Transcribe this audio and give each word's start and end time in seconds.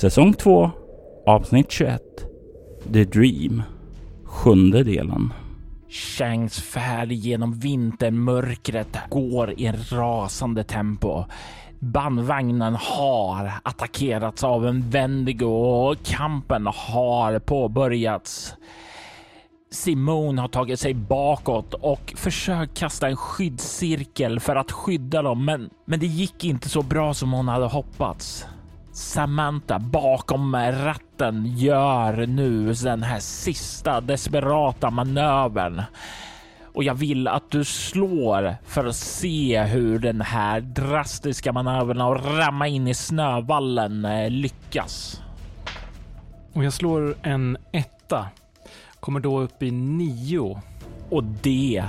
Säsong 0.00 0.34
2 0.34 0.70
Avsnitt 1.26 1.70
21 1.70 2.02
The 2.92 3.04
Dream 3.04 3.62
Sjunde 4.24 4.82
delen 4.82 5.32
Changs 5.88 6.60
färd 6.60 7.12
genom 7.12 7.58
vintermörkret 7.58 8.98
går 9.08 9.54
i 9.60 9.66
en 9.66 9.76
rasande 9.90 10.64
tempo. 10.64 11.24
Bandvagnen 11.78 12.74
har 12.74 13.52
attackerats 13.62 14.44
av 14.44 14.66
en 14.66 14.90
Wendigo 14.90 15.46
och 15.46 15.96
kampen 16.04 16.66
har 16.66 17.38
påbörjats. 17.38 18.54
Simone 19.70 20.40
har 20.40 20.48
tagit 20.48 20.80
sig 20.80 20.94
bakåt 20.94 21.74
och 21.74 22.12
försökt 22.16 22.78
kasta 22.78 23.08
en 23.08 23.16
skyddscirkel 23.16 24.40
för 24.40 24.56
att 24.56 24.72
skydda 24.72 25.22
dem, 25.22 25.44
men, 25.44 25.70
men 25.84 26.00
det 26.00 26.06
gick 26.06 26.44
inte 26.44 26.68
så 26.68 26.82
bra 26.82 27.14
som 27.14 27.32
hon 27.32 27.48
hade 27.48 27.66
hoppats. 27.66 28.46
Samantha 29.00 29.78
bakom 29.78 30.56
ratten 30.56 31.46
gör 31.56 32.26
nu 32.26 32.72
den 32.72 33.02
här 33.02 33.18
sista 33.20 34.00
desperata 34.00 34.90
manövern. 34.90 35.82
Och 36.74 36.84
jag 36.84 36.94
vill 36.94 37.28
att 37.28 37.50
du 37.50 37.64
slår 37.64 38.56
för 38.64 38.86
att 38.86 38.96
se 38.96 39.62
hur 39.62 39.98
den 39.98 40.20
här 40.20 40.60
drastiska 40.60 41.52
manövern 41.52 42.00
att 42.00 42.24
ramma 42.24 42.68
in 42.68 42.88
i 42.88 42.94
snövallen 42.94 44.04
eh, 44.04 44.30
lyckas. 44.30 45.22
Och 46.52 46.64
jag 46.64 46.72
slår 46.72 47.14
en 47.22 47.56
etta. 47.72 48.28
Kommer 49.00 49.20
då 49.20 49.40
upp 49.40 49.62
i 49.62 49.70
nio. 49.70 50.62
Och 51.10 51.24
det 51.24 51.84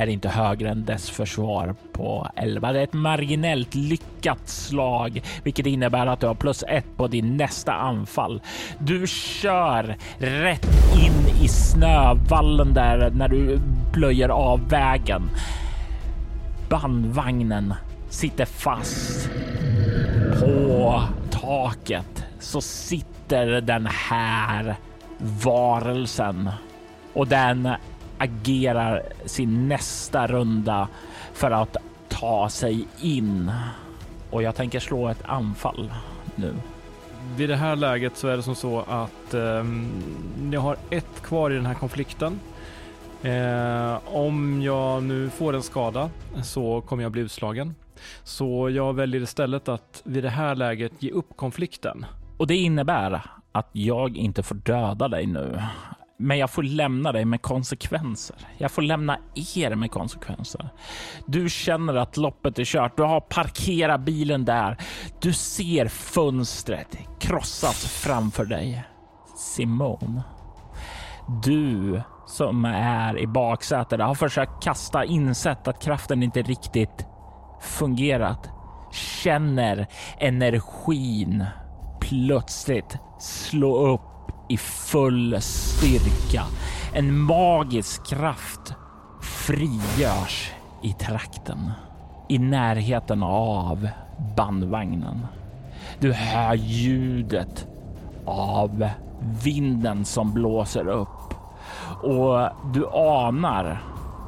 är 0.00 0.06
inte 0.06 0.28
högre 0.28 0.70
än 0.70 0.84
dess 0.84 1.10
försvar 1.10 1.74
på 1.92 2.28
11. 2.36 2.72
Det 2.72 2.78
är 2.78 2.84
ett 2.84 2.92
marginellt 2.92 3.74
lyckat 3.74 4.48
slag, 4.48 5.22
vilket 5.42 5.66
innebär 5.66 6.06
att 6.06 6.20
du 6.20 6.26
har 6.26 6.34
plus 6.34 6.64
ett 6.68 6.96
på 6.96 7.08
din 7.08 7.36
nästa 7.36 7.72
anfall. 7.72 8.40
Du 8.78 9.06
kör 9.06 9.96
rätt 10.18 10.68
in 10.94 11.44
i 11.44 11.48
snövallen 11.48 12.74
där 12.74 13.10
när 13.10 13.28
du 13.28 13.60
plöjer 13.92 14.28
av 14.28 14.68
vägen. 14.68 15.30
Bandvagnen 16.68 17.74
sitter 18.08 18.44
fast 18.44 19.30
på 20.40 21.02
taket 21.30 22.24
så 22.38 22.60
sitter 22.60 23.60
den 23.60 23.86
här 23.86 24.76
varelsen 25.18 26.50
och 27.12 27.26
den 27.26 27.68
agerar 28.20 29.02
sin 29.24 29.68
nästa 29.68 30.26
runda 30.26 30.88
för 31.32 31.50
att 31.50 31.76
ta 32.08 32.48
sig 32.48 32.86
in. 33.00 33.52
Och 34.30 34.42
jag 34.42 34.54
tänker 34.54 34.80
slå 34.80 35.08
ett 35.08 35.22
anfall 35.24 35.92
nu. 36.34 36.54
Vid 37.36 37.48
det 37.48 37.56
här 37.56 37.76
läget 37.76 38.16
så 38.16 38.28
är 38.28 38.36
det 38.36 38.42
som 38.42 38.54
så 38.54 38.80
att 38.80 39.34
eh, 39.34 39.64
jag 40.52 40.60
har 40.60 40.76
ett 40.90 41.22
kvar 41.22 41.50
i 41.50 41.54
den 41.54 41.66
här 41.66 41.74
konflikten. 41.74 42.40
Eh, 43.22 43.98
om 44.04 44.62
jag 44.62 45.02
nu 45.02 45.30
får 45.30 45.52
en 45.52 45.62
skada 45.62 46.10
så 46.42 46.80
kommer 46.80 47.02
jag 47.02 47.12
bli 47.12 47.22
utslagen. 47.22 47.74
Så 48.24 48.70
jag 48.70 48.92
väljer 48.94 49.20
istället 49.20 49.68
att 49.68 50.02
vid 50.04 50.24
det 50.24 50.30
här 50.30 50.54
läget 50.54 50.92
ge 50.98 51.10
upp 51.10 51.36
konflikten. 51.36 52.06
Och 52.36 52.46
det 52.46 52.56
innebär 52.56 53.22
att 53.52 53.68
jag 53.72 54.16
inte 54.16 54.42
får 54.42 54.54
döda 54.54 55.08
dig 55.08 55.26
nu. 55.26 55.60
Men 56.22 56.38
jag 56.38 56.50
får 56.50 56.62
lämna 56.62 57.12
dig 57.12 57.24
med 57.24 57.42
konsekvenser. 57.42 58.36
Jag 58.58 58.70
får 58.70 58.82
lämna 58.82 59.18
er 59.56 59.74
med 59.74 59.90
konsekvenser. 59.90 60.68
Du 61.26 61.48
känner 61.48 61.94
att 61.94 62.16
loppet 62.16 62.58
är 62.58 62.64
kört. 62.64 62.96
Du 62.96 63.02
har 63.02 63.20
parkerat 63.20 64.00
bilen 64.00 64.44
där. 64.44 64.76
Du 65.20 65.32
ser 65.32 65.88
fönstret 65.88 66.98
krossas 67.20 67.86
framför 67.86 68.44
dig. 68.44 68.84
Simon, 69.36 70.20
du 71.44 72.02
som 72.26 72.64
är 72.64 73.18
i 73.18 73.26
baksätet 73.26 74.00
har 74.00 74.14
försökt 74.14 74.62
kasta, 74.62 75.04
insett 75.04 75.68
att 75.68 75.82
kraften 75.82 76.22
inte 76.22 76.42
riktigt 76.42 77.06
fungerat. 77.60 78.48
Känner 78.92 79.86
energin 80.18 81.44
plötsligt 82.00 82.98
slå 83.18 83.86
upp 83.86 84.09
i 84.50 84.56
full 84.56 85.36
styrka. 85.40 86.44
En 86.92 87.18
magisk 87.18 88.06
kraft 88.06 88.74
frigörs 89.20 90.52
i 90.82 90.92
trakten 90.92 91.70
i 92.28 92.38
närheten 92.38 93.22
av 93.22 93.88
bandvagnen. 94.36 95.26
Du 95.98 96.12
hör 96.12 96.54
ljudet 96.54 97.66
av 98.26 98.88
vinden 99.44 100.04
som 100.04 100.32
blåser 100.32 100.88
upp 100.88 101.34
och 102.02 102.48
du 102.74 102.86
anar 102.92 103.82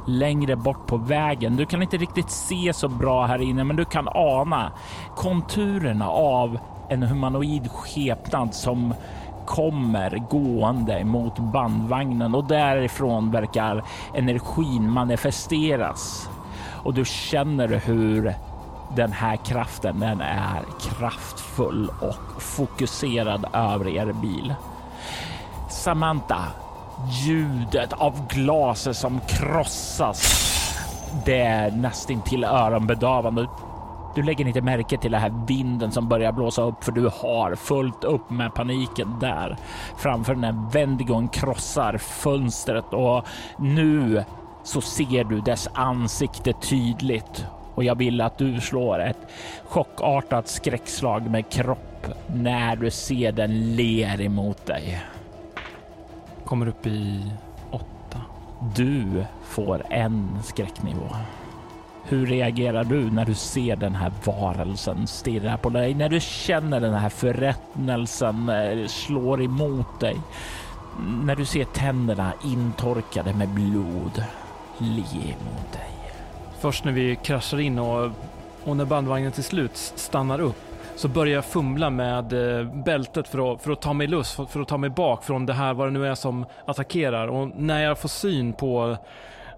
längre 0.07 0.57
bort 0.57 0.87
på 0.87 0.97
vägen. 0.97 1.57
Du 1.57 1.67
kan 1.67 1.83
inte 1.83 1.97
riktigt 1.97 2.31
se 2.31 2.73
så 2.73 2.89
bra 2.89 3.27
här 3.27 3.43
inne, 3.43 3.65
men 3.65 3.77
du 3.77 3.85
kan 3.85 4.09
ana 4.09 4.73
konturerna 5.17 6.09
av 6.09 6.59
en 6.89 7.03
humanoid 7.03 7.71
skepnad 7.71 8.55
som 8.55 8.95
kommer 9.53 10.23
gående 10.31 11.05
mot 11.05 11.39
bandvagnen 11.39 12.35
och 12.35 12.45
därifrån 12.45 13.31
verkar 13.31 13.85
energin 14.15 14.91
manifesteras. 14.91 16.29
Och 16.85 16.95
du 16.95 17.05
känner 17.05 17.69
hur 17.69 18.35
den 18.97 19.13
här 19.13 19.37
kraften, 19.37 20.01
den 20.01 20.21
är 20.21 20.63
kraftfull 20.81 21.91
och 22.01 22.43
fokuserad 22.43 23.47
över 23.53 23.89
er 23.89 24.13
bil. 24.13 24.55
Samantha, 25.71 26.43
ljudet 27.27 27.93
av 27.93 28.29
glaset 28.29 28.97
som 28.97 29.21
krossas. 29.21 30.49
Det 31.25 31.41
är 31.41 31.71
nästintill 31.71 32.45
öronbedövande. 32.45 33.47
Du 34.15 34.23
lägger 34.23 34.47
inte 34.47 34.61
märke 34.61 34.99
till 34.99 35.13
den 35.13 35.21
här 35.21 35.45
vinden 35.47 35.93
som 35.93 36.09
börjar 36.09 36.33
blåsa 36.33 36.63
upp 36.63 36.85
för 36.85 36.93
du 36.93 37.11
har 37.13 37.55
fullt 37.55 38.05
upp 38.05 38.31
med 38.31 38.55
paniken 38.55 39.17
där 39.21 39.57
framför 39.97 40.35
när 40.35 40.71
Wendigon 40.73 41.29
krossar 41.29 41.99
fönstret 41.99 42.93
och 42.93 43.27
nu 43.59 44.25
så 44.63 44.81
ser 44.81 45.25
du 45.25 45.41
dess 45.41 45.69
ansikte 45.75 46.53
tydligt 46.53 47.47
och 47.75 47.85
jag 47.85 47.95
vill 47.95 48.21
att 48.21 48.39
du 48.39 48.61
slår 48.61 49.03
ett 49.03 49.19
chockartat 49.65 50.49
skräckslag 50.49 51.31
med 51.31 51.51
kropp 51.51 52.07
när 52.35 52.77
du 52.77 52.91
ser 52.91 53.33
den 53.33 53.77
ler 53.77 54.21
emot 54.21 54.67
dig. 54.67 55.03
Kommer 56.45 56.69
upp 56.69 56.87
i 56.87 57.33
åtta. 57.71 58.21
Du 58.77 59.25
får 59.43 59.87
en 59.91 60.43
skräcknivå. 60.43 61.07
Hur 62.05 62.27
reagerar 62.27 62.85
du 62.85 63.11
när 63.11 63.25
du 63.25 63.35
ser 63.35 63.77
den 63.77 63.95
här 63.95 64.13
varelsen 64.25 65.07
stirra 65.07 65.57
på 65.57 65.69
dig? 65.69 65.95
När 65.95 66.09
du 66.09 66.21
känner 66.21 66.81
den 66.81 66.95
här 66.95 67.09
förrättnelsen 67.09 68.49
eh, 68.49 68.87
slår 68.87 69.43
emot 69.43 70.01
dig? 70.01 70.17
När 71.25 71.37
du 71.37 71.45
ser 71.45 71.65
tänderna 71.65 72.33
intorkade 72.45 73.35
med 73.35 73.49
blod 73.49 74.25
le 74.79 75.03
emot 75.13 75.73
dig? 75.73 75.91
Först 76.61 76.85
när 76.85 76.93
vi 76.93 77.17
kraschar 77.17 77.61
in 77.61 77.79
och, 77.79 78.11
och 78.65 78.77
när 78.77 78.85
bandvagnen 78.85 79.33
till 79.33 79.45
slut 79.45 79.77
stannar 79.77 80.41
upp 80.41 80.73
så 80.97 81.09
börjar 81.09 81.35
jag 81.35 81.45
fumla 81.45 81.91
med 81.91 82.59
eh, 82.59 82.67
bältet 82.67 83.29
för 83.29 83.53
att, 83.53 83.63
för 83.63 83.73
att 83.73 83.81
ta 83.81 83.93
mig 83.93 84.07
loss, 84.07 84.35
för, 84.35 84.45
för 84.45 84.61
att 84.61 84.69
ta 84.69 84.79
mig 84.79 84.91
bak 84.91 85.25
från 85.25 85.47
det 85.47 85.53
här 85.53 85.75
vad 85.75 85.87
det 85.87 85.91
nu 85.91 86.07
är 86.07 86.15
som 86.15 86.47
attackerar. 86.65 87.29
Och 87.29 87.49
när 87.57 87.83
jag 87.83 87.99
får 87.99 88.09
syn 88.09 88.53
på 88.53 88.97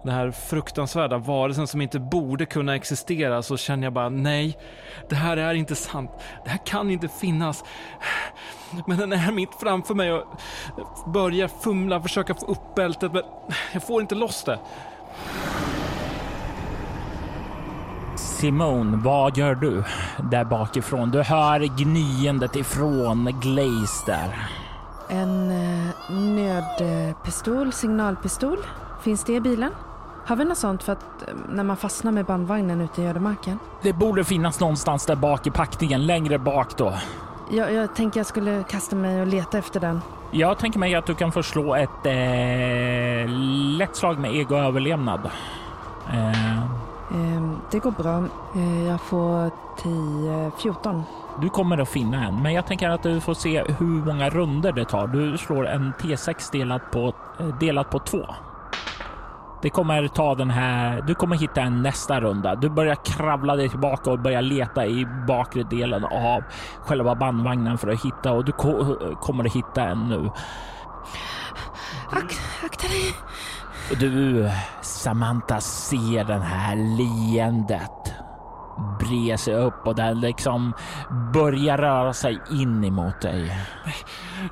den 0.05 0.13
här 0.13 0.31
fruktansvärda 0.31 1.17
varelsen 1.17 1.67
som 1.67 1.81
inte 1.81 1.99
borde 1.99 2.45
kunna 2.45 2.75
existera 2.75 3.43
så 3.43 3.57
känner 3.57 3.83
jag 3.83 3.93
bara 3.93 4.09
nej, 4.09 4.57
det 5.09 5.15
här 5.15 5.37
är 5.37 5.53
inte 5.53 5.75
sant. 5.75 6.11
Det 6.43 6.49
här 6.49 6.65
kan 6.65 6.91
inte 6.91 7.07
finnas. 7.07 7.63
men 8.85 8.97
den 8.97 9.13
är 9.13 9.31
mitt 9.31 9.55
framför 9.59 9.93
mig 9.93 10.13
och 10.13 10.23
börjar 11.13 11.47
fumla, 11.47 12.01
försöka 12.01 12.33
få 12.33 12.45
upp 12.45 12.75
bältet, 12.75 13.13
men 13.13 13.23
jag 13.73 13.87
får 13.87 14.01
inte 14.01 14.15
loss 14.15 14.43
det. 14.43 14.59
Simone, 18.15 18.97
vad 18.97 19.37
gör 19.37 19.55
du 19.55 19.83
där 20.31 20.45
bakifrån? 20.45 21.11
Du 21.11 21.21
hör 21.21 21.59
gnyendet 21.77 22.55
ifrån 22.55 23.39
Glaze 23.41 24.05
där. 24.05 24.49
En 25.09 25.51
eh, 25.51 26.11
nödpistol, 26.11 27.73
signalpistol. 27.73 28.57
Finns 29.03 29.23
det 29.23 29.33
i 29.33 29.41
bilen? 29.41 29.71
Har 30.25 30.35
vi 30.35 30.45
något 30.45 30.57
sånt 30.57 30.83
för 30.83 30.93
att 30.93 31.27
eh, 31.27 31.33
när 31.49 31.63
man 31.63 31.77
fastnar 31.77 32.11
med 32.11 32.25
bandvagnen 32.25 32.81
ute 32.81 33.01
i 33.01 33.05
ödemarken? 33.07 33.59
Det 33.81 33.93
borde 33.93 34.23
finnas 34.23 34.59
någonstans 34.59 35.05
där 35.05 35.15
bak 35.15 35.47
i 35.47 35.51
packningen, 35.51 36.05
längre 36.05 36.39
bak 36.39 36.77
då. 36.77 36.93
Jag, 37.51 37.73
jag 37.73 37.95
tänker 37.95 38.19
jag 38.19 38.27
skulle 38.27 38.63
kasta 38.63 38.95
mig 38.95 39.21
och 39.21 39.27
leta 39.27 39.57
efter 39.57 39.79
den. 39.79 40.01
Jag 40.31 40.57
tänker 40.57 40.79
mig 40.79 40.95
att 40.95 41.05
du 41.05 41.15
kan 41.15 41.31
få 41.31 41.43
slå 41.43 41.75
ett 41.75 42.05
eh, 42.05 43.29
lätt 43.77 43.95
slag 43.95 44.19
med 44.19 44.35
ego-överlevnad. 44.35 45.29
Eh, 46.13 46.65
Eh, 47.11 47.51
det 47.71 47.79
går 47.79 47.91
bra. 47.91 48.23
Eh, 48.55 48.87
jag 48.87 49.01
får 49.01 49.51
10, 49.77 50.51
14. 50.57 51.03
du 51.41 51.49
kommer 51.49 51.77
att 51.77 51.89
finna 51.89 52.27
en, 52.27 52.41
men 52.41 52.53
jag 52.53 52.67
tänker 52.67 52.89
att 52.89 53.03
du 53.03 53.21
får 53.21 53.33
se 53.33 53.63
hur 53.79 54.05
många 54.05 54.29
runder 54.29 54.71
det 54.71 54.85
tar. 54.85 55.07
Du 55.07 55.37
slår 55.37 55.67
en 55.67 55.93
T6 55.99 56.51
delat 56.51 56.91
på, 56.91 57.13
eh, 57.39 57.47
delat 57.47 57.89
på 57.89 57.99
två. 57.99 58.25
Det 59.65 59.69
kommer 59.69 60.07
ta 60.07 60.35
den 60.35 60.49
här. 60.49 61.01
Du 61.01 61.15
kommer 61.15 61.35
hitta 61.35 61.61
en 61.61 61.81
nästa 61.81 62.21
runda. 62.21 62.55
Du 62.55 62.69
börjar 62.69 62.95
kravla 62.95 63.55
dig 63.55 63.69
tillbaka 63.69 64.11
och 64.11 64.19
börja 64.19 64.41
leta 64.41 64.85
i 64.85 65.07
bakre 65.27 65.63
delen 65.63 66.05
av 66.05 66.43
själva 66.81 67.15
bandvagnen 67.15 67.77
för 67.77 67.87
att 67.87 68.05
hitta 68.05 68.31
och 68.31 68.45
du 68.45 68.51
ko 68.51 68.95
kommer 69.21 69.45
att 69.45 69.55
hitta 69.55 69.83
en 69.83 70.09
nu. 70.09 70.29
Ak, 72.11 72.33
akta 72.63 72.87
dig! 72.87 73.15
Du, 73.99 74.49
Samantha, 74.81 75.61
ser 75.61 76.23
den 76.23 76.41
här 76.41 76.75
leendet 76.75 78.14
bre 78.99 79.37
sig 79.37 79.55
upp 79.55 79.87
och 79.87 79.95
den 79.95 80.19
liksom 80.19 80.73
börjar 81.33 81.77
röra 81.77 82.13
sig 82.13 82.41
in 82.51 82.83
emot 82.83 83.21
dig. 83.21 83.57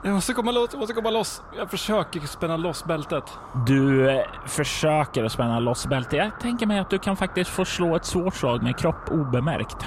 Jag 0.03 0.13
måste 0.13 0.33
komma 0.33 0.51
loss, 0.51 0.69
jag 0.71 0.79
måste 0.79 0.93
komma 0.93 1.09
loss. 1.09 1.41
Jag 1.57 1.69
försöker 1.69 2.19
spänna 2.19 2.57
loss 2.57 2.85
bältet. 2.85 3.37
Du 3.65 4.09
eh, 4.09 4.25
försöker 4.45 5.23
att 5.23 5.31
spänna 5.31 5.59
loss 5.59 5.87
bältet. 5.87 6.13
Jag 6.13 6.39
tänker 6.39 6.65
mig 6.65 6.79
att 6.79 6.89
du 6.89 6.99
kan 6.99 7.15
faktiskt 7.15 7.49
få 7.49 7.65
slå 7.65 7.95
ett 7.95 8.05
svårt 8.05 8.35
slag 8.35 8.63
med 8.63 8.77
kropp 8.77 9.11
obemärkt. 9.11 9.77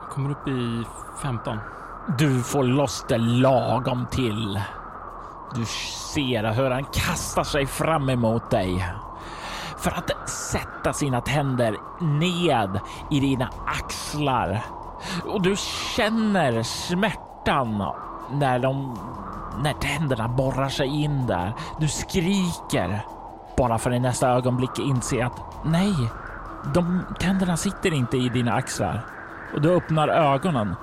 Jag 0.00 0.10
kommer 0.10 0.30
upp 0.30 0.48
i 0.48 0.84
15. 1.22 1.58
Du 2.18 2.42
får 2.42 2.64
loss 2.64 3.04
det 3.08 3.18
lagom 3.18 4.06
till. 4.10 4.60
Du 5.54 5.64
ser 6.14 6.52
hur 6.52 6.70
han 6.70 6.84
kastar 6.84 7.44
sig 7.44 7.66
fram 7.66 8.10
emot 8.10 8.50
dig 8.50 8.86
för 9.80 9.90
att 9.90 10.28
sätta 10.28 10.92
sina 10.92 11.20
tänder 11.20 11.76
ned 12.00 12.80
i 13.10 13.20
dina 13.20 13.50
axlar. 13.66 14.60
Och 15.24 15.42
du 15.42 15.56
känner 15.96 16.62
smärtan 16.62 17.84
när 18.30 18.58
de 18.58 18.98
när 19.62 19.72
tänderna 19.72 20.28
borrar 20.28 20.68
sig 20.68 20.86
in 20.86 21.26
där. 21.26 21.52
Du 21.78 21.88
skriker 21.88 23.00
bara 23.56 23.78
för 23.78 23.92
i 23.92 24.00
nästa 24.00 24.28
ögonblick 24.28 24.78
inse 24.78 25.26
att 25.26 25.40
nej, 25.64 25.94
de 26.74 27.02
tänderna 27.18 27.56
sitter 27.56 27.94
inte 27.94 28.16
i 28.16 28.28
dina 28.28 28.52
axlar. 28.52 29.04
Och 29.54 29.60
du 29.60 29.74
öppnar 29.76 30.08
ögonen 30.08 30.74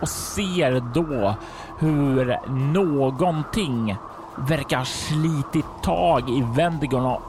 och 0.00 0.08
ser 0.08 0.80
då 0.94 1.34
hur 1.78 2.38
någonting 2.72 3.96
verkar 4.36 4.84
slitit 4.84 5.66
tag 5.82 6.30
i 6.30 6.44
Vendigon 6.56 7.06
och 7.06 7.22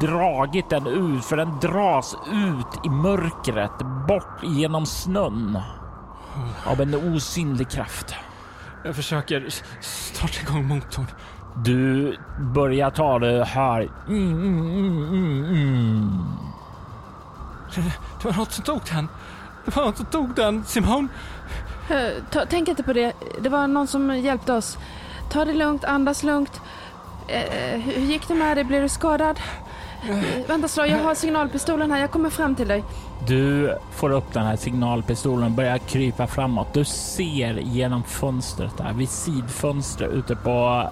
dragit 0.00 0.70
den 0.70 0.86
ut, 0.86 1.24
för 1.24 1.36
den 1.36 1.60
dras 1.60 2.16
ut 2.32 2.86
i 2.86 2.88
mörkret 2.88 3.78
bort 4.08 4.42
genom 4.42 4.86
snön 4.86 5.58
av 6.66 6.80
en 6.80 6.94
osynlig 7.14 7.70
kraft. 7.70 8.14
Jag 8.84 8.96
försöker 8.96 9.48
starta 9.80 10.40
igång 10.42 10.66
motorn. 10.68 11.06
Du 11.56 12.16
börjar 12.38 12.90
ta 12.90 13.18
det 13.18 13.44
här. 13.44 13.90
Mm, 14.08 14.32
mm, 14.32 15.08
mm, 15.08 15.44
mm. 15.44 16.22
Det 18.22 18.24
var 18.24 18.32
något 18.32 18.52
som 18.52 18.64
tog 18.64 18.80
den. 18.92 19.08
Det 19.64 19.76
var 19.76 19.84
något 19.84 19.96
som 19.96 20.06
tog 20.06 20.34
den. 20.34 20.64
Simon, 20.64 21.08
tänk 22.48 22.68
inte 22.68 22.82
på 22.82 22.92
det. 22.92 23.12
Det 23.40 23.48
var 23.48 23.66
någon 23.66 23.86
som 23.86 24.18
hjälpte 24.18 24.52
oss. 24.52 24.78
Ta 25.32 25.44
det 25.44 25.52
lugnt, 25.52 25.84
andas 25.84 26.22
lugnt. 26.22 26.60
Eh, 27.28 27.80
hur 27.80 28.02
gick 28.02 28.28
det 28.28 28.34
med 28.34 28.56
dig? 28.56 28.64
Blev 28.64 28.82
du 28.82 28.88
skadad? 28.88 29.40
Eh, 30.08 30.46
vänta 30.48 30.68
så, 30.68 30.86
jag 30.86 30.98
har 30.98 31.14
signalpistolen 31.14 31.90
här. 31.90 32.00
Jag 32.00 32.10
kommer 32.10 32.30
fram 32.30 32.54
till 32.54 32.68
dig. 32.68 32.84
Du 33.26 33.74
får 33.90 34.10
upp 34.10 34.32
den 34.32 34.46
här 34.46 34.56
signalpistolen 34.56 35.44
och 35.44 35.50
börjar 35.50 35.78
krypa 35.78 36.26
framåt. 36.26 36.74
Du 36.74 36.84
ser 36.84 37.54
genom 37.54 38.02
fönstret 38.02 38.76
där, 38.76 38.92
vid 38.92 39.08
sidfönstret 39.08 40.10
ute 40.10 40.36
på 40.36 40.88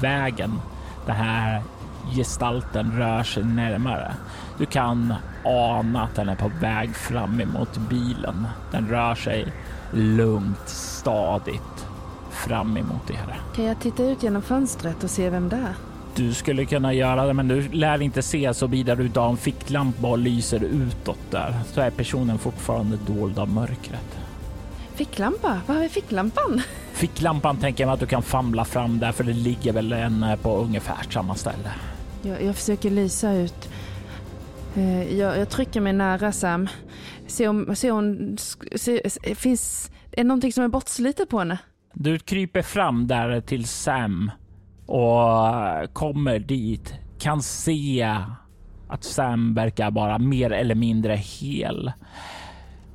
vägen. 0.00 0.60
Den 1.06 1.16
här 1.16 1.62
gestalten 2.16 2.92
rör 2.98 3.22
sig 3.22 3.44
närmare. 3.44 4.14
Du 4.58 4.66
kan 4.66 5.14
ana 5.44 6.02
att 6.02 6.14
den 6.14 6.28
är 6.28 6.36
på 6.36 6.50
väg 6.60 6.96
fram 6.96 7.40
emot 7.40 7.76
bilen. 7.76 8.46
Den 8.70 8.88
rör 8.88 9.14
sig 9.14 9.52
lugnt, 9.92 10.68
stadigt 10.68 11.91
fram 12.42 12.76
emot 12.76 13.10
er. 13.10 13.40
Kan 13.56 13.64
jag 13.64 13.80
titta 13.80 14.02
ut 14.02 14.22
genom 14.22 14.42
fönstret 14.42 15.04
och 15.04 15.10
se 15.10 15.30
vem 15.30 15.48
det 15.48 15.56
är? 15.56 15.74
Du 16.14 16.34
skulle 16.34 16.64
kunna 16.64 16.92
göra 16.92 17.26
det, 17.26 17.34
men 17.34 17.48
du 17.48 17.68
lär 17.68 18.02
inte 18.02 18.22
se 18.22 18.54
såvida 18.54 18.94
du 18.94 19.20
har 19.20 19.28
en 19.28 19.36
ficklampa 19.36 20.08
och 20.08 20.18
lyser 20.18 20.64
utåt 20.64 21.30
där. 21.30 21.54
Så 21.72 21.80
är 21.80 21.90
personen 21.90 22.38
fortfarande 22.38 22.98
dold 23.06 23.38
av 23.38 23.48
mörkret. 23.48 24.18
Ficklampa? 24.94 25.60
Var 25.66 25.80
vi 25.80 25.88
ficklampan? 25.88 26.62
Ficklampan 26.92 27.56
tänker 27.56 27.84
jag 27.84 27.92
att 27.92 28.00
du 28.00 28.06
kan 28.06 28.22
famla 28.22 28.64
fram 28.64 28.98
där, 28.98 29.12
för 29.12 29.24
det 29.24 29.32
ligger 29.32 29.72
väl 29.72 29.92
en 29.92 30.22
eh, 30.22 30.36
på 30.36 30.56
ungefär 30.56 31.06
samma 31.10 31.34
ställe. 31.34 31.72
Jag, 32.22 32.42
jag 32.42 32.56
försöker 32.56 32.90
lysa 32.90 33.32
ut. 33.32 33.68
Eh, 34.74 35.18
jag, 35.18 35.38
jag 35.38 35.48
trycker 35.48 35.80
mig 35.80 35.92
nära 35.92 36.32
Sam. 36.32 36.68
Se 37.26 37.48
om, 37.48 37.76
se 37.76 37.90
om 37.90 38.36
se, 38.74 39.10
se, 39.10 39.34
finns, 39.34 39.90
är 40.12 40.16
det 40.16 40.24
någonting 40.24 40.52
som 40.52 40.64
är 40.64 40.68
bortslitet 40.68 41.28
på 41.28 41.38
henne? 41.38 41.58
Du 41.94 42.18
kryper 42.18 42.62
fram 42.62 43.06
där 43.06 43.40
till 43.40 43.66
Sam 43.66 44.30
och 44.86 45.48
eh, 45.48 45.86
kommer 45.92 46.38
dit. 46.38 46.94
Kan 47.18 47.42
se 47.42 48.16
att 48.88 49.04
Sam 49.04 49.54
verkar 49.54 49.90
vara 49.90 50.18
mer 50.18 50.50
eller 50.50 50.74
mindre 50.74 51.14
hel. 51.16 51.92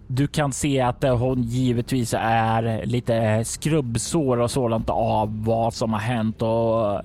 Du 0.10 0.28
kan 0.28 0.54
se 0.54 0.82
att 0.82 1.04
hon 1.04 1.44
givetvis 1.44 2.14
är 2.18 2.86
lite 2.86 3.16
eh, 3.16 3.44
skrubbsår 3.44 4.38
och 4.38 4.52
sådant 4.52 4.90
av 4.90 5.44
vad 5.46 5.74
som 5.74 5.94
har 5.94 6.00
hänt 6.00 6.42
och 6.42 6.94
eh, 6.94 7.02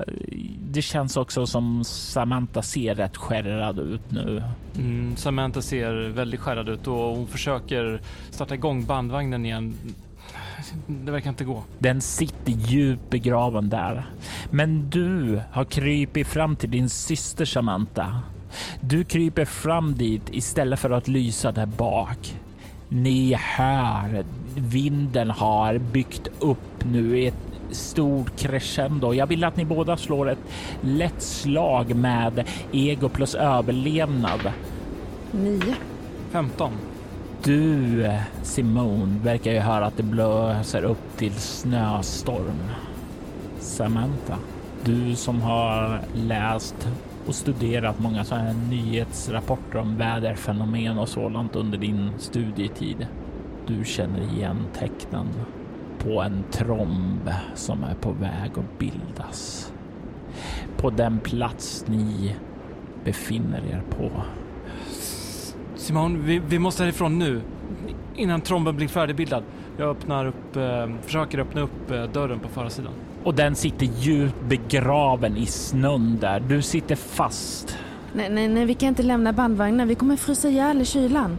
det 0.71 0.83
känns 0.83 1.17
också 1.17 1.47
som 1.47 1.85
Samantha 1.85 2.63
ser 2.63 2.95
rätt 2.95 3.17
skärrad 3.17 3.79
ut 3.79 4.11
nu. 4.11 4.43
mm, 4.79 5.17
Samantha 5.17 5.63
ser 5.63 6.09
väldigt 6.09 6.41
skärrad 6.41 6.69
ut 6.69 6.87
och 6.87 6.95
hon 6.95 7.27
försöker 7.27 8.01
starta 8.31 8.55
igång 8.55 8.85
bandvagnen 8.85 9.47
igen. 9.47 9.75
Det 10.87 11.13
verkar 11.13 11.31
inte 11.31 11.45
gå. 11.45 11.63
Den 11.79 12.01
sitter 12.01 12.53
djupt 12.53 13.11
begraven 13.11 13.69
där. 13.69 14.07
Men 14.51 14.91
du 14.91 15.41
har 15.53 15.65
krypit 15.65 16.27
fram 16.27 16.57
till 16.57 16.71
din 16.71 16.89
syster 16.89 17.45
Samantha. 17.45 18.21
Du 18.81 19.05
kryper 19.05 19.45
fram 19.45 19.95
dit 19.95 20.23
istället 20.31 20.81
för 20.81 20.91
att 20.91 21.09
lysa 21.09 21.53
där 21.53 21.67
bak. 21.67 22.37
Ni 22.89 23.35
hör 23.35 24.25
vinden 24.57 25.31
har 25.31 25.79
byggt 25.79 26.29
upp 26.39 26.85
nu 26.85 27.19
i 27.19 27.27
ett 27.27 27.53
stort 27.71 28.37
crescendo. 28.37 29.15
Jag 29.15 29.27
vill 29.27 29.45
att 29.45 29.57
ni 29.57 29.65
båda 29.65 29.97
slår 29.97 30.31
ett 30.31 30.39
lätt 30.81 31.23
slag 31.23 31.95
med 31.95 32.49
ego 32.73 33.09
plus 33.09 33.35
överlevnad. 33.35 34.53
Nio. 35.31 35.75
15. 36.33 36.73
Du, 37.45 38.11
Simone, 38.43 39.19
verkar 39.23 39.53
ju 39.53 39.59
höra 39.59 39.87
att 39.87 39.97
det 39.97 40.03
blåser 40.03 40.85
upp 40.85 41.17
till 41.17 41.33
snöstorm. 41.33 42.61
Samantha, 43.59 44.39
du 44.85 45.17
som 45.17 45.43
har 45.43 46.01
läst 46.15 46.89
och 47.27 47.35
studerat 47.35 47.99
många 47.99 48.25
sådana 48.25 48.45
här 48.45 48.55
nyhetsrapporter 48.71 49.79
om 49.79 49.97
väderfenomen 49.97 50.99
och 50.99 51.09
sådant 51.09 51.57
under 51.57 51.79
din 51.79 52.11
studietid. 52.19 53.07
Du 53.67 53.85
känner 53.85 54.33
igen 54.33 54.59
tecknen 54.75 55.29
på 55.99 56.23
en 56.23 56.45
tromb 56.51 57.31
som 57.55 57.85
är 57.85 57.95
på 57.95 58.13
väg 58.13 58.51
att 58.55 58.79
bildas. 58.79 59.73
På 60.77 60.91
den 60.91 61.19
plats 61.19 61.85
ni 61.89 62.37
befinner 63.05 63.63
er 63.71 63.83
på. 63.91 64.11
Simon, 65.83 66.23
vi, 66.25 66.39
vi 66.39 66.59
måste 66.59 66.83
härifrån 66.83 67.19
nu. 67.19 67.41
Innan 68.17 68.41
tromben 68.41 68.77
blir 68.77 68.89
färdigbildad. 68.89 69.43
Jag 69.79 69.91
öppnar 69.91 70.27
upp, 70.27 70.57
eh, 70.57 70.89
försöker 71.03 71.39
öppna 71.39 71.61
upp 71.61 71.91
eh, 71.91 72.05
dörren 72.05 72.39
på 72.41 72.49
förarsidan. 72.49 72.93
Och 73.25 73.35
den 73.35 73.55
sitter 73.55 73.87
djupt 73.87 74.43
begraven 74.49 75.37
i 75.37 75.47
snön 75.47 76.19
där. 76.21 76.41
Du 76.41 76.63
sitter 76.63 76.97
fast. 76.97 77.79
Nej, 78.13 78.31
nej, 78.31 78.49
nej, 78.49 78.65
vi 78.65 78.75
kan 78.75 78.89
inte 78.89 79.03
lämna 79.03 79.33
bandvagnen. 79.33 79.89
Vi 79.89 79.95
kommer 79.95 80.17
frysa 80.17 80.49
ihjäl 80.49 80.81
i 80.81 80.85
kylan. 80.85 81.39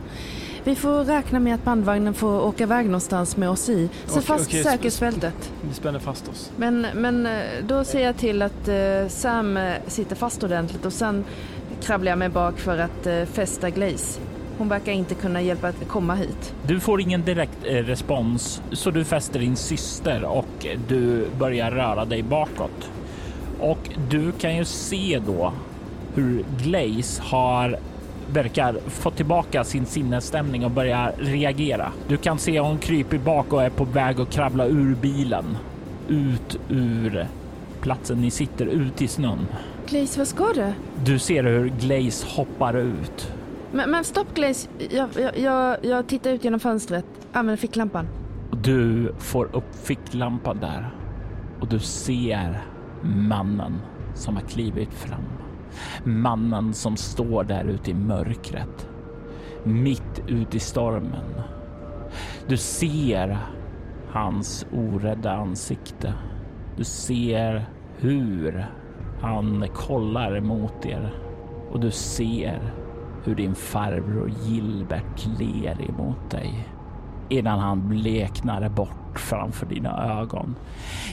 Vi 0.63 0.75
får 0.75 1.03
räkna 1.03 1.39
med 1.39 1.55
att 1.55 1.63
bandvagnen 1.63 2.13
får 2.13 2.45
åka 2.45 2.63
iväg 2.63 2.85
någonstans 2.85 3.37
med 3.37 3.49
oss 3.49 3.69
i. 3.69 3.87
Sätt 3.87 4.11
Okej, 4.11 4.21
fast 4.21 4.47
okej, 4.47 4.63
säkerhetsbältet. 4.63 5.51
Vi 5.61 5.73
spänner 5.73 5.99
fast 5.99 6.27
oss. 6.27 6.51
Men, 6.57 6.87
men 6.95 7.25
eh, 7.25 7.41
då 7.67 7.83
ser 7.83 8.03
jag 8.03 8.17
till 8.17 8.41
att 8.41 8.67
eh, 8.67 9.07
Sam 9.07 9.57
eh, 9.57 9.73
sitter 9.87 10.15
fast 10.15 10.43
ordentligt 10.43 10.85
och 10.85 10.93
sen 10.93 11.23
krabblar 11.81 12.11
jag 12.11 12.19
mig 12.19 12.29
bak 12.29 12.59
för 12.59 12.77
att 12.77 13.07
eh, 13.07 13.25
fästa 13.25 13.69
Glaze. 13.69 14.19
Hon 14.57 14.69
verkar 14.69 14.91
inte 14.91 15.15
kunna 15.15 15.41
hjälpa 15.41 15.67
att 15.67 15.87
komma 15.87 16.15
hit. 16.15 16.53
Du 16.67 16.79
får 16.79 17.01
ingen 17.01 17.21
direkt 17.21 17.57
eh, 17.63 17.73
respons 17.73 18.61
så 18.71 18.91
du 18.91 19.03
fäster 19.03 19.39
din 19.39 19.55
syster 19.55 20.23
och 20.23 20.65
du 20.87 21.27
börjar 21.39 21.71
röra 21.71 22.05
dig 22.05 22.23
bakåt. 22.23 22.89
Och 23.59 23.89
du 24.09 24.31
kan 24.31 24.57
ju 24.57 24.65
se 24.65 25.21
då 25.25 25.53
hur 26.15 26.45
Glaze 26.57 27.21
har 27.21 27.79
verkar 28.33 28.75
få 28.87 29.11
tillbaka 29.11 29.63
sin 29.63 29.85
sinnesstämning 29.85 30.65
och 30.65 30.71
börjar 30.71 31.13
reagera. 31.17 31.91
Du 32.07 32.17
kan 32.17 32.39
se 32.39 32.59
hon 32.59 32.77
kryper 32.77 33.17
bak 33.17 33.53
och 33.53 33.63
är 33.63 33.69
på 33.69 33.83
väg 33.83 34.21
att 34.21 34.29
kravla 34.29 34.65
ur 34.65 34.95
bilen. 34.95 35.57
Ut 36.07 36.59
ur 36.69 37.27
platsen 37.81 38.21
ni 38.21 38.31
sitter, 38.31 38.65
ut 38.65 39.01
i 39.01 39.07
snön. 39.07 39.47
Glaze, 39.87 40.19
vad 40.19 40.27
ska 40.27 40.47
du? 40.55 40.73
Du 41.05 41.19
ser 41.19 41.43
hur 41.43 41.69
Glaze 41.69 42.27
hoppar 42.27 42.77
ut. 42.77 43.33
Men, 43.73 43.91
men 43.91 44.03
stopp 44.03 44.33
Glaze, 44.33 44.69
jag, 44.89 45.09
jag, 45.15 45.37
jag, 45.37 45.77
jag 45.85 46.07
tittar 46.07 46.31
ut 46.31 46.43
genom 46.43 46.59
fönstret. 46.59 47.05
Använder 47.31 47.57
ficklampan. 47.57 48.07
Du 48.63 49.13
får 49.17 49.55
upp 49.55 49.75
ficklampan 49.75 50.59
där 50.59 50.95
och 51.59 51.67
du 51.67 51.79
ser 51.79 52.61
mannen 53.03 53.81
som 54.15 54.35
har 54.35 54.43
klivit 54.43 54.93
fram. 54.93 55.23
Mannen 56.03 56.73
som 56.73 56.97
står 56.97 57.43
där 57.43 57.63
ute 57.65 57.91
i 57.91 57.93
mörkret, 57.93 58.89
mitt 59.63 60.23
ute 60.27 60.57
i 60.57 60.59
stormen. 60.59 61.41
Du 62.47 62.57
ser 62.57 63.37
hans 64.11 64.65
orädda 64.73 65.31
ansikte. 65.31 66.13
Du 66.77 66.83
ser 66.83 67.65
hur 67.97 68.65
han 69.21 69.67
kollar 69.73 70.39
mot 70.39 70.85
er 70.85 71.13
och 71.71 71.79
du 71.79 71.91
ser 71.91 72.73
hur 73.23 73.35
din 73.35 73.55
farbror 73.55 74.31
Gilbert 74.45 75.27
ler 75.39 75.89
emot 75.89 76.31
dig 76.31 76.67
innan 77.29 77.59
han 77.59 77.87
bleknar 77.87 78.69
bort 78.69 79.02
framför 79.19 79.65
dina 79.65 80.19
ögon. 80.21 80.55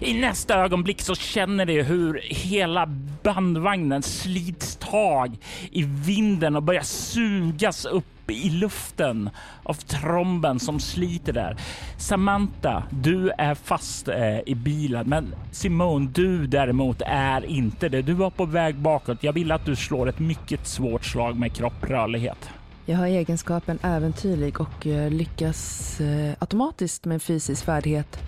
I 0.01 0.15
nästa 0.15 0.55
ögonblick 0.55 1.01
så 1.01 1.15
känner 1.15 1.67
du 1.67 1.83
hur 1.83 2.21
hela 2.25 2.87
bandvagnen 3.23 4.03
slits 4.03 4.77
tag 4.77 5.39
i 5.71 5.83
vinden 5.83 6.57
och 6.57 6.63
börjar 6.63 6.83
sugas 6.83 7.85
upp 7.85 8.31
i 8.31 8.51
luften 8.51 9.31
av 9.63 9.75
tromben 9.75 10.61
som 10.61 10.81
sliter 10.81 11.33
där. 11.33 11.57
Samantha, 11.99 12.83
du 12.91 13.31
är 13.31 13.55
fast 13.55 14.09
eh, 14.09 14.39
i 14.47 14.55
bilen, 14.55 15.09
men 15.09 15.35
Simone, 15.53 16.11
du 16.15 16.47
däremot 16.47 17.03
är 17.07 17.45
inte 17.45 17.89
det. 17.89 18.03
Du 18.03 18.13
var 18.13 18.31
på 18.31 18.45
väg 18.45 18.77
bakåt. 18.77 19.23
Jag 19.23 19.33
vill 19.33 19.53
att 19.53 19.67
du 19.67 19.77
slår 19.77 20.09
ett 20.09 20.19
mycket 20.19 20.67
svårt 20.67 21.05
slag 21.05 21.37
med 21.37 21.57
kropprörlighet. 21.57 22.51
Jag 22.91 22.97
har 22.97 23.07
egenskapen 23.07 23.79
äventyrlig 23.83 24.61
och 24.61 24.87
eh, 24.87 25.11
lyckas 25.11 26.01
eh, 26.01 26.33
automatiskt 26.39 27.05
med 27.05 27.15
en 27.15 27.21
fysisk 27.21 27.65
färdighet 27.65 28.19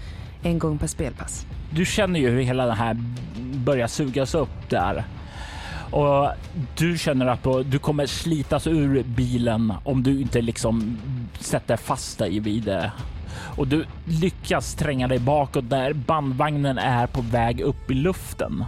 en 0.42 0.59
gång 0.59 0.78
per 0.78 0.87
spelpass. 0.87 1.47
Du 1.71 1.85
känner 1.85 2.21
ju 2.21 2.31
hur 2.31 2.42
hela 2.42 2.66
det 2.66 2.75
här 2.75 2.97
börjar 3.54 3.87
sugas 3.87 4.35
upp 4.35 4.71
där. 4.71 5.04
Och 5.90 6.28
du 6.78 6.99
känner 6.99 7.26
att 7.26 7.71
du 7.71 7.78
kommer 7.78 8.07
slitas 8.07 8.66
ur 8.66 9.02
bilen 9.02 9.73
om 9.85 10.02
du 10.02 10.21
inte 10.21 10.40
liksom 10.40 10.99
sätter 11.40 11.76
fast 11.76 12.19
dig 12.19 12.40
vid 12.40 12.62
det. 12.62 12.92
Och 13.57 13.69
du 13.69 13.85
lyckas 14.04 14.75
tränga 14.75 15.09
dig 15.09 15.19
bakåt 15.19 15.71
där 15.71 15.92
bandvagnen 15.92 16.78
är 16.78 17.07
på 17.07 17.21
väg 17.21 17.61
upp 17.61 17.90
i 17.90 17.95
luften. 17.95 18.64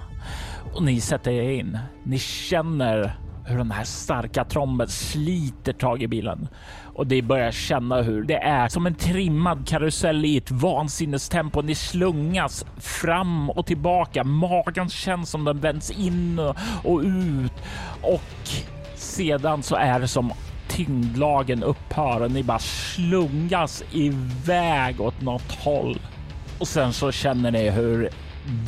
Och 0.75 0.83
ni 0.83 1.01
sätter 1.01 1.31
er 1.31 1.51
in. 1.51 1.79
Ni 2.05 2.19
känner 2.19 3.17
hur 3.47 3.59
den 3.59 3.71
här 3.71 3.85
starka 3.85 4.45
tromben 4.45 4.89
sliter 4.89 5.73
tag 5.73 6.03
i 6.03 6.09
bilen 6.09 6.49
och 6.95 7.07
det 7.07 7.23
börjar 7.23 7.51
känna 7.51 8.03
hur 8.03 8.23
det 8.23 8.37
är 8.37 8.69
som 8.69 8.87
en 8.87 8.95
trimmad 8.95 9.69
karusell 9.69 10.25
i 10.25 10.37
ett 10.37 10.51
vansinnestempo. 10.51 11.63
Ni 11.63 11.75
slungas 11.75 12.67
fram 12.77 13.51
och 13.51 13.67
tillbaka. 13.67 14.25
Magen 14.25 14.89
känns 14.89 15.31
som 15.31 15.45
den 15.45 15.61
vänds 15.61 15.91
in 15.91 16.39
och 16.85 17.01
ut 17.01 17.53
och 18.03 18.49
sedan 18.95 19.63
så 19.63 19.77
är 19.77 20.01
det 20.01 20.09
som 20.09 20.33
tyngdlagen 20.69 21.63
upphör 21.63 22.23
och 22.23 22.31
ni 22.31 22.43
bara 22.43 22.59
slungas 22.59 23.85
iväg 23.93 25.01
åt 25.01 25.21
något 25.21 25.53
håll. 25.53 25.99
Och 26.59 26.69
sen 26.69 26.93
så 26.93 27.13
känner 27.13 27.51
ni 27.51 27.71
hur 27.71 28.09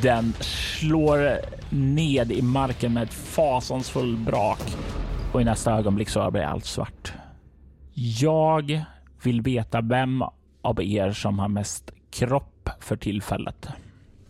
den 0.02 0.32
slår 0.40 1.40
ned 1.70 2.32
i 2.32 2.42
marken 2.42 2.92
med 2.92 3.02
ett 3.02 3.14
fasansfull 3.14 4.16
brak 4.16 4.76
och 5.32 5.40
i 5.40 5.44
nästa 5.44 5.72
ögonblick 5.72 6.08
så 6.08 6.30
blir 6.30 6.42
allt 6.42 6.64
svart. 6.64 7.12
Jag 8.20 8.84
vill 9.22 9.42
veta 9.42 9.80
vem 9.80 10.24
av 10.62 10.82
er 10.82 11.12
som 11.12 11.38
har 11.38 11.48
mest 11.48 11.90
kropp 12.10 12.68
för 12.80 12.96
tillfället. 12.96 13.68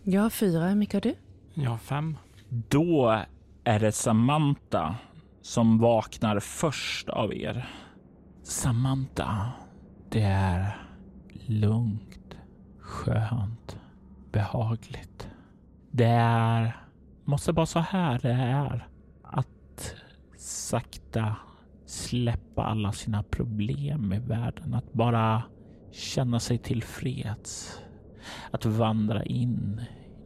Jag 0.03 0.23
har 0.23 0.31
fyra, 0.31 0.69
hur 0.69 0.75
mycket 0.75 0.95
har 0.95 1.01
du? 1.01 1.15
Jag 1.55 1.71
har 1.71 1.79
fem. 1.79 2.17
Då 2.49 3.21
är 3.65 3.81
det 3.81 3.93
Samantha 3.93 4.95
som 5.43 5.79
vaknar 5.79 6.41
först 6.41 7.09
av 7.09 7.35
er. 7.35 7.69
Samantha, 8.43 9.53
det 10.09 10.23
är 10.23 10.77
lugnt, 11.47 12.37
skönt, 12.81 13.79
behagligt. 14.33 15.29
Det 15.91 16.05
är, 16.05 16.86
måste 17.27 17.53
vara 17.53 17.67
så 17.67 17.79
här 17.79 18.19
det 18.23 18.33
är. 18.33 18.89
Att 19.23 19.95
sakta 20.37 21.37
släppa 21.87 22.65
alla 22.65 22.93
sina 22.93 23.23
problem 23.23 24.13
i 24.13 24.19
världen. 24.19 24.75
Att 24.75 24.93
bara 24.93 25.43
känna 25.93 26.41
sig 26.41 26.59
tillfreds. 26.59 27.81
Att 28.51 28.65
vandra 28.65 29.25
in 29.25 29.81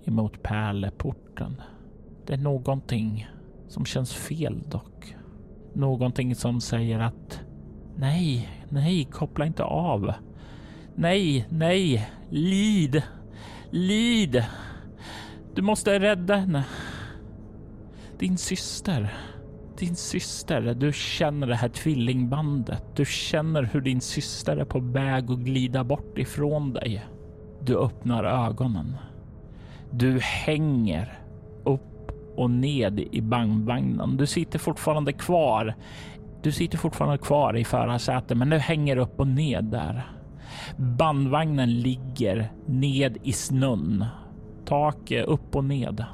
emot 0.04 0.42
pärleporten. 0.42 1.62
Det 2.26 2.32
är 2.32 2.38
någonting 2.38 3.28
som 3.68 3.84
känns 3.84 4.14
fel 4.14 4.62
dock. 4.68 5.16
Någonting 5.74 6.34
som 6.34 6.60
säger 6.60 6.98
att 6.98 7.40
nej, 7.96 8.48
nej, 8.68 9.04
koppla 9.04 9.46
inte 9.46 9.64
av. 9.64 10.12
Nej, 10.94 11.46
nej, 11.48 12.10
lid, 12.30 13.02
lid. 13.70 14.44
Du 15.54 15.62
måste 15.62 15.98
rädda 16.00 16.36
henne. 16.36 16.64
Din 18.20 18.36
syster. 18.36 19.14
Din 19.78 19.96
syster. 19.96 20.74
Du 20.74 20.92
känner 20.92 21.46
det 21.46 21.54
här 21.54 21.68
tvillingbandet. 21.68 22.84
Du 22.96 23.04
känner 23.04 23.62
hur 23.62 23.80
din 23.80 24.00
syster 24.00 24.56
är 24.56 24.64
på 24.64 24.80
väg 24.80 25.30
att 25.30 25.38
glida 25.38 25.84
bort 25.84 26.18
ifrån 26.18 26.72
dig. 26.72 27.06
Du 27.60 27.78
öppnar 27.78 28.24
ögonen. 28.24 28.96
Du 29.90 30.18
hänger 30.20 31.18
upp 31.64 32.12
och 32.36 32.50
ned 32.50 33.00
i 33.00 33.20
bandvagnen. 33.20 34.16
Du 34.16 34.26
sitter 34.26 34.58
fortfarande 34.58 35.12
kvar. 35.12 35.74
Du 36.42 36.52
sitter 36.52 36.78
fortfarande 36.78 37.18
kvar 37.18 37.56
i 37.56 37.64
förarsätet, 37.64 38.36
men 38.36 38.50
du 38.50 38.58
hänger 38.58 38.96
upp 38.96 39.20
och 39.20 39.28
ned 39.28 39.64
där. 39.64 40.10
Bandvagnen 40.76 41.80
ligger 41.80 42.52
ned 42.66 43.18
i 43.22 43.32
snön. 43.32 44.04
Taket 44.64 45.26
upp 45.26 45.56
och 45.56 45.64
ned. 45.64 46.04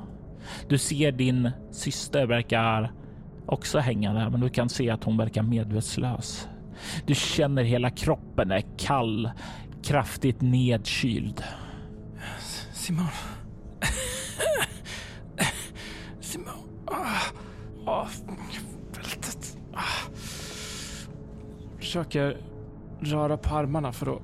Du 0.69 0.79
ser 0.79 1.13
din 1.13 1.51
syster 1.71 2.27
verkar 2.27 2.93
också 3.47 3.79
hänga 3.79 4.13
där, 4.13 4.31
men 4.31 4.41
du 4.41 4.49
kan 4.49 4.69
se 4.69 4.91
att 4.91 5.05
hon 5.05 5.17
verkar 5.17 5.43
medvetslös. 5.43 6.49
Du 7.07 7.15
känner 7.15 7.63
hela 7.63 7.91
kroppen 7.91 8.51
är 8.51 8.63
kall, 8.79 9.31
kraftigt 9.83 10.41
nedkyld. 10.41 11.45
Simon. 12.73 13.07
Simon. 16.21 16.55
Ah. 16.87 17.21
Ah, 17.87 18.07
ah. 19.75 20.11
Försöker 21.79 22.37
röra 23.01 23.37
på 23.37 23.55
armarna 23.55 23.93
för 23.93 24.17
att 24.17 24.23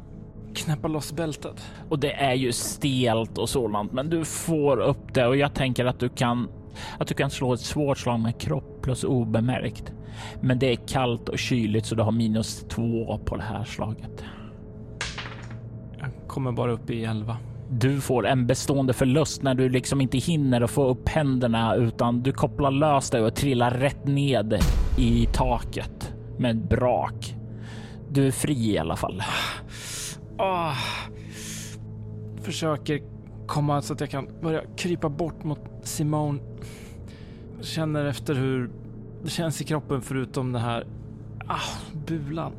knäppa 0.64 0.88
loss 0.88 1.12
bältet. 1.12 1.64
Och 1.88 1.98
det 1.98 2.12
är 2.12 2.34
ju 2.34 2.52
stelt 2.52 3.38
och 3.38 3.48
sådant, 3.48 3.92
men 3.92 4.10
du 4.10 4.24
får 4.24 4.80
upp 4.80 5.14
det 5.14 5.26
och 5.26 5.36
jag 5.36 5.54
tänker 5.54 5.84
att 5.84 5.98
du 5.98 6.08
kan 6.08 6.48
att 6.98 7.08
du 7.08 7.14
kan 7.14 7.30
slå 7.30 7.52
ett 7.54 7.60
svårt 7.60 7.98
slag 7.98 8.20
med 8.20 8.40
kropp 8.40 8.82
plus 8.82 9.04
obemärkt. 9.04 9.92
Men 10.40 10.58
det 10.58 10.72
är 10.72 10.76
kallt 10.76 11.28
och 11.28 11.38
kyligt 11.38 11.86
så 11.86 11.94
du 11.94 12.02
har 12.02 12.12
minus 12.12 12.64
två 12.68 13.20
på 13.24 13.36
det 13.36 13.42
här 13.42 13.64
slaget. 13.64 14.24
Jag 15.98 16.10
kommer 16.26 16.52
bara 16.52 16.72
upp 16.72 16.90
i 16.90 17.04
11. 17.04 17.36
Du 17.70 18.00
får 18.00 18.26
en 18.26 18.46
bestående 18.46 18.92
förlust 18.92 19.42
när 19.42 19.54
du 19.54 19.68
liksom 19.68 20.00
inte 20.00 20.18
hinner 20.18 20.60
att 20.60 20.70
få 20.70 20.88
upp 20.88 21.08
händerna 21.08 21.74
utan 21.74 22.22
du 22.22 22.32
kopplar 22.32 22.70
lös 22.70 23.10
dig 23.10 23.22
och 23.22 23.34
trillar 23.34 23.70
rätt 23.70 24.06
ned 24.06 24.58
i 24.98 25.28
taket 25.32 26.14
med 26.38 26.50
ett 26.56 26.68
brak. 26.68 27.34
Du 28.10 28.26
är 28.26 28.30
fri 28.30 28.72
i 28.72 28.78
alla 28.78 28.96
fall. 28.96 29.22
Ah. 30.38 30.74
Försöker 32.42 33.00
komma 33.46 33.82
så 33.82 33.92
att 33.92 34.00
jag 34.00 34.10
kan 34.10 34.28
börja 34.42 34.62
krypa 34.76 35.08
bort 35.08 35.44
mot 35.44 35.60
Simone. 35.82 36.38
Känner 37.60 38.04
efter 38.04 38.34
hur 38.34 38.70
det 39.24 39.30
känns 39.30 39.60
i 39.60 39.64
kroppen 39.64 40.02
förutom 40.02 40.52
det 40.52 40.58
här 40.58 40.86
ah, 41.46 41.60
bulan. 42.06 42.52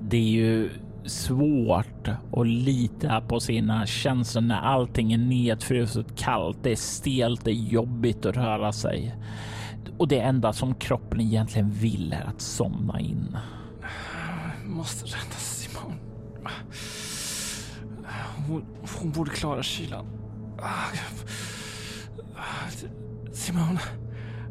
Det 0.00 0.16
är 0.16 0.30
ju 0.30 0.70
svårt 1.04 2.08
att 2.32 2.46
lita 2.46 3.20
på 3.20 3.40
sina 3.40 3.86
känslor 3.86 4.42
när 4.42 4.60
allting 4.60 5.12
är 5.12 5.18
nedfruset 5.18 6.16
kallt. 6.16 6.58
Det 6.62 6.72
är 6.72 6.76
stelt, 6.76 7.44
det 7.44 7.50
är 7.50 7.54
jobbigt 7.54 8.26
att 8.26 8.36
röra 8.36 8.72
sig. 8.72 9.14
Och 9.98 10.08
det 10.08 10.20
enda 10.20 10.52
som 10.52 10.74
kroppen 10.74 11.20
egentligen 11.20 11.70
vill 11.70 12.12
är 12.12 12.24
att 12.24 12.40
somna 12.40 13.00
in. 13.00 13.36
Jag 14.62 14.70
måste 14.70 15.04
rädda 15.04 15.36
Simone. 15.36 15.51
Hon, 18.48 18.64
hon 19.00 19.10
borde 19.10 19.30
klara 19.30 19.62
kylan. 19.62 20.06
Simone. 23.32 23.80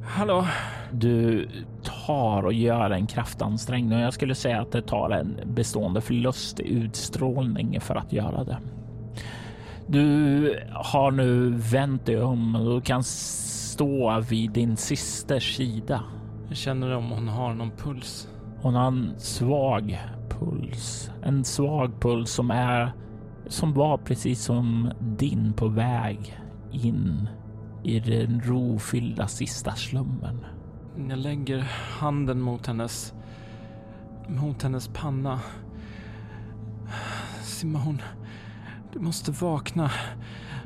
Hallå? 0.06 0.48
Du 0.92 1.50
tar 1.84 2.44
och 2.44 2.54
gör 2.54 2.90
en 2.90 3.08
kraftansträngning 3.08 3.98
och 3.98 4.04
jag 4.04 4.14
skulle 4.14 4.36
säga 4.36 4.62
att 4.62 4.72
det 4.72 4.82
tar 4.82 5.10
en 5.10 5.40
bestående 5.46 6.02
förlust 6.02 6.60
i 6.60 6.74
utstrålning 6.74 7.82
för 7.82 7.96
att 7.96 8.14
göra 8.14 8.44
det. 8.44 8.58
Du 9.88 10.60
har 10.74 11.12
nu 11.12 11.50
vänt 11.50 12.06
dig 12.06 12.22
om 12.22 12.56
och 12.56 12.76
du 12.76 12.82
kan 12.82 13.04
stå 13.04 14.20
vid 14.30 14.52
din 14.52 14.78
systers 14.78 15.56
sida. 15.56 16.04
Jag 16.48 16.58
känner 16.58 16.96
om 16.96 17.12
hon 17.12 17.28
har 17.28 17.54
någon 17.54 17.72
puls. 17.72 18.28
Hon 18.62 18.76
har 18.76 18.88
en 18.88 19.14
svag 19.18 20.00
puls. 20.42 21.12
En 21.24 21.44
svag 21.44 22.02
puls 22.02 22.32
som 22.32 22.52
är 22.52 22.92
som 23.48 23.74
var 23.74 23.98
precis 23.98 24.44
som 24.44 24.92
din 25.00 25.54
på 25.54 25.68
väg 25.68 26.40
in 26.72 27.30
i 27.84 28.00
den 28.00 28.42
rofyllda 28.42 29.28
sista 29.28 29.72
slummen. 29.76 30.46
Jag 31.10 31.20
lägger 31.20 31.60
handen 32.00 32.42
mot 32.42 32.68
hennes... 32.68 33.14
mot 34.28 34.64
hennes 34.64 34.88
panna. 34.88 35.40
Simon, 37.42 38.02
du 38.94 39.00
måste 39.00 39.32
vakna. 39.32 39.92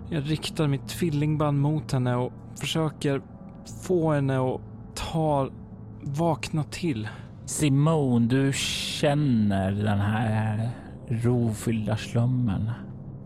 Jag 0.10 0.32
riktar 0.32 0.67
mitt 0.67 0.88
tvillingband 0.88 1.62
mot 1.62 1.91
henne 1.91 2.15
och 2.15 2.34
försöker 2.60 3.22
få 3.84 4.12
henne 4.13 4.39
att 4.39 4.62
ta... 4.96 5.50
vakna 6.01 6.63
till. 6.63 7.08
Simon, 7.47 8.27
du 8.27 8.53
känner 8.53 9.71
den 9.71 9.99
här 9.99 10.69
rofyllda 11.07 11.97
slummen. 11.97 12.71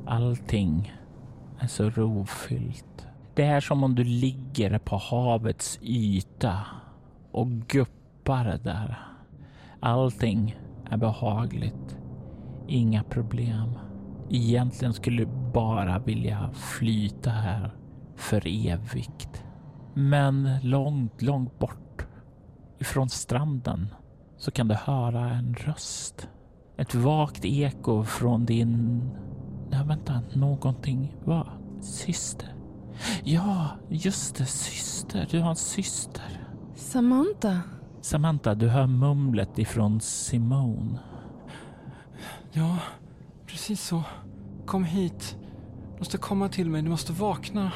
Allting 0.05 0.93
är 1.59 1.67
så 1.67 1.89
rofyllt. 1.89 3.07
Det 3.33 3.43
är 3.43 3.59
som 3.59 3.83
om 3.83 3.95
du 3.95 4.03
ligger 4.03 4.79
på 4.79 4.97
havets 4.97 5.79
yta 5.81 6.59
och 7.31 7.47
guppar 7.47 8.59
där. 8.63 8.99
Allting 9.79 10.59
är 10.89 10.97
behagligt. 10.97 11.97
Inga 12.67 13.03
problem. 13.03 13.79
Egentligen 14.29 14.93
skulle 14.93 15.25
du 15.25 15.31
bara 15.53 15.99
vilja 15.99 16.49
flyta 16.53 17.29
här 17.29 17.71
för 18.15 18.47
evigt. 18.47 19.43
Men 19.93 20.49
långt, 20.63 21.21
långt 21.21 21.59
bort 21.59 22.05
ifrån 22.79 23.09
stranden 23.09 23.87
så 24.39 24.51
kan 24.51 24.67
du 24.67 24.75
höra 24.75 25.29
en 25.29 25.55
röst. 25.55 26.27
Ett 26.77 26.95
vagt 26.95 27.45
eko 27.45 28.03
från 28.03 28.45
din... 28.45 29.01
Nej, 29.69 29.85
vänta, 29.85 30.21
någonting. 30.33 31.17
Vad? 31.23 31.47
Syster? 31.81 32.53
Ja, 33.23 33.69
just 33.89 34.35
det, 34.35 34.45
syster. 34.45 35.27
Du 35.31 35.39
har 35.39 35.49
en 35.49 35.55
syster. 35.55 36.45
Samantha? 36.75 37.61
Samantha, 38.01 38.55
du 38.55 38.67
hör 38.67 38.87
mumlet 38.87 39.59
ifrån 39.59 40.01
Simone. 40.01 40.99
Ja, 42.51 42.77
precis 43.47 43.81
så. 43.81 44.03
Kom 44.65 44.83
hit. 44.83 45.37
Du 45.93 45.99
måste 45.99 46.17
komma 46.17 46.49
till 46.49 46.69
mig. 46.69 46.81
Du 46.81 46.89
måste 46.89 47.13
vakna. 47.13 47.71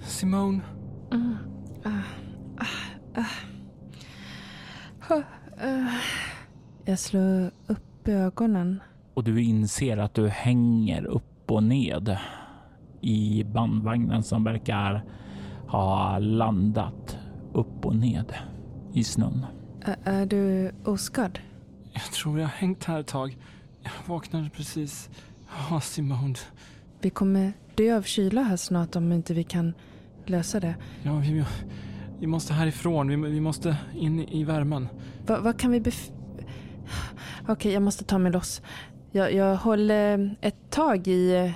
Simone. 0.00 0.60
Mm. 1.12 1.36
Ah, 1.84 1.90
ah. 3.14 3.20
Uh, 5.14 5.22
jag 6.84 6.98
slår 6.98 7.50
upp 7.66 8.08
ögonen. 8.08 8.80
Och 9.14 9.24
du 9.24 9.42
inser 9.42 9.96
att 9.96 10.14
du 10.14 10.28
hänger 10.28 11.04
upp 11.04 11.50
och 11.50 11.62
ned 11.62 12.18
i 13.00 13.44
bandvagnen 13.44 14.22
som 14.22 14.44
verkar 14.44 15.04
ha 15.68 16.18
landat 16.18 17.18
upp 17.52 17.86
och 17.86 17.96
ned 17.96 18.32
i 18.92 19.04
snön. 19.04 19.46
Ä- 19.86 19.96
är 20.04 20.26
du 20.26 20.72
oskadd? 20.84 21.38
Jag 21.92 22.02
tror 22.02 22.38
jag 22.38 22.46
har 22.46 22.52
hängt 22.52 22.84
här 22.84 23.00
ett 23.00 23.06
tag. 23.06 23.36
Jag 23.82 23.92
vaknade 24.06 24.50
precis. 24.50 25.10
Ja, 25.70 25.80
Simone. 25.80 26.34
Vi 27.00 27.10
kommer 27.10 27.52
dö 27.74 27.96
av 27.96 28.02
kyla 28.02 28.42
här 28.42 28.56
snart 28.56 28.96
om 28.96 29.12
inte 29.12 29.34
vi 29.34 29.44
kan 29.44 29.74
lösa 30.26 30.60
det. 30.60 30.74
Ja, 31.02 31.16
vi, 31.16 31.44
vi 32.20 32.26
måste 32.26 32.52
härifrån. 32.54 33.08
Vi, 33.08 33.16
vi 33.16 33.40
måste 33.40 33.76
in 33.94 34.20
i 34.20 34.44
värmen. 34.44 34.88
Va- 35.26 35.40
Vad 35.40 35.58
kan 35.60 35.70
vi 35.70 35.80
bef... 35.80 36.10
Okej, 37.48 37.72
jag 37.72 37.82
måste 37.82 38.04
ta 38.04 38.18
mig 38.18 38.32
loss. 38.32 38.62
Jag, 39.12 39.32
jag 39.34 39.56
håller 39.56 40.36
ett 40.40 40.70
tag 40.70 41.08
i... 41.08 41.52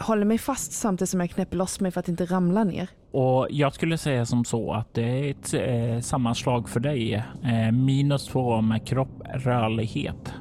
Håller 0.00 0.24
mig 0.24 0.38
fast 0.38 0.72
samtidigt 0.72 1.10
som 1.10 1.20
jag 1.20 1.30
knäpper 1.30 1.56
loss 1.56 1.80
mig 1.80 1.90
för 1.90 2.00
att 2.00 2.08
inte 2.08 2.24
ramla 2.24 2.64
ner. 2.64 2.88
Och 3.12 3.46
jag 3.50 3.74
skulle 3.74 3.98
säga 3.98 4.26
som 4.26 4.44
så 4.44 4.72
att 4.72 4.94
det 4.94 5.02
är 5.02 5.30
ett 5.30 5.54
eh, 5.54 6.00
sammanslag 6.00 6.68
för 6.68 6.80
dig. 6.80 7.14
Eh, 7.44 7.72
minus 7.72 8.26
två 8.26 8.60
med 8.60 8.86
kropp 8.86 9.22
rörlighet. 9.34 10.32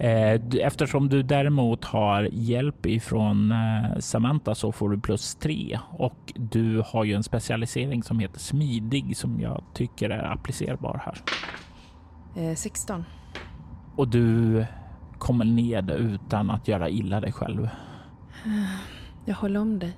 Eh, 0.00 0.40
eftersom 0.60 1.08
du 1.08 1.22
däremot 1.22 1.84
har 1.84 2.28
hjälp 2.32 2.86
ifrån 2.86 3.52
eh, 3.52 3.98
Samantha 3.98 4.54
så 4.54 4.72
får 4.72 4.90
du 4.90 4.98
plus 5.00 5.34
tre 5.34 5.78
och 5.90 6.32
du 6.36 6.82
har 6.86 7.04
ju 7.04 7.14
en 7.14 7.22
specialisering 7.22 8.02
som 8.02 8.18
heter 8.18 8.38
smidig 8.40 9.16
som 9.16 9.40
jag 9.40 9.62
tycker 9.74 10.10
är 10.10 10.32
applicerbar 10.32 11.02
här. 11.04 11.22
Eh, 12.50 12.54
16. 12.56 13.04
Och 13.96 14.08
du 14.08 14.64
kommer 15.18 15.44
ned 15.44 15.90
utan 15.90 16.50
att 16.50 16.68
göra 16.68 16.88
illa 16.88 17.20
dig 17.20 17.32
själv. 17.32 17.68
Jag 19.24 19.34
håller 19.34 19.60
om 19.60 19.78
dig. 19.78 19.92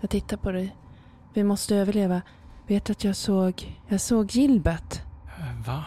Jag 0.00 0.10
tittar 0.10 0.36
på 0.36 0.52
dig. 0.52 0.76
Vi 1.34 1.44
måste 1.44 1.76
överleva. 1.76 2.22
Vet 2.66 2.90
att 2.90 3.04
jag 3.04 3.16
såg... 3.16 3.78
Jag 3.88 4.00
såg 4.00 4.30
Gilbert. 4.30 5.00
Eh, 5.38 5.66
Va? 5.66 5.84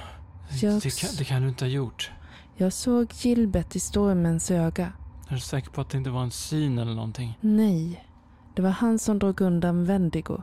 Jag- 0.62 0.82
Det, 0.82 0.99
kan, 1.01 1.10
det 1.17 1.23
kan 1.23 1.41
du 1.41 1.47
inte 1.47 1.65
ha 1.65 1.69
gjort. 1.69 2.12
Jag 2.60 2.74
såg 2.74 3.13
Gilbert 3.13 3.76
i 3.76 3.80
stormens 3.80 4.52
öga. 4.52 4.91
Är 5.28 5.34
du 5.34 5.39
säker 5.39 5.72
på 5.72 5.82
att 5.82 5.89
det 5.89 5.98
inte 5.98 6.10
var 6.10 6.24
en 6.24 6.32
syn 6.32 6.78
eller 6.78 6.93
någonting? 6.93 7.38
Nej, 7.41 8.08
det 8.56 8.62
var 8.62 8.70
han 8.70 9.00
som 9.00 9.20
drog 9.20 9.41
undan 9.41 9.86
Wendigo. 9.86 10.41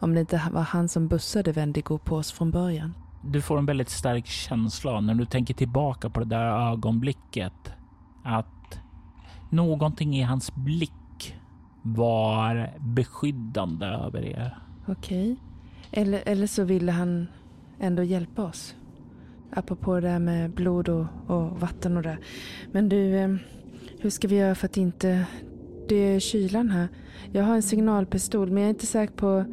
Om 0.00 0.14
det 0.14 0.20
inte 0.20 0.42
var 0.52 0.62
han 0.62 0.88
som 0.88 1.08
bussade 1.08 1.52
Wendigo 1.52 1.98
på 1.98 2.16
oss 2.16 2.32
från 2.32 2.50
början. 2.50 2.94
Du 3.24 3.40
får 3.42 3.58
en 3.58 3.66
väldigt 3.66 3.90
stark 3.90 4.26
känsla 4.26 5.00
när 5.00 5.14
du 5.14 5.24
tänker 5.24 5.54
tillbaka 5.54 6.10
på 6.10 6.20
det 6.20 6.26
där 6.26 6.70
ögonblicket. 6.72 7.72
Att 8.24 8.80
någonting 9.50 10.16
i 10.16 10.22
hans 10.22 10.54
blick 10.54 11.36
var 11.82 12.72
beskyddande 12.80 13.86
över 13.86 14.24
er. 14.24 14.58
Okej. 14.86 15.36
Eller, 15.90 16.22
eller 16.26 16.46
så 16.46 16.64
ville 16.64 16.92
han 16.92 17.26
ändå 17.80 18.02
hjälpa 18.02 18.42
oss. 18.42 18.74
Apropå 19.56 20.00
det 20.00 20.08
här 20.08 20.18
med 20.18 20.50
blod 20.50 20.88
och, 20.88 21.06
och 21.26 21.60
vatten 21.60 21.96
och 21.96 22.02
det. 22.02 22.18
Men 22.72 22.88
du, 22.88 23.16
eh, 23.16 23.34
hur 23.98 24.10
ska 24.10 24.28
vi 24.28 24.36
göra 24.36 24.54
för 24.54 24.66
att 24.66 24.76
inte 24.76 25.26
dö 25.88 26.14
i 26.14 26.20
kylan 26.20 26.68
här? 26.70 26.88
Jag 27.32 27.44
har 27.44 27.54
en 27.54 27.62
signalpistol 27.62 28.50
men 28.50 28.62
jag 28.62 28.66
är 28.66 28.70
inte 28.70 28.86
säker 28.86 29.14
på... 29.14 29.44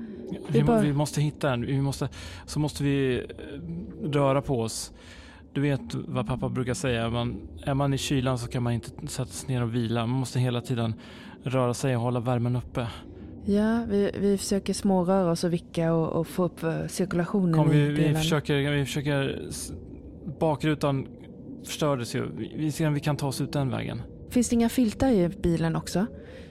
Vi, 0.47 0.63
bara- 0.63 0.81
vi 0.81 0.93
måste 0.93 1.21
hitta 1.21 1.49
den. 1.49 1.61
Vi 1.61 1.81
måste, 1.81 2.09
så 2.45 2.59
måste 2.59 2.83
vi 2.83 3.17
eh, 3.17 4.09
röra 4.09 4.41
på 4.41 4.61
oss. 4.61 4.93
Du 5.53 5.61
vet 5.61 5.81
vad 5.93 6.27
pappa 6.27 6.49
brukar 6.49 6.73
säga. 6.73 7.09
Man, 7.09 7.35
är 7.63 7.73
man 7.73 7.93
i 7.93 7.97
kylan 7.97 8.37
så 8.39 8.47
kan 8.47 8.63
man 8.63 8.73
inte 8.73 9.07
sätta 9.07 9.31
sig 9.31 9.49
ner 9.55 9.63
och 9.63 9.75
vila. 9.75 10.05
Man 10.05 10.19
måste 10.19 10.39
hela 10.39 10.61
tiden 10.61 10.93
röra 11.43 11.73
sig 11.73 11.95
och 11.95 12.01
hålla 12.01 12.19
värmen 12.19 12.55
uppe. 12.55 12.87
Ja, 13.45 13.85
vi, 13.89 14.11
vi 14.19 14.37
försöker 14.37 14.73
småröra 14.73 15.31
oss 15.31 15.43
och 15.43 15.53
vicka 15.53 15.93
och, 15.93 16.07
och 16.19 16.27
få 16.27 16.43
upp 16.43 16.63
eh, 16.63 16.87
cirkulationen 16.87 17.53
Kom, 17.53 17.71
i 17.73 17.77
vi, 17.77 17.87
vi 17.89 17.95
bilen. 17.95 18.15
försöker, 18.15 18.71
vi 18.71 18.85
försöker... 18.85 19.41
Bakrutan 20.39 21.07
förstördes 21.65 22.15
ju. 22.15 22.31
Vi, 22.35 22.53
vi 22.55 22.71
ser 22.71 22.87
om 22.87 22.93
vi 22.93 22.99
kan 22.99 23.17
ta 23.17 23.27
oss 23.27 23.41
ut 23.41 23.53
den 23.53 23.69
vägen. 23.69 24.01
Finns 24.29 24.49
det 24.49 24.55
inga 24.55 24.69
filtar 24.69 25.09
i 25.09 25.29
bilen 25.29 25.75
också? 25.75 26.05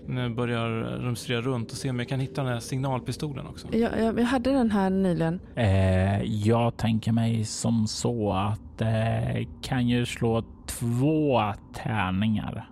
Nu 0.07 0.28
börjar 0.28 0.68
rumstera 0.98 1.40
runt 1.40 1.70
och 1.70 1.76
se 1.76 1.90
om 1.90 1.98
jag 1.98 2.09
kan 2.09 2.20
hitta 2.20 2.42
den 2.42 2.52
här 2.52 2.61
signalpistolen 2.61 3.46
också. 3.46 3.68
Jag, 3.72 4.00
jag, 4.00 4.20
jag 4.20 4.24
hade 4.24 4.52
den 4.52 4.70
här 4.70 4.90
nyligen. 4.90 5.40
Eh, 5.54 6.22
jag 6.22 6.76
tänker 6.76 7.12
mig 7.12 7.44
som 7.44 7.87
så 7.87 8.33
att 8.33 8.81
eh, 8.81 9.46
kan 9.62 9.88
ju 9.88 10.07
slå 10.07 10.44
två 10.66 11.42
tärningar. 11.74 12.68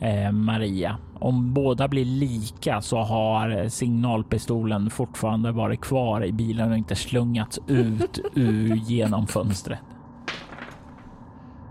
Eh, 0.00 0.32
Maria. 0.32 0.98
Om 1.14 1.54
båda 1.54 1.88
blir 1.88 2.04
lika 2.04 2.80
så 2.80 2.98
har 2.98 3.68
signalpistolen 3.68 4.90
fortfarande 4.90 5.52
varit 5.52 5.80
kvar 5.80 6.24
i 6.24 6.32
bilen 6.32 6.70
och 6.70 6.78
inte 6.78 6.94
slungats 6.94 7.58
ut 7.68 8.20
ur 8.34 8.74
genom 8.74 9.26
fönstret. 9.26 9.78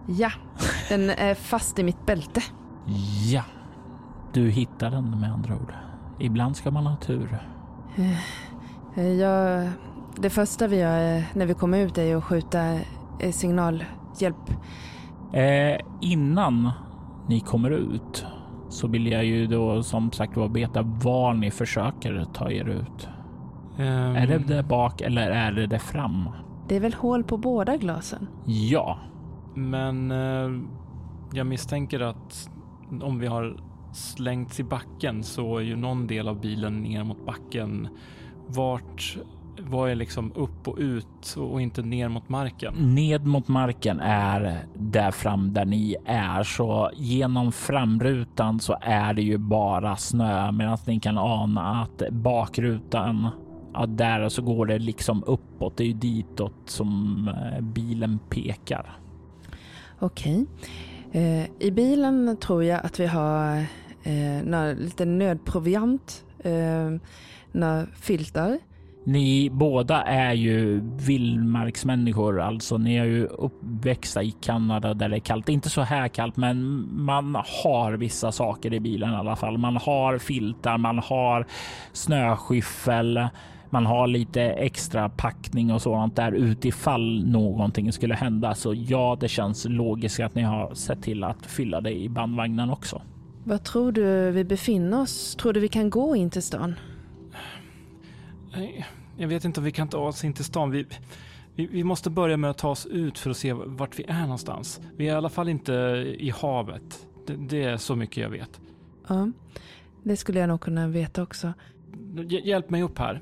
Ja, 0.07 0.31
den 0.89 1.09
är 1.09 1.33
fast 1.35 1.79
i 1.79 1.83
mitt 1.83 2.05
bälte. 2.05 2.41
Ja, 3.31 3.43
du 4.33 4.49
hittar 4.49 4.91
den 4.91 5.19
med 5.19 5.31
andra 5.33 5.55
ord. 5.55 5.73
Ibland 6.19 6.55
ska 6.55 6.71
man 6.71 6.85
ha 6.85 6.95
tur. 6.95 7.37
Eh, 8.95 9.07
Jag, 9.07 9.69
det 10.15 10.29
första 10.29 10.67
vi 10.67 10.77
gör 10.79 11.17
eh, 11.17 11.23
när 11.33 11.45
vi 11.45 11.53
kommer 11.53 11.77
ut 11.79 11.97
är 11.97 12.15
att 12.15 12.23
skjuta 12.23 12.73
eh, 13.19 13.31
signalhjälp. 13.31 14.49
Eh, 15.33 15.79
innan 16.01 16.71
ni 17.27 17.39
kommer 17.39 17.71
ut 17.71 18.25
så 18.69 18.87
vill 18.87 19.07
jag 19.07 19.25
ju 19.25 19.47
då 19.47 19.83
som 19.83 20.11
sagt 20.11 20.37
var 20.37 20.47
veta 20.49 20.81
var 20.81 21.33
ni 21.33 21.51
försöker 21.51 22.25
ta 22.33 22.51
er 22.51 22.65
ut. 22.69 23.07
Ehm, 23.77 24.15
Är 24.15 24.27
det 24.27 24.37
där 24.37 24.63
bak 24.63 25.01
eller 25.01 25.31
är 25.31 25.51
det 25.51 25.67
där 25.67 25.77
fram? 25.77 26.29
Det 26.67 26.75
är 26.75 26.79
väl 26.79 26.93
hål 26.93 27.23
på 27.23 27.37
båda 27.37 27.77
glasen? 27.77 28.27
Ja, 28.45 28.97
men 29.53 30.11
eh, 30.11 30.61
jag 31.33 31.47
misstänker 31.47 31.99
att 31.99 32.49
om 33.01 33.19
vi 33.19 33.27
har 33.27 33.57
slängts 33.93 34.59
i 34.59 34.63
backen 34.63 35.23
så 35.23 35.57
är 35.57 35.61
ju 35.61 35.75
någon 35.75 36.07
del 36.07 36.27
av 36.27 36.41
bilen 36.41 36.81
ner 36.81 37.03
mot 37.03 37.25
backen. 37.25 37.87
Vart, 38.47 39.17
vad 39.59 39.89
är 39.89 39.95
liksom 39.95 40.31
upp 40.35 40.67
och 40.67 40.77
ut 40.77 41.35
och 41.37 41.61
inte 41.61 41.81
ner 41.81 42.09
mot 42.09 42.29
marken? 42.29 42.73
ned 42.73 43.25
mot 43.25 43.47
marken 43.47 43.99
är 43.99 44.65
där 44.75 45.11
fram 45.11 45.53
där 45.53 45.65
ni 45.65 45.95
är, 46.05 46.43
så 46.43 46.91
genom 46.93 47.51
framrutan 47.51 48.59
så 48.59 48.77
är 48.81 49.13
det 49.13 49.21
ju 49.21 49.37
bara 49.37 49.95
snö 49.95 50.51
medan 50.51 50.77
ni 50.87 50.99
kan 50.99 51.17
ana 51.17 51.81
att 51.81 52.09
bakrutan, 52.11 53.27
ja, 53.73 53.85
där 53.85 54.29
så 54.29 54.41
går 54.41 54.65
det 54.65 54.79
liksom 54.79 55.23
uppåt. 55.23 55.77
Det 55.77 55.83
är 55.83 55.87
ju 55.87 55.93
ditåt 55.93 56.61
som 56.65 57.27
eh, 57.27 57.61
bilen 57.61 58.19
pekar. 58.29 59.00
Okej. 60.01 60.45
Eh, 61.11 61.45
I 61.59 61.71
bilen 61.71 62.37
tror 62.37 62.63
jag 62.63 62.85
att 62.85 62.99
vi 62.99 63.05
har 63.05 63.57
eh, 64.03 64.75
lite 64.77 65.05
nödproviant, 65.05 66.23
eh, 66.43 66.89
några 67.51 67.85
filtar. 67.85 68.59
Ni 69.03 69.49
båda 69.49 70.01
är 70.01 70.33
ju 70.33 70.81
vildmarksmänniskor, 70.97 72.41
alltså 72.41 72.77
ni 72.77 72.95
är 72.95 73.05
ju 73.05 73.25
uppväxta 73.25 74.23
i 74.23 74.31
Kanada 74.31 74.93
där 74.93 75.09
det 75.09 75.15
är 75.15 75.19
kallt. 75.19 75.49
Inte 75.49 75.69
så 75.69 75.81
här 75.81 76.07
kallt, 76.07 76.37
men 76.37 76.87
man 77.03 77.35
har 77.63 77.93
vissa 77.93 78.31
saker 78.31 78.73
i 78.73 78.79
bilen 78.79 79.13
i 79.13 79.15
alla 79.15 79.35
fall. 79.35 79.57
Man 79.57 79.77
har 79.77 80.17
filtar, 80.17 80.77
man 80.77 80.99
har 80.99 81.45
snöskyffel, 81.93 83.27
man 83.71 83.86
har 83.86 84.07
lite 84.07 84.41
extra 84.41 85.10
packning 85.10 85.71
och 85.71 85.81
sådant 85.81 86.15
där 86.15 86.31
utifall 86.31 87.25
någonting 87.25 87.91
skulle 87.91 88.15
hända. 88.15 88.55
Så 88.55 88.73
ja, 88.73 89.17
det 89.19 89.27
känns 89.27 89.65
logiskt 89.69 90.19
att 90.19 90.36
ni 90.36 90.41
har 90.41 90.73
sett 90.73 91.03
till 91.03 91.23
att 91.23 91.45
fylla 91.45 91.81
det 91.81 91.91
i 91.93 92.10
bandvagnen 92.10 92.69
också. 92.69 93.01
Var 93.43 93.57
tror 93.57 93.91
du 93.91 94.31
vi 94.31 94.43
befinner 94.43 95.01
oss? 95.01 95.36
Tror 95.36 95.53
du 95.53 95.60
vi 95.60 95.67
kan 95.67 95.89
gå 95.89 96.15
in 96.15 96.29
till 96.29 96.43
stan? 96.43 96.75
Nej, 98.55 98.86
Jag 99.17 99.27
vet 99.27 99.45
inte 99.45 99.60
om 99.60 99.63
vi 99.63 99.71
kan 99.71 99.88
ta 99.88 99.97
oss 99.97 100.23
in 100.23 100.34
till 100.34 100.45
stan. 100.45 100.71
Vi, 100.71 100.86
vi, 101.55 101.67
vi 101.67 101.84
måste 101.84 102.10
börja 102.10 102.38
med 102.38 102.49
att 102.49 102.57
ta 102.57 102.69
oss 102.69 102.86
ut 102.86 103.19
för 103.19 103.29
att 103.29 103.38
se 103.38 103.53
vart 103.53 103.99
vi 103.99 104.03
är 104.07 104.21
någonstans. 104.21 104.81
Vi 104.97 105.07
är 105.07 105.13
i 105.13 105.15
alla 105.15 105.29
fall 105.29 105.49
inte 105.49 105.73
i 106.19 106.29
havet. 106.41 107.07
Det, 107.27 107.36
det 107.49 107.63
är 107.63 107.77
så 107.77 107.95
mycket 107.95 108.17
jag 108.17 108.29
vet. 108.29 108.62
Ja, 109.07 109.31
det 110.03 110.17
skulle 110.17 110.39
jag 110.39 110.49
nog 110.49 110.62
kunna 110.62 110.88
veta 110.88 111.23
också. 111.23 111.53
Hj- 112.15 112.41
Hjälp 112.45 112.69
mig 112.69 112.84
upp 112.84 112.99
här. 112.99 113.21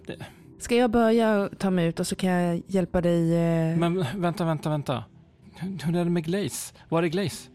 Ska 0.59 0.75
jag 0.75 0.91
börja 0.91 1.49
ta 1.57 1.69
mig 1.69 1.87
ut 1.87 1.99
och 1.99 2.07
så 2.07 2.15
kan 2.15 2.29
jag 2.29 2.61
hjälpa 2.67 3.01
dig? 3.01 3.35
Eh... 3.35 3.77
Men 3.77 4.05
vänta, 4.15 4.45
vänta, 4.45 4.69
vänta. 4.69 5.03
Hur 5.83 5.95
är 5.95 6.03
det 6.03 6.09
med 6.11 6.23
Glaze? 6.25 6.73
Var 6.89 7.03
är 7.03 7.07
Glaze? 7.07 7.49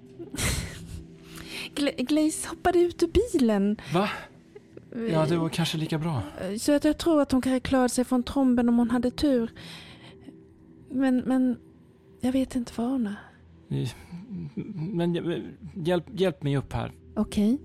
Gla- 1.75 2.05
Glaze 2.07 2.49
hoppade 2.49 2.79
ut 2.79 3.03
ur 3.03 3.09
bilen. 3.39 3.77
Va? 3.95 4.09
Ja, 5.13 5.27
det 5.27 5.37
var 5.37 5.49
kanske 5.49 5.79
lika 5.79 5.99
bra. 5.99 6.23
Så 6.61 6.73
att 6.73 6.85
jag 6.85 6.99
tror 6.99 7.23
att 7.23 7.33
hon 7.33 7.43
kan 7.43 7.61
klara 7.61 7.89
sig 7.89 8.05
från 8.05 8.23
tromben 8.23 8.69
om 8.69 8.79
hon 8.79 8.91
hade 8.91 9.11
tur. 9.11 9.51
Men, 10.91 11.17
men 11.19 11.57
jag 12.21 12.33
vet 12.33 12.55
inte 12.57 12.73
var 12.77 12.89
hon 12.89 13.07
är. 13.07 13.17
Men 14.95 15.17
hj- 15.17 15.53
hjälp, 15.75 16.05
hjälp 16.13 16.43
mig 16.43 16.57
upp 16.57 16.73
här. 16.73 16.93
Okej. 17.17 17.59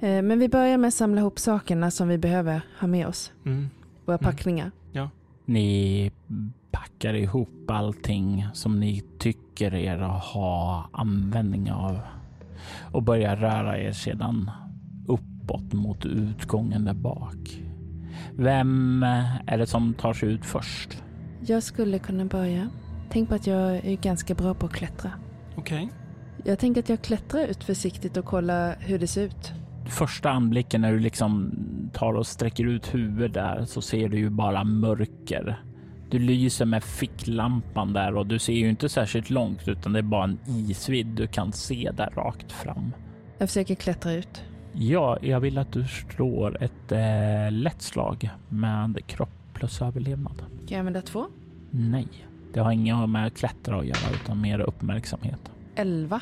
Eh, 0.00 0.22
Men 0.22 0.38
vi 0.38 0.48
börjar 0.48 0.78
med 0.78 0.88
att 0.88 0.94
samla 0.94 1.20
ihop 1.20 1.38
sakerna 1.38 1.90
som 1.90 2.08
vi 2.08 2.18
behöver 2.18 2.60
ha 2.80 2.88
med 2.88 3.06
oss. 3.06 3.32
Mm. 3.46 3.68
Våra 4.04 4.16
Mm. 4.18 4.24
packningar. 4.24 4.70
Ni 5.46 6.10
packar 6.70 7.14
ihop 7.14 7.70
allting 7.70 8.46
som 8.52 8.80
ni 8.80 9.02
tycker 9.18 9.74
er 9.74 9.98
ha 9.98 10.88
användning 10.92 11.72
av 11.72 11.98
och 12.92 13.02
börjar 13.02 13.36
röra 13.36 13.78
er 13.78 13.92
sedan 13.92 14.50
uppåt 15.06 15.72
mot 15.72 16.06
utgången 16.06 16.84
där 16.84 16.94
bak. 16.94 17.60
Vem 18.32 19.02
är 19.46 19.58
det 19.58 19.66
som 19.66 19.94
tar 19.94 20.12
sig 20.12 20.28
ut 20.28 20.44
först? 20.46 21.02
Jag 21.46 21.62
skulle 21.62 21.98
kunna 21.98 22.24
börja. 22.24 22.68
Tänk 23.10 23.28
på 23.28 23.34
att 23.34 23.46
jag 23.46 23.76
är 23.76 23.96
ganska 23.96 24.34
bra 24.34 24.54
på 24.54 24.66
att 24.66 24.72
klättra. 24.72 25.10
Okej. 25.56 25.88
Jag 26.44 26.58
tänker 26.58 26.80
att 26.80 26.88
jag 26.88 27.02
klättrar 27.02 27.46
ut 27.46 27.64
försiktigt 27.64 28.16
och 28.16 28.24
kollar 28.24 28.76
hur 28.80 28.98
det 28.98 29.06
ser 29.06 29.22
ut. 29.24 29.52
Första 29.86 30.30
anblicken 30.30 30.80
när 30.80 30.92
du 30.92 30.98
liksom 30.98 31.52
tar 31.92 32.14
och 32.14 32.26
sträcker 32.26 32.64
ut 32.64 32.94
huvudet 32.94 33.34
där 33.34 33.64
så 33.64 33.82
ser 33.82 34.08
du 34.08 34.18
ju 34.18 34.30
bara 34.30 34.64
mörker. 34.64 35.62
Du 36.10 36.18
lyser 36.18 36.64
med 36.64 36.84
ficklampan 36.84 37.92
där 37.92 38.16
och 38.16 38.26
du 38.26 38.38
ser 38.38 38.52
ju 38.52 38.70
inte 38.70 38.88
särskilt 38.88 39.30
långt 39.30 39.68
utan 39.68 39.92
det 39.92 39.98
är 39.98 40.02
bara 40.02 40.24
en 40.24 40.38
isvidd 40.46 41.06
du 41.06 41.26
kan 41.26 41.52
se 41.52 41.90
där 41.96 42.10
rakt 42.10 42.52
fram. 42.52 42.92
Jag 43.38 43.48
försöker 43.48 43.74
klättra 43.74 44.12
ut. 44.12 44.42
Ja, 44.72 45.18
jag 45.22 45.40
vill 45.40 45.58
att 45.58 45.72
du 45.72 45.84
slår 45.84 46.62
ett 46.62 46.92
eh, 46.92 47.52
lätt 47.52 47.82
slag 47.82 48.30
med 48.48 49.06
kropp 49.06 49.28
plus 49.54 49.82
överlevnad. 49.82 50.38
Kan 50.38 50.68
jag 50.68 50.78
använda 50.78 51.02
två? 51.02 51.26
Nej, 51.70 52.08
det 52.52 52.60
har 52.60 52.72
inget 52.72 53.08
med 53.08 53.26
att 53.26 53.36
klättra 53.36 53.78
att 53.78 53.86
göra 53.86 54.14
utan 54.22 54.40
mer 54.40 54.60
uppmärksamhet. 54.60 55.50
Elva. 55.74 56.20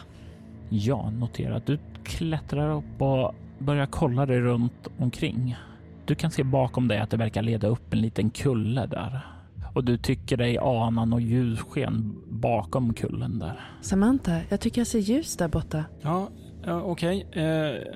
Ja, 0.68 1.11
notera 1.11 1.57
att 1.57 1.66
du 1.66 1.79
klättrar 2.05 2.70
upp 2.70 3.03
och 3.03 3.35
börjar 3.62 3.87
kolla 3.87 4.27
dig 4.27 4.40
runt 4.40 4.88
omkring. 4.98 5.57
Du 6.05 6.14
kan 6.14 6.31
se 6.31 6.42
bakom 6.44 6.88
dig 6.88 6.98
att 6.98 7.11
det 7.11 7.16
verkar 7.16 7.42
leda 7.42 7.66
upp 7.66 7.92
en 7.92 8.01
liten 8.01 8.31
kulle 8.31 8.87
där. 8.87 9.27
Och 9.75 9.85
du 9.85 9.96
tycker 9.96 10.37
dig 10.37 10.59
ana 10.61 11.05
något 11.05 11.22
ljussken 11.22 12.16
bakom 12.31 12.94
kullen 12.94 13.38
där. 13.38 13.61
Samantha, 13.81 14.40
jag 14.48 14.61
tycker 14.61 14.81
jag 14.81 14.87
ser 14.88 14.98
ljus 14.98 15.37
där 15.37 15.48
borta. 15.48 15.85
Ja, 16.01 16.29
ja 16.64 16.83
okej. 16.83 17.27
Eh, 17.33 17.94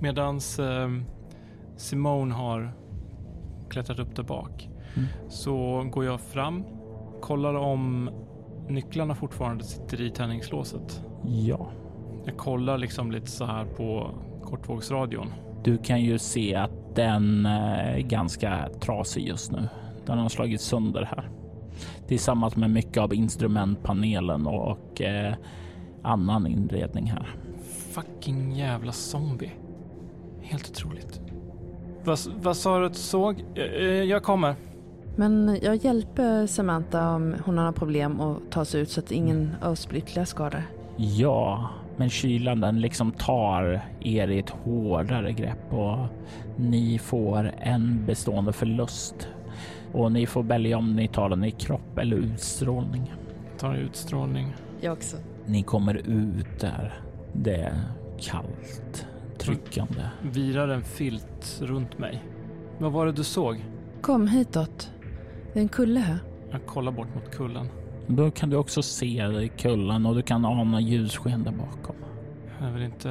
medans 0.00 0.58
eh, 0.58 0.88
Simone 1.76 2.34
har 2.34 2.72
klättrat 3.70 3.98
upp 3.98 4.16
där 4.16 4.22
bak 4.22 4.68
Mm. 4.96 5.08
så 5.28 5.84
går 5.92 6.04
jag 6.04 6.20
fram, 6.20 6.64
kollar 7.20 7.54
om 7.54 8.10
nycklarna 8.68 9.14
fortfarande 9.14 9.64
sitter 9.64 10.00
i 10.00 10.10
tändningslåset. 10.10 11.02
Ja, 11.26 11.70
Jag 12.24 12.36
kollar 12.36 12.78
liksom 12.78 13.10
lite 13.12 13.26
så 13.30 13.44
här 13.44 13.64
på 13.64 14.10
kortvågsradion. 14.50 15.26
du 15.64 15.78
kan 15.78 16.00
ju 16.00 16.18
se 16.18 16.54
att 16.54 16.94
den 16.94 17.46
eh, 17.46 17.96
är 17.96 18.00
ganska 18.00 18.68
trasig 18.80 19.26
just 19.28 19.52
nu. 19.52 19.68
Den 20.06 20.18
har 20.18 20.28
slagit 20.28 20.60
sönder 20.60 21.02
här. 21.04 21.28
Tillsammans 22.06 22.56
med 22.56 22.70
mycket 22.70 22.98
av 23.02 23.14
instrumentpanelen 23.14 24.46
och 24.46 25.00
eh, 25.02 25.34
annan 26.02 26.46
inredning 26.46 27.06
här. 27.06 27.34
Fucking 27.92 28.52
jävla 28.52 28.92
zombie. 28.92 29.50
Helt 30.42 30.70
otroligt. 30.70 31.20
Vad, 32.04 32.18
vad 32.42 32.56
sa 32.56 32.78
du 32.78 32.86
att 32.86 32.92
du 32.92 32.98
såg? 32.98 33.44
Eh, 33.54 33.62
eh, 33.64 33.82
Jag 34.02 34.22
kommer. 34.22 34.54
Men 35.16 35.58
jag 35.62 35.76
hjälper 35.76 36.46
Samantha 36.46 37.14
om 37.14 37.34
hon 37.44 37.58
har 37.58 37.72
problem 37.72 38.20
att 38.20 38.50
ta 38.50 38.64
sig 38.64 38.80
ut 38.80 38.90
så 38.90 39.00
att 39.00 39.10
ingen 39.12 39.54
av 39.62 39.72
oss 39.72 39.88
blir 39.88 39.98
ytterligare 39.98 40.26
skador. 40.26 40.62
Ja, 40.96 41.70
men 41.98 42.10
kylan 42.10 42.60
den 42.60 42.80
liksom 42.80 43.12
tar 43.12 43.80
er 44.00 44.28
i 44.28 44.38
ett 44.38 44.50
hårdare 44.50 45.32
grepp 45.32 45.72
och 45.72 46.06
ni 46.56 46.98
får 46.98 47.52
en 47.58 48.06
bestående 48.06 48.52
förlust. 48.52 49.28
Och 49.92 50.12
ni 50.12 50.26
får 50.26 50.42
välja 50.42 50.78
om 50.78 50.96
ni 50.96 51.08
tar 51.08 51.28
den 51.28 51.44
i 51.44 51.50
kropp 51.50 51.98
eller 51.98 52.16
utstrålning. 52.16 53.12
Tar 53.58 53.74
utstrålning. 53.74 54.54
Jag 54.80 54.92
också. 54.92 55.16
Ni 55.46 55.62
kommer 55.62 55.94
ut 55.94 56.60
där. 56.60 57.00
Det 57.32 57.72
kallt, 58.20 59.06
tryckande. 59.38 60.02
Virar 60.22 60.68
en 60.68 60.82
filt 60.82 61.60
runt 61.62 61.98
mig. 61.98 62.22
Vad 62.78 62.92
var 62.92 63.06
det 63.06 63.12
du 63.12 63.24
såg? 63.24 63.64
Kom 64.00 64.28
hitåt. 64.28 64.92
Det 65.52 65.58
är 65.58 65.62
en 65.62 65.68
kulle 65.68 66.00
här. 66.00 66.18
Jag 66.50 66.66
kollar 66.66 66.92
bort 66.92 67.14
mot 67.14 67.30
kullen. 67.30 67.68
Då 68.08 68.30
kan 68.30 68.50
du 68.50 68.56
också 68.56 68.82
se 68.82 69.50
kullen 69.58 70.06
och 70.06 70.14
du 70.14 70.22
kan 70.22 70.44
ana 70.44 70.80
ljussken 70.80 71.44
där 71.44 71.52
bakom. 71.52 71.96
Det 72.58 72.64
är 72.64 72.72
väl 72.72 72.82
inte, 72.82 73.08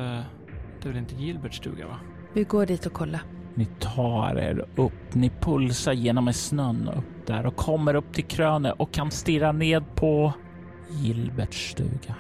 det 0.82 0.90
är 0.90 0.90
väl 0.90 0.98
inte 0.98 1.16
Gilberts 1.16 1.58
stuga 1.58 1.88
va? 1.88 1.98
Vi 2.34 2.44
går 2.44 2.66
dit 2.66 2.86
och 2.86 2.94
kollar. 2.94 3.22
Ni 3.56 3.66
tar 3.66 4.36
er 4.38 4.66
upp, 4.76 5.14
ni 5.14 5.30
pulsar 5.30 5.94
genom 5.94 6.34
snön 6.34 6.90
upp 6.98 7.28
där 7.28 7.46
och 7.46 7.56
kommer 7.56 7.96
upp 7.96 8.14
till 8.14 8.24
krönet 8.24 8.74
och 8.78 8.92
kan 8.92 9.12
stirra 9.12 9.52
ned 9.52 9.84
på 9.96 10.34
Gilberts 10.90 11.72
stuga. 11.72 12.16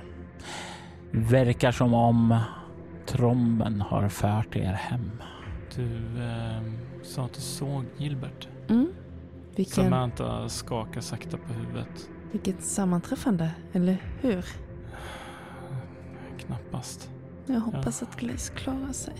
Verkar 1.12 1.72
som 1.72 1.94
om 1.94 2.40
tromben 3.06 3.82
har 3.82 4.10
fört 4.10 4.56
er 4.56 4.74
hem. 4.74 5.12
Du 5.76 6.24
eh, 6.24 6.62
sa 7.04 7.26
att 7.26 7.34
du 7.34 7.42
såg 7.42 7.86
Gilbert. 7.98 8.48
Mm. 8.70 8.88
Vilken, 9.56 9.84
Samantha 9.84 10.50
skakar 10.50 11.02
sakta 11.02 11.38
på 11.38 11.54
huvudet. 11.54 12.10
Vilket 12.32 12.64
sammanträffande, 12.64 13.52
eller 13.74 13.98
hur? 14.22 14.46
Knappast. 16.38 17.10
Jag 17.46 17.60
hoppas 17.60 18.04
att 18.04 18.16
Glaze 18.16 18.54
klarar 18.54 18.92
sig. 18.92 19.14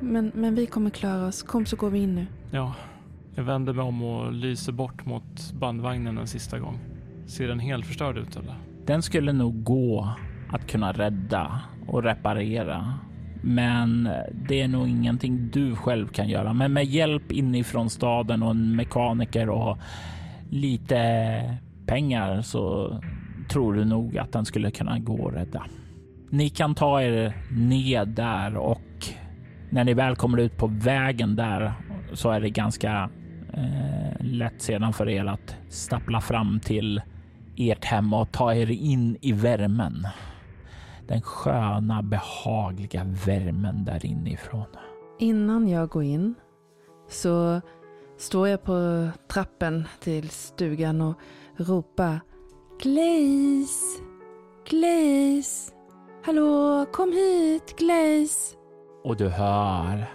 Men, 0.00 0.32
men 0.34 0.54
vi 0.54 0.66
kommer 0.66 0.90
klara 0.90 1.26
oss. 1.26 1.42
Kom 1.42 1.66
så 1.66 1.76
går 1.76 1.90
vi 1.90 1.98
in 1.98 2.14
nu. 2.14 2.26
Ja, 2.50 2.74
jag 3.34 3.44
vänder 3.44 3.72
mig 3.72 3.84
om 3.84 4.02
och 4.02 4.32
lyser 4.32 4.72
bort 4.72 5.06
mot 5.06 5.52
bandvagnen 5.52 6.18
en 6.18 6.26
sista 6.26 6.58
gång. 6.58 6.78
Ser 7.26 7.48
den 7.48 7.58
helt 7.58 7.86
förstörd 7.86 8.18
ut 8.18 8.36
eller? 8.36 8.54
Den 8.86 9.02
skulle 9.02 9.32
nog 9.32 9.64
gå 9.64 10.08
att 10.50 10.66
kunna 10.66 10.92
rädda 10.92 11.60
och 11.86 12.02
reparera. 12.02 12.94
Men 13.42 14.08
det 14.48 14.60
är 14.60 14.68
nog 14.68 14.88
ingenting 14.88 15.50
du 15.52 15.76
själv 15.76 16.08
kan 16.08 16.28
göra. 16.28 16.52
Men 16.52 16.72
med 16.72 16.84
hjälp 16.84 17.32
inifrån 17.32 17.90
staden 17.90 18.42
och 18.42 18.50
en 18.50 18.76
mekaniker 18.76 19.48
och 19.48 19.78
lite 20.50 21.56
pengar 21.86 22.42
så 22.42 22.94
tror 23.48 23.74
du 23.74 23.84
nog 23.84 24.18
att 24.18 24.32
den 24.32 24.44
skulle 24.44 24.70
kunna 24.70 24.98
gå 24.98 25.28
att 25.28 25.34
rädda. 25.34 25.64
Ni 26.30 26.48
kan 26.48 26.74
ta 26.74 27.02
er 27.02 27.36
ned 27.50 28.08
där 28.08 28.56
och 28.56 29.06
när 29.70 29.84
ni 29.84 29.94
väl 29.94 30.16
kommer 30.16 30.38
ut 30.38 30.56
på 30.56 30.66
vägen 30.66 31.36
där 31.36 31.72
så 32.12 32.30
är 32.30 32.40
det 32.40 32.50
ganska 32.50 33.10
eh, 33.52 34.24
lätt 34.24 34.62
sedan 34.62 34.92
för 34.92 35.08
er 35.08 35.24
att 35.24 35.56
stappla 35.68 36.20
fram 36.20 36.60
till 36.60 37.02
ert 37.56 37.84
hem 37.84 38.14
och 38.14 38.32
ta 38.32 38.54
er 38.54 38.70
in 38.70 39.16
i 39.20 39.32
värmen. 39.32 40.06
Den 41.08 41.22
sköna, 41.22 42.02
behagliga 42.02 43.04
värmen 43.26 43.84
där 43.84 44.06
inifrån. 44.06 44.66
Innan 45.18 45.68
jag 45.68 45.88
går 45.88 46.02
in 46.02 46.34
så 47.08 47.60
står 48.20 48.48
jag 48.48 48.62
på 48.62 49.08
trappen 49.28 49.88
till 50.00 50.30
stugan 50.30 51.00
och 51.00 51.14
ropar 51.56 52.20
Glaze! 52.82 54.02
Glaze! 54.70 55.72
Hallå, 56.24 56.86
kom 56.92 57.12
hit, 57.12 57.74
Glaze! 57.78 58.56
Och 59.04 59.16
du 59.16 59.28
hör 59.28 60.06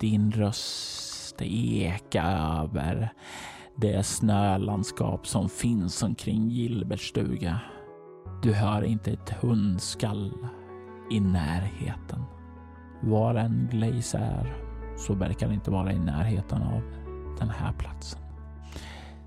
din 0.00 0.32
röst 0.32 1.42
eka 1.42 2.22
över 2.62 3.12
det 3.76 4.06
snölandskap 4.06 5.26
som 5.26 5.48
finns 5.48 6.02
omkring 6.02 6.48
Gilberts 6.48 7.08
stuga. 7.08 7.60
Du 8.42 8.52
hör 8.52 8.84
inte 8.84 9.10
ett 9.10 9.30
hundskall 9.30 10.32
i 11.10 11.20
närheten. 11.20 12.22
Var 13.02 13.34
en 13.34 13.68
Glaze 13.70 14.18
är 14.18 14.56
så 14.96 15.14
verkar 15.14 15.48
det 15.48 15.54
inte 15.54 15.70
vara 15.70 15.92
i 15.92 15.98
närheten 15.98 16.62
av 16.62 17.03
den 17.44 17.54
här 17.54 17.72
platsen. 17.72 18.20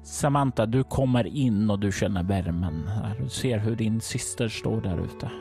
Samantha, 0.03 0.65
du 0.65 0.83
kommer 0.83 1.27
in 1.27 1.69
och 1.69 1.79
du 1.79 1.91
känner 1.91 2.23
värmen. 2.23 2.89
Du 3.19 3.29
ser 3.29 3.57
hur 3.57 3.75
din 3.75 4.01
syster 4.01 4.47
står 4.47 4.81
där 4.81 5.05
ute. 5.05 5.31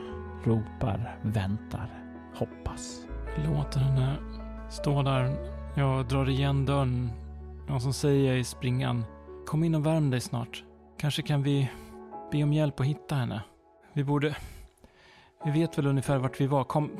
Ropar, 0.43 1.17
väntar, 1.21 1.89
hoppas. 2.35 3.05
Låter 3.45 3.79
henne 3.79 4.15
stå 4.69 5.03
där. 5.03 5.35
Jag 5.75 6.07
drar 6.07 6.29
igen 6.29 6.65
dörren. 6.65 7.11
Någon 7.69 7.81
som 7.81 7.93
säger 7.93 8.35
i 8.35 8.43
springan. 8.43 9.05
Kom 9.45 9.63
in 9.63 9.75
och 9.75 9.85
värm 9.85 10.09
dig 10.09 10.21
snart. 10.21 10.63
Kanske 10.99 11.21
kan 11.21 11.43
vi 11.43 11.69
be 12.31 12.43
om 12.43 12.53
hjälp 12.53 12.79
att 12.79 12.85
hitta 12.85 13.15
henne. 13.15 13.41
Vi 13.93 14.03
borde... 14.03 14.35
Vi 15.45 15.51
vet 15.51 15.77
väl 15.77 15.87
ungefär 15.87 16.17
vart 16.17 16.41
vi 16.41 16.47
var. 16.47 16.63
Kom, 16.63 16.91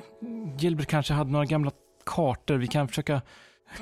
Gilbert 0.60 0.88
kanske 0.88 1.14
hade 1.14 1.32
några 1.32 1.46
gamla 1.46 1.72
kartor. 2.06 2.56
Vi 2.56 2.68
kan 2.68 2.88
försöka... 2.88 3.22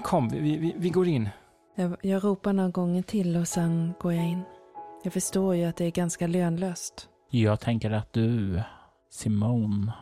Kom, 0.04 0.30
vi, 0.30 0.58
vi, 0.58 0.76
vi 0.78 0.90
går 0.90 1.08
in. 1.08 1.30
Jag, 1.78 1.96
jag 2.02 2.24
ropar 2.24 2.54
några 2.54 2.70
gånger 2.70 3.02
till 3.02 3.38
och 3.38 3.48
sen 3.48 3.94
går 4.00 4.14
jag 4.14 4.26
in. 4.26 4.42
Jag 5.04 5.14
förstår 5.14 5.56
ju 5.56 5.66
att 5.66 5.76
det 5.76 5.86
är 5.86 5.92
ganska 5.92 6.28
lönlöst. 6.28 7.10
Jag 7.30 7.60
tänker 7.60 7.92
att 7.92 8.14
du, 8.14 8.62
Simone, 9.10 9.94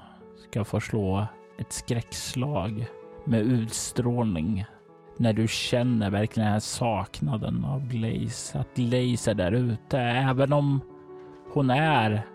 ska 0.49 0.63
få 0.63 0.79
slå 0.79 1.27
ett 1.59 1.71
skräckslag 1.71 2.85
med 3.25 3.41
utstrålning 3.41 4.65
när 5.17 5.33
du 5.33 5.47
känner 5.47 6.09
verkligen 6.09 6.45
den 6.45 6.53
här 6.53 6.59
saknaden 6.59 7.65
av 7.65 7.87
Glaze. 7.87 8.59
Att 8.59 8.75
Glaze 8.75 9.31
är 9.31 9.35
där 9.35 9.51
ute. 9.51 9.99
Även 9.99 10.53
om 10.53 10.81
hon 11.53 11.69
är 11.69 12.25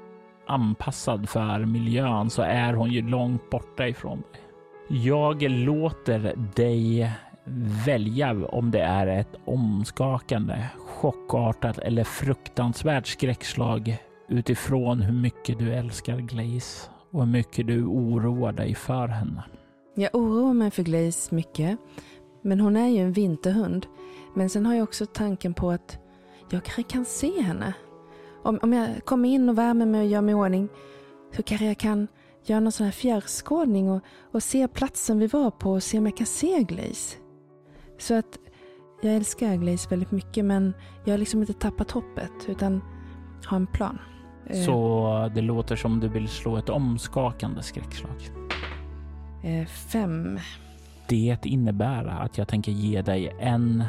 anpassad 0.46 1.29
för 1.29 1.64
miljön 1.64 2.31
så 2.31 2.42
är 2.42 2.72
hon 2.72 2.90
ju 2.90 3.09
långt 3.09 3.51
borta 3.51 3.88
ifrån 3.88 4.22
dig. 4.33 4.42
Jag 4.88 5.42
låter 5.42 6.35
dig 6.57 7.12
välja 7.87 8.46
om 8.48 8.70
det 8.70 8.80
är 8.80 9.06
ett 9.06 9.34
omskakande, 9.44 10.68
chockartat 10.78 11.78
eller 11.78 12.04
fruktansvärt 12.04 13.06
skräckslag 13.06 13.98
utifrån 14.28 15.00
hur 15.00 15.14
mycket 15.14 15.58
du 15.58 15.72
älskar 15.72 16.18
Glaze 16.18 16.90
och 17.11 17.20
hur 17.20 17.32
mycket 17.32 17.66
du 17.66 17.84
oroar 17.84 18.52
dig 18.52 18.74
för 18.74 19.08
henne. 19.08 19.44
Jag 19.94 20.14
oroar 20.14 20.54
mig 20.54 20.70
för 20.70 20.82
Glaze 20.82 21.34
mycket. 21.34 21.78
Men 22.42 22.61
hon 22.61 22.76
är 22.76 22.88
ju 22.88 22.98
en 22.98 23.12
vinterhund. 23.12 23.87
Men 24.34 24.50
sen 24.50 24.66
har 24.66 24.74
jag 24.74 24.82
också 24.82 25.06
tanken 25.06 25.54
på 25.54 25.70
att 25.70 25.98
jag 26.50 26.64
kanske 26.64 26.82
kan 26.82 27.04
se 27.04 27.42
henne. 27.42 27.72
Om, 28.42 28.58
om 28.62 28.72
jag 28.72 29.04
kommer 29.04 29.28
in 29.28 29.48
och 29.48 29.58
värmer 29.58 29.87
mig 29.87 30.00
och 30.00 30.06
gör 30.06 30.20
mig 30.20 30.32
i 30.32 30.34
ordning 30.34 30.68
så 31.37 31.42
kanske 31.42 31.66
jag 31.66 31.78
kan 31.78 32.08
göra 32.44 32.61
någon 32.61 32.72
sån 32.72 32.84
här 32.84 32.92
fjärrskådning 32.92 33.90
och, 33.90 34.02
och 34.32 34.42
se 34.42 34.68
platsen 34.68 35.18
vi 35.18 35.26
var 35.26 35.50
på 35.50 35.72
och 35.72 35.82
se 35.82 35.98
om 35.98 36.06
jag 36.06 36.16
kan 36.16 36.26
se 36.26 36.62
Glaze. 36.62 37.16
Så 37.98 38.14
att 38.18 38.38
jag 39.02 39.14
älskar 39.14 39.56
Glaze 39.56 39.88
väldigt 39.90 40.11
mycket 40.11 40.44
men 40.44 40.74
jag 41.04 41.12
har 41.12 41.18
liksom 41.18 41.40
inte 41.40 41.52
tappat 41.52 41.90
hoppet 41.90 42.32
utan 42.48 42.80
har 43.44 43.56
en 43.56 43.66
plan. 43.66 43.98
Eh, 44.46 44.61
Så 44.62 45.30
det 45.34 45.40
låter 45.40 45.76
som 45.76 46.00
du 46.00 46.08
vill 46.08 46.28
slå 46.28 46.56
ett 46.56 46.68
omskakande 46.68 47.62
skräckslag. 47.62 48.30
Eh, 49.44 49.66
fem. 49.66 50.38
Det 51.08 51.38
innebär 51.44 52.04
att 52.06 52.38
jag 52.38 52.48
tänker 52.48 52.72
ge 52.72 53.02
dig 53.02 53.37
en 53.40 53.84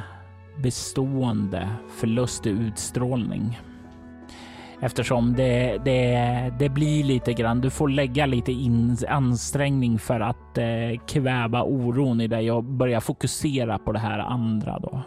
bestående 0.58 1.70
förlust 1.90 2.46
i 2.46 2.50
utstrålning. 2.50 3.60
Eftersom 4.82 5.34
det, 5.36 5.78
det, 5.86 6.54
det 6.60 6.70
blir 6.70 7.04
lite 7.04 7.34
grann, 7.34 7.62
du 7.62 7.70
får 7.70 7.90
lägga 7.90 8.26
lite 8.26 8.52
in, 8.52 8.98
ansträngning 9.10 10.00
för 10.00 10.20
att 10.20 10.58
eh, 10.58 11.00
kväva 11.08 11.64
oron 11.64 12.22
i 12.22 12.28
dig 12.28 12.52
och 12.52 12.64
börja 12.64 13.02
fokusera 13.02 13.78
på 13.80 13.92
det 13.92 14.00
här 14.00 14.20
andra 14.20 14.80
då. 14.80 15.02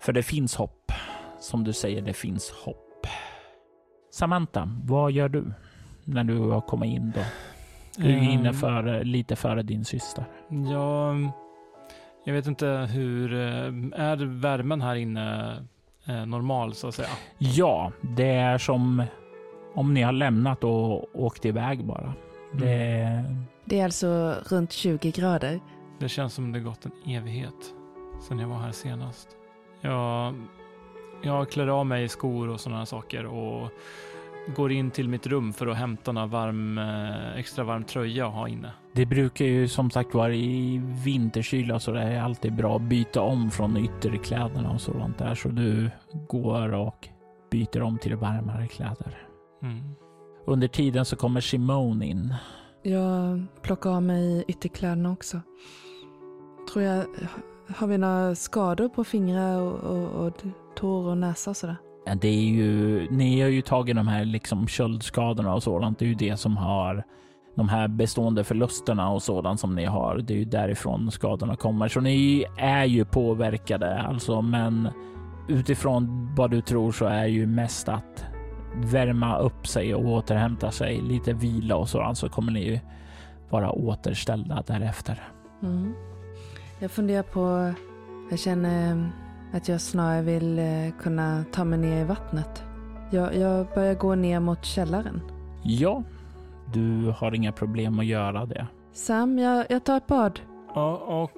För 0.00 0.12
det 0.12 0.22
finns 0.22 0.56
hopp. 0.56 0.92
Som 1.40 1.64
du 1.64 1.72
säger, 1.72 2.02
det 2.02 2.12
finns 2.12 2.50
hopp. 2.64 3.06
Samantha, 4.12 4.68
vad 4.84 5.12
gör 5.12 5.28
du 5.28 5.52
när 6.04 6.24
du 6.24 6.38
har 6.38 6.60
kommit 6.60 6.94
in 6.96 7.12
då? 7.14 7.20
Du 7.96 8.08
är 8.12 8.22
inne 8.22 8.48
Ehm, 8.48 8.54
för, 8.54 9.04
lite 9.04 9.36
före 9.36 9.62
din 9.62 9.84
syster. 9.84 10.24
Ja, 10.72 11.14
jag 12.24 12.32
vet 12.34 12.46
inte 12.46 12.66
hur... 12.92 13.32
eh, 13.34 14.00
Är 14.06 14.40
värmen 14.40 14.80
här 14.82 14.94
inne 14.94 15.56
normal 16.08 16.74
så 16.74 16.88
att 16.88 16.94
säga? 16.94 17.08
Ja, 17.38 17.92
det 18.00 18.30
är 18.30 18.58
som 18.58 19.02
om 19.74 19.94
ni 19.94 20.02
har 20.02 20.12
lämnat 20.12 20.64
och 20.64 21.20
åkt 21.20 21.44
iväg 21.44 21.84
bara. 21.84 22.12
Det, 22.52 23.24
Det 23.64 23.80
är 23.80 23.84
alltså 23.84 24.34
runt 24.48 24.72
20 24.72 25.10
grader. 25.10 25.60
Det 25.98 26.08
känns 26.08 26.34
som 26.34 26.52
det 26.52 26.60
gått 26.60 26.86
en 26.86 27.14
evighet 27.16 27.74
sedan 28.28 28.38
jag 28.38 28.48
var 28.48 28.58
här 28.58 28.72
senast. 28.72 29.28
Jag, 29.80 30.34
jag 31.22 31.50
klär 31.50 31.66
av 31.66 31.86
mig 31.86 32.08
skor 32.08 32.48
och 32.48 32.60
sådana 32.60 32.86
saker 32.86 33.26
och 33.26 33.68
går 34.56 34.72
in 34.72 34.90
till 34.90 35.08
mitt 35.08 35.26
rum 35.26 35.52
för 35.52 35.66
att 35.66 35.76
hämta 35.76 36.12
några 36.12 36.26
varm, 36.26 36.78
eh, 36.78 37.38
extra 37.38 37.64
varm 37.64 37.84
tröja 37.84 38.26
att 38.26 38.34
ha 38.34 38.48
inne. 38.48 38.72
Det 38.98 39.06
brukar 39.06 39.44
ju 39.44 39.68
som 39.68 39.90
sagt 39.90 40.14
vara 40.14 40.34
i 40.34 40.80
vinterkyla 41.04 41.80
så 41.80 41.92
det 41.92 42.02
är 42.02 42.20
alltid 42.20 42.54
bra 42.54 42.76
att 42.76 42.82
byta 42.82 43.20
om 43.20 43.50
från 43.50 43.76
ytterkläderna 43.76 44.70
och 44.70 44.80
sådant 44.80 45.18
där. 45.18 45.34
Så 45.34 45.48
du 45.48 45.90
går 46.28 46.74
och 46.74 47.08
byter 47.50 47.82
om 47.82 47.98
till 47.98 48.16
varmare 48.16 48.66
kläder. 48.66 49.28
Mm. 49.62 49.94
Under 50.46 50.68
tiden 50.68 51.04
så 51.04 51.16
kommer 51.16 51.40
Simone 51.40 52.06
in. 52.06 52.34
Jag 52.82 53.44
plockar 53.62 53.90
av 53.90 54.02
mig 54.02 54.44
ytterkläderna 54.48 55.12
också. 55.12 55.40
Tror 56.72 56.84
jag, 56.84 57.04
har 57.76 57.86
vi 57.86 57.98
några 57.98 58.34
skador 58.34 58.88
på 58.88 59.04
fingrar 59.04 59.60
och, 59.60 59.74
och, 59.74 60.26
och 60.26 60.32
tår 60.76 61.06
och 61.06 61.18
näsa 61.18 61.50
och 61.50 61.56
sådär? 61.56 61.76
Ja, 62.06 62.14
det 62.14 62.28
är 62.28 62.42
ju, 62.42 63.06
ni 63.10 63.40
har 63.40 63.48
ju 63.48 63.62
tagit 63.62 63.96
de 63.96 64.08
här 64.08 64.24
liksom 64.24 64.68
köldskadorna 64.68 65.54
och 65.54 65.62
sådant. 65.62 65.98
Det 65.98 66.04
är 66.04 66.08
ju 66.08 66.14
det 66.14 66.36
som 66.36 66.56
har 66.56 67.04
de 67.58 67.68
här 67.68 67.88
bestående 67.88 68.44
förlusterna 68.44 69.10
och 69.10 69.22
sådant 69.22 69.60
som 69.60 69.74
ni 69.74 69.84
har. 69.84 70.18
Det 70.18 70.34
är 70.34 70.38
ju 70.38 70.44
därifrån 70.44 71.10
skadorna 71.10 71.56
kommer. 71.56 71.88
Så 71.88 72.00
ni 72.00 72.44
är 72.58 72.84
ju 72.84 73.04
påverkade 73.04 73.98
alltså, 73.98 74.42
men 74.42 74.88
utifrån 75.48 76.34
vad 76.36 76.50
du 76.50 76.60
tror 76.60 76.92
så 76.92 77.04
är 77.04 77.26
ju 77.26 77.46
mest 77.46 77.88
att 77.88 78.24
värma 78.76 79.38
upp 79.38 79.66
sig 79.66 79.94
och 79.94 80.04
återhämta 80.04 80.70
sig, 80.70 81.00
lite 81.00 81.32
vila 81.32 81.76
och 81.76 81.88
sådant 81.88 82.18
så 82.18 82.28
kommer 82.28 82.52
ni 82.52 82.64
ju 82.64 82.80
vara 83.50 83.72
återställda 83.72 84.62
därefter. 84.66 85.22
Mm. 85.62 85.94
Jag 86.78 86.90
funderar 86.90 87.22
på, 87.22 87.72
jag 88.30 88.38
känner 88.38 89.10
att 89.52 89.68
jag 89.68 89.80
snarare 89.80 90.22
vill 90.22 90.58
eh, 90.58 90.64
kunna 91.02 91.44
ta 91.52 91.64
mig 91.64 91.78
ner 91.78 92.00
i 92.00 92.04
vattnet. 92.04 92.62
Jag, 93.10 93.36
jag 93.36 93.66
börjar 93.74 93.94
gå 93.94 94.14
ner 94.14 94.40
mot 94.40 94.64
källaren. 94.64 95.20
Ja, 95.62 96.02
du 96.72 97.10
har 97.16 97.34
inga 97.34 97.52
problem 97.52 97.98
att 97.98 98.06
göra 98.06 98.46
det. 98.46 98.66
Sam, 98.92 99.38
jag, 99.38 99.66
jag 99.68 99.84
tar 99.84 99.96
ett 99.96 100.06
bad. 100.06 100.40
Ja, 100.74 101.28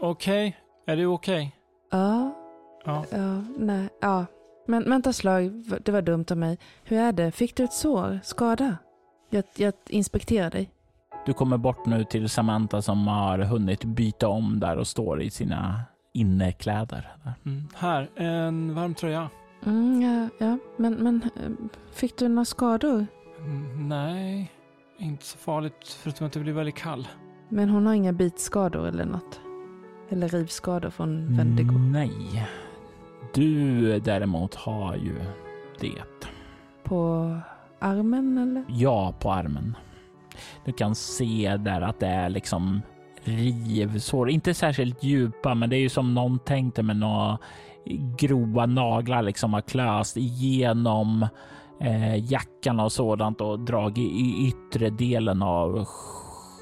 okej. 0.00 0.56
Är 0.86 0.96
du 0.96 1.06
okej? 1.06 1.56
Ja, 1.90 2.36
Ja. 2.84 3.04
ja, 3.10 3.42
nej, 3.58 3.88
ja. 4.00 4.26
Men 4.66 4.90
vänta 4.90 5.12
slag, 5.12 5.52
det 5.84 5.92
var 5.92 6.02
dumt 6.02 6.24
av 6.30 6.36
mig. 6.36 6.58
Hur 6.84 6.98
är 6.98 7.12
det? 7.12 7.30
Fick 7.32 7.56
du 7.56 7.64
ett 7.64 7.72
sår? 7.72 8.20
Skada? 8.22 8.76
Jag, 9.30 9.44
jag 9.56 9.72
inspekterar 9.88 10.50
dig. 10.50 10.70
Du 11.26 11.32
kommer 11.32 11.56
bort 11.58 11.86
nu 11.86 12.04
till 12.04 12.28
Samantha 12.28 12.82
som 12.82 13.06
har 13.08 13.38
hunnit 13.38 13.84
byta 13.84 14.28
om 14.28 14.60
där 14.60 14.76
och 14.76 14.86
står 14.86 15.22
i 15.22 15.30
sina 15.30 15.82
innekläder. 16.12 17.12
Mm. 17.46 17.68
Här, 17.74 18.10
en 18.16 18.74
varm 18.74 18.94
tröja. 18.94 19.30
Mm, 19.66 20.02
ja, 20.02 20.28
ja. 20.46 20.58
Men, 20.76 20.94
men 20.94 21.22
eh, 21.36 21.50
fick 21.92 22.16
du 22.18 22.28
några 22.28 22.44
skador? 22.44 23.06
Mm, 23.38 23.88
Nej, 23.88 24.52
inte 25.00 25.24
så 25.24 25.38
farligt 25.38 25.98
förutom 26.02 26.26
att 26.26 26.32
det 26.32 26.40
blir 26.40 26.52
väldigt 26.52 26.74
kall. 26.74 27.08
Men 27.48 27.68
hon 27.68 27.86
har 27.86 27.94
inga 27.94 28.12
bitskador 28.12 28.88
eller 28.88 29.04
något? 29.04 29.40
Eller 30.08 30.28
rivskador 30.28 30.90
från 30.90 31.36
Wendigo? 31.36 31.72
Nej. 31.72 32.48
Du 33.34 33.98
däremot 33.98 34.54
har 34.54 34.96
ju 34.96 35.14
det. 35.80 36.02
På 36.84 37.36
armen 37.78 38.38
eller? 38.38 38.64
Ja, 38.68 39.14
på 39.20 39.32
armen. 39.32 39.76
Du 40.64 40.72
kan 40.72 40.94
se 40.94 41.56
där 41.56 41.80
att 41.80 42.00
det 42.00 42.06
är 42.06 42.28
liksom 42.28 42.82
rivsår. 43.24 44.30
Inte 44.30 44.54
särskilt 44.54 45.02
djupa, 45.02 45.54
men 45.54 45.70
det 45.70 45.76
är 45.76 45.80
ju 45.80 45.88
som 45.88 46.14
någon 46.14 46.38
tänkte 46.38 46.82
med 46.82 46.96
några 46.96 47.38
grova 48.18 48.66
naglar 48.66 49.22
liksom 49.22 49.54
har 49.54 49.60
klöst 49.60 50.16
igenom 50.16 51.26
eh, 51.80 52.32
jackan 52.32 52.80
och 52.80 52.92
sådant 52.92 53.40
och 53.40 53.60
dragit 53.60 54.12
i 54.12 54.46
yttre 54.48 54.90
delen 54.90 55.42
av 55.42 55.86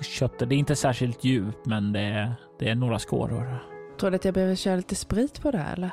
köttet. 0.02 0.48
Det 0.48 0.54
är 0.54 0.59
inte 0.59 0.76
särskilt 0.76 1.24
djupt, 1.24 1.66
men 1.66 1.92
det 1.92 2.00
är, 2.00 2.35
det 2.59 2.68
är 2.68 2.74
några 2.74 2.98
skåror. 2.98 3.59
Tror 4.00 4.11
du 4.11 4.16
att 4.16 4.24
jag 4.24 4.35
behöver 4.35 4.54
köra 4.54 4.76
lite 4.76 4.94
sprit 4.94 5.42
på 5.42 5.50
det 5.50 5.59
här 5.59 5.72
eller? 5.72 5.90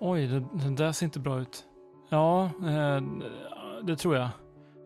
Oj, 0.00 0.26
det, 0.26 0.40
det 0.68 0.74
där 0.76 0.92
ser 0.92 1.06
inte 1.06 1.20
bra 1.20 1.40
ut. 1.40 1.64
Ja, 2.10 2.44
eh, 2.44 3.02
det 3.82 3.96
tror 3.96 4.16
jag. 4.16 4.28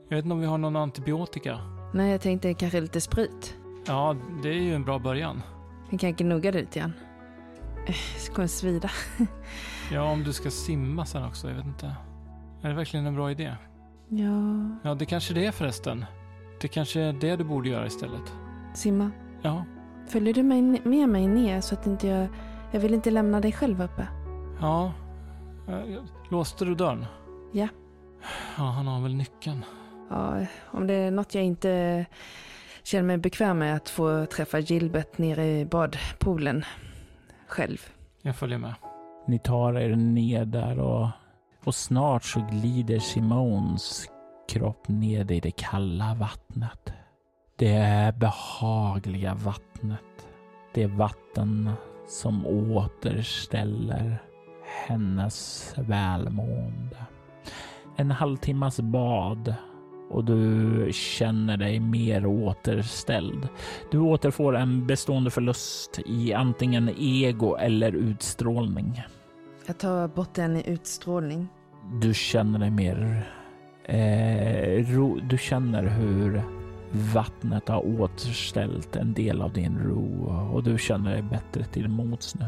Jag 0.08 0.16
vet 0.16 0.24
inte 0.24 0.32
om 0.34 0.40
vi 0.40 0.46
har 0.46 0.58
någon 0.58 0.76
antibiotika. 0.76 1.58
Nej, 1.94 2.10
jag 2.10 2.20
tänkte 2.20 2.54
kanske 2.54 2.80
lite 2.80 3.00
sprit. 3.00 3.56
Ja, 3.86 4.16
det 4.42 4.48
är 4.48 4.52
ju 4.62 4.74
en 4.74 4.84
bra 4.84 4.98
början. 4.98 5.42
Jag 5.90 6.00
kan 6.00 6.14
gnugga 6.14 6.52
det 6.52 6.58
lite 6.60 6.78
grann. 6.78 6.92
Eh, 7.86 7.94
Det 8.26 8.32
kommer 8.34 8.48
svida. 8.48 8.90
Ja, 9.92 10.02
om 10.12 10.24
du 10.24 10.32
ska 10.32 10.50
simma 10.50 11.04
sen 11.04 11.24
också, 11.24 11.48
jag 11.48 11.54
vet 11.56 11.66
inte. 11.66 11.86
Är 12.62 12.68
det 12.68 12.74
verkligen 12.74 13.06
en 13.06 13.14
bra 13.14 13.30
idé? 13.30 13.54
Ja, 14.08 14.68
Ja, 14.82 14.94
det 14.94 15.04
kanske 15.06 15.34
det 15.34 15.46
är 15.46 15.52
förresten. 15.52 16.04
Det 16.60 16.68
kanske 16.68 17.00
är 17.00 17.12
det 17.12 17.36
du 17.36 17.44
borde 17.44 17.68
göra 17.68 17.86
istället. 17.86 18.32
simma. 18.74 19.10
Ja, 19.42 19.64
Följer 20.08 20.34
du 20.34 20.42
mig, 20.42 20.62
med 20.62 21.08
mig 21.08 21.26
ner 21.28 21.60
så 21.60 21.74
att 21.74 21.86
inte 21.86 22.06
jag... 22.06 22.28
Jag 22.72 22.80
vill 22.80 22.94
inte 22.94 23.10
lämna 23.10 23.40
dig 23.40 23.52
själv 23.52 23.82
uppe. 23.82 24.08
ja. 24.60 24.92
Eh, 25.68 26.02
Låste 26.30 26.64
du 26.64 26.74
dörren? 26.74 27.06
Ja. 27.52 27.68
Ja, 28.58 28.62
han 28.64 28.86
har 28.86 29.00
väl 29.02 29.14
nyckeln. 29.14 29.64
Ja, 30.10 30.46
om 30.66 30.86
det 30.86 30.94
är 30.94 31.10
något 31.10 31.34
jag 31.34 31.44
inte 31.44 32.06
känner 32.82 33.04
mig 33.04 33.18
bekväm 33.18 33.58
med 33.58 33.76
att 33.76 33.88
få 33.88 34.26
träffa 34.26 34.58
Gilbert 34.58 35.18
nere 35.18 35.46
i 35.60 35.64
badpoolen 35.64 36.64
själv. 37.48 37.78
Jag 38.22 38.36
följer 38.36 38.58
med. 38.58 38.74
Ni 39.26 39.38
tar 39.38 39.78
er 39.78 39.96
ner 39.96 40.44
där 40.44 40.78
och, 40.80 41.08
och 41.66 41.74
snart 41.74 42.24
så 42.24 42.46
glider 42.50 42.98
Simons 42.98 44.10
kropp 44.48 44.88
ned 44.88 45.30
i 45.30 45.40
det 45.40 45.50
kalla 45.50 46.14
vattnet. 46.14 46.92
Det 47.56 48.14
behagliga 48.18 49.34
vattnet. 49.34 50.28
Det 50.74 50.86
vatten 50.86 51.70
som 52.08 52.46
återställer 52.46 54.22
hennes 54.86 55.74
välmående. 55.76 56.96
En 57.96 58.10
halvtimmas 58.10 58.80
bad 58.80 59.54
och 60.10 60.24
du 60.24 60.88
känner 60.92 61.56
dig 61.56 61.80
mer 61.80 62.26
återställd. 62.26 63.48
Du 63.90 63.98
återfår 63.98 64.56
en 64.56 64.86
bestående 64.86 65.30
förlust 65.30 66.00
i 66.06 66.32
antingen 66.32 66.90
ego 66.98 67.56
eller 67.56 67.92
utstrålning. 67.92 69.02
Jag 69.66 69.78
tar 69.78 70.08
bort 70.08 70.34
den 70.34 70.56
i 70.56 70.70
utstrålning. 70.70 71.48
Du 71.92 72.14
känner 72.14 72.58
dig 72.58 72.70
mer... 72.70 73.28
Eh, 73.84 74.86
ro, 74.86 75.20
du 75.22 75.38
känner 75.38 75.82
hur 75.82 76.42
vattnet 76.90 77.68
har 77.68 78.00
återställt 78.00 78.96
en 78.96 79.12
del 79.12 79.42
av 79.42 79.52
din 79.52 79.78
ro 79.78 80.26
och 80.52 80.62
du 80.62 80.78
känner 80.78 81.12
dig 81.12 81.22
bättre 81.22 81.64
till 81.64 81.88
mots 81.88 82.34
nu. 82.34 82.46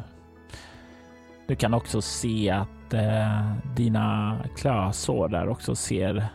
Du 1.46 1.56
kan 1.56 1.74
också 1.74 2.00
se 2.00 2.50
att 2.50 2.94
eh, 2.94 3.52
dina 3.76 4.36
klösår 4.56 5.28
där 5.28 5.48
också 5.48 5.74
ser... 5.74 6.28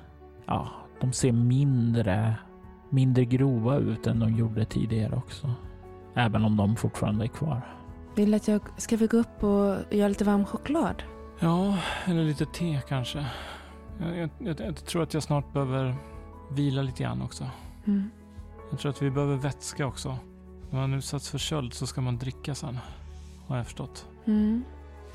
Ja, 0.45 0.67
de 1.01 1.13
ser 1.13 1.31
mindre, 1.31 2.35
mindre 2.89 3.25
grova 3.25 3.77
ut 3.77 4.07
än 4.07 4.19
de 4.19 4.35
gjorde 4.35 4.65
tidigare 4.65 5.15
också. 5.15 5.51
Även 6.15 6.45
om 6.45 6.57
de 6.57 6.75
fortfarande 6.75 7.25
är 7.25 7.27
kvar. 7.27 7.61
Vill 8.15 8.33
att 8.33 8.47
jag... 8.47 8.61
Ska 8.77 8.97
vi 8.97 9.07
gå 9.07 9.17
upp 9.17 9.43
och 9.43 9.93
göra 9.93 10.07
lite 10.07 10.23
varm 10.23 10.45
choklad? 10.45 11.03
Ja, 11.43 11.77
eller 12.05 12.23
lite 12.23 12.45
te 12.45 12.81
kanske. 12.87 13.25
Jag, 13.99 14.29
jag, 14.39 14.59
jag, 14.59 14.85
tror 14.85 15.03
att 15.03 15.13
jag 15.13 15.23
snart 15.23 15.53
behöver 15.53 15.95
vila 16.51 16.81
lite 16.81 17.03
grann 17.03 17.21
också. 17.21 17.49
Mm. 17.85 18.09
Jag 18.69 18.79
tror 18.79 18.89
att 18.89 19.01
vi 19.01 19.11
behöver 19.11 19.35
vätska 19.35 19.85
också. 19.85 20.17
När 20.69 20.79
man 20.79 20.93
utsatts 20.93 21.29
för 21.29 21.37
köld 21.37 21.73
så 21.73 21.87
ska 21.87 22.01
man 22.01 22.17
dricka 22.17 22.55
sen. 22.55 22.79
Har 23.47 23.57
jag 23.57 23.65
förstått. 23.65 24.07
Mm. 24.25 24.63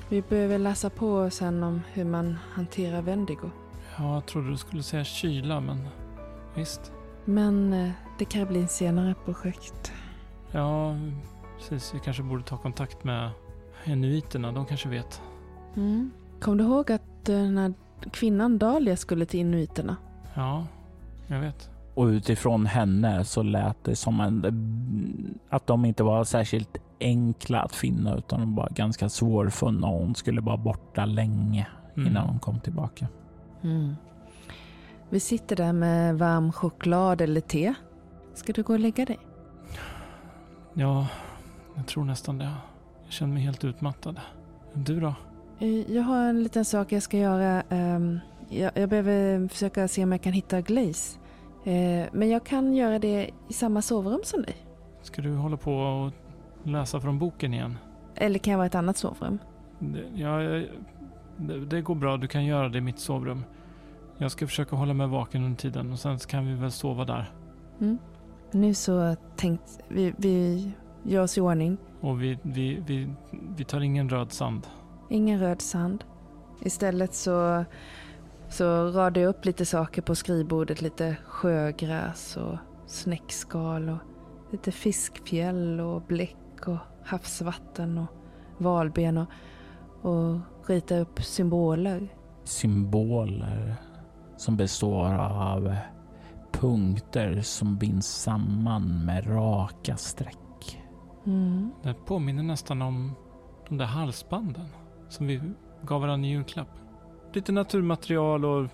Vi 0.08 0.22
behöver 0.22 0.58
läsa 0.58 0.90
på 0.90 1.30
sen 1.30 1.62
om 1.62 1.82
hur 1.92 2.04
man 2.04 2.38
hanterar 2.52 3.02
Wendigo. 3.02 3.50
Ja, 3.98 4.14
jag 4.14 4.26
trodde 4.26 4.50
du 4.50 4.56
skulle 4.56 4.82
säga 4.82 5.04
kyla, 5.04 5.60
men 5.60 5.88
visst. 6.54 6.92
Men 7.24 7.72
eh, 7.72 7.90
det 8.18 8.24
kan 8.24 8.46
bli 8.46 8.60
en 8.60 8.68
senare 8.68 9.14
projekt. 9.24 9.92
Ja, 10.50 10.96
precis. 11.58 11.94
Vi 11.94 12.00
kanske 12.00 12.22
borde 12.22 12.42
ta 12.42 12.56
kontakt 12.56 13.04
med 13.04 13.30
inuiterna. 13.84 14.52
De 14.52 14.66
kanske 14.66 14.88
vet. 14.88 15.22
Mm. 15.76 16.10
Kom 16.40 16.56
du 16.56 16.64
ihåg 16.64 16.92
att 16.92 17.28
eh, 17.28 17.34
den 17.36 17.58
här 17.58 17.72
kvinnan 18.10 18.58
Dahlia 18.58 18.96
skulle 18.96 19.26
till 19.26 19.40
inuiterna? 19.40 19.96
Ja, 20.34 20.66
jag 21.26 21.40
vet. 21.40 21.70
Och 21.94 22.04
utifrån 22.04 22.66
henne 22.66 23.24
så 23.24 23.42
lät 23.42 23.84
det 23.84 23.96
som 23.96 24.20
en, 24.20 25.34
att 25.48 25.66
de 25.66 25.84
inte 25.84 26.02
var 26.02 26.24
särskilt 26.24 26.76
enkla 27.00 27.60
att 27.62 27.74
finna 27.74 28.16
utan 28.16 28.40
de 28.40 28.54
var 28.54 28.68
ganska 28.70 29.08
svårfunna 29.08 29.86
och 29.86 29.98
hon 29.98 30.14
skulle 30.14 30.40
vara 30.40 30.56
borta 30.56 31.04
länge 31.04 31.66
Mm. 31.96 32.10
innan 32.10 32.28
hon 32.28 32.38
kom 32.38 32.60
tillbaka. 32.60 33.06
Mm. 33.62 33.94
Vi 35.10 35.20
sitter 35.20 35.56
där 35.56 35.72
med 35.72 36.18
varm 36.18 36.52
choklad 36.52 37.20
eller 37.20 37.40
te. 37.40 37.74
Ska 38.34 38.52
du 38.52 38.62
gå 38.62 38.72
och 38.72 38.78
lägga 38.78 39.04
dig? 39.04 39.18
Ja, 40.74 41.06
jag 41.76 41.86
tror 41.86 42.04
nästan 42.04 42.38
det. 42.38 42.52
Jag 43.04 43.12
känner 43.12 43.34
mig 43.34 43.42
helt 43.42 43.64
utmattad. 43.64 44.20
Du 44.74 45.00
då? 45.00 45.14
Eh, 45.58 45.92
Jag 45.92 46.02
har 46.02 46.24
en 46.28 46.42
liten 46.42 46.64
sak 46.64 46.92
jag 46.92 47.02
ska 47.02 47.16
göra. 47.18 47.62
Ehm, 47.68 48.18
Jag, 48.50 48.88
behöver 48.88 49.48
försöka 49.48 49.88
se 49.88 50.04
om 50.04 50.12
jag 50.12 50.22
kan 50.22 50.32
hitta 50.32 50.60
Glaze. 50.60 51.18
Eh, 51.64 52.06
Men 52.12 52.28
jag 52.28 52.44
kan 52.44 52.74
göra 52.74 52.98
det 52.98 53.30
i 53.48 53.52
samma 53.52 53.82
sovrum 53.82 54.20
som 54.24 54.42
dig. 54.42 54.56
Ska 55.02 55.22
du 55.22 55.34
hålla 55.34 55.56
på 55.56 55.72
och 55.74 56.12
läsa 56.68 57.00
från 57.00 57.18
boken 57.18 57.54
igen? 57.54 57.78
Eller 58.14 58.38
kan 58.38 58.50
jag 58.50 58.58
vara 58.58 58.66
i 58.66 58.68
ett 58.68 58.74
annat 58.74 58.96
sovrum? 58.96 59.38
Det, 59.78 60.04
ja, 60.14 60.38
det, 61.36 61.66
det 61.70 61.80
går 61.80 61.94
bra. 61.94 62.16
Du 62.16 62.26
kan 62.28 62.44
göra 62.44 62.68
det 62.68 62.78
i 62.78 62.80
mitt 62.80 62.98
sovrum. 62.98 63.44
Jag 64.18 64.30
ska 64.30 64.46
försöka 64.46 64.76
hålla 64.76 64.94
mig 64.94 65.06
vaken 65.06 65.44
under 65.44 65.56
tiden 65.58 65.92
och 65.92 65.98
sen 65.98 66.18
kan 66.18 66.46
vi 66.46 66.54
väl 66.54 66.70
sova 66.72 67.04
där. 67.04 67.30
Mm. 67.80 67.98
Nu 68.52 68.74
så 68.74 69.16
tänkt 69.36 69.78
vi, 69.88 70.14
vi 70.16 70.70
gör 71.02 71.22
oss 71.22 71.38
i 71.38 71.40
ordning. 71.40 71.76
Och 72.00 72.22
vi, 72.22 72.38
vi, 72.42 72.82
vi, 72.86 73.08
vi 73.56 73.64
tar 73.64 73.80
ingen 73.80 74.08
röd 74.08 74.32
sand. 74.32 74.66
Ingen 75.08 75.40
röd 75.40 75.62
sand. 75.62 76.04
Istället 76.60 77.14
så, 77.14 77.64
så 78.48 78.64
radar 78.90 79.20
jag 79.20 79.28
upp 79.28 79.44
lite 79.44 79.66
saker 79.66 80.02
på 80.02 80.14
skrivbordet. 80.14 80.82
Lite 80.82 81.16
sjögräs 81.26 82.36
och 82.36 82.56
snäckskal 82.86 83.88
och 83.88 83.98
lite 84.52 84.72
fiskfjäll 84.72 85.80
och 85.80 86.02
bläck 86.02 86.68
och 86.68 86.78
havsvatten 87.04 87.98
och 87.98 88.06
valben 88.58 89.18
och, 89.18 89.28
och 90.02 90.40
rita 90.66 90.98
upp 90.98 91.22
symboler. 91.22 92.08
Symboler 92.44 93.74
som 94.36 94.56
består 94.56 95.14
av 95.14 95.74
punkter 96.52 97.40
som 97.40 97.76
binds 97.76 98.06
samman 98.06 99.04
med 99.04 99.26
raka 99.26 99.96
streck. 99.96 100.82
Mm. 101.26 101.70
Det 101.82 101.94
påminner 101.94 102.42
nästan 102.42 102.82
om 102.82 103.14
de 103.68 103.78
där 103.78 103.84
halsbanden 103.84 104.66
som 105.08 105.26
vi 105.26 105.40
gav 105.82 106.00
varandra 106.00 106.28
i 106.28 106.30
julklapp. 106.30 106.68
Lite 107.32 107.52
naturmaterial 107.52 108.44
och 108.44 108.70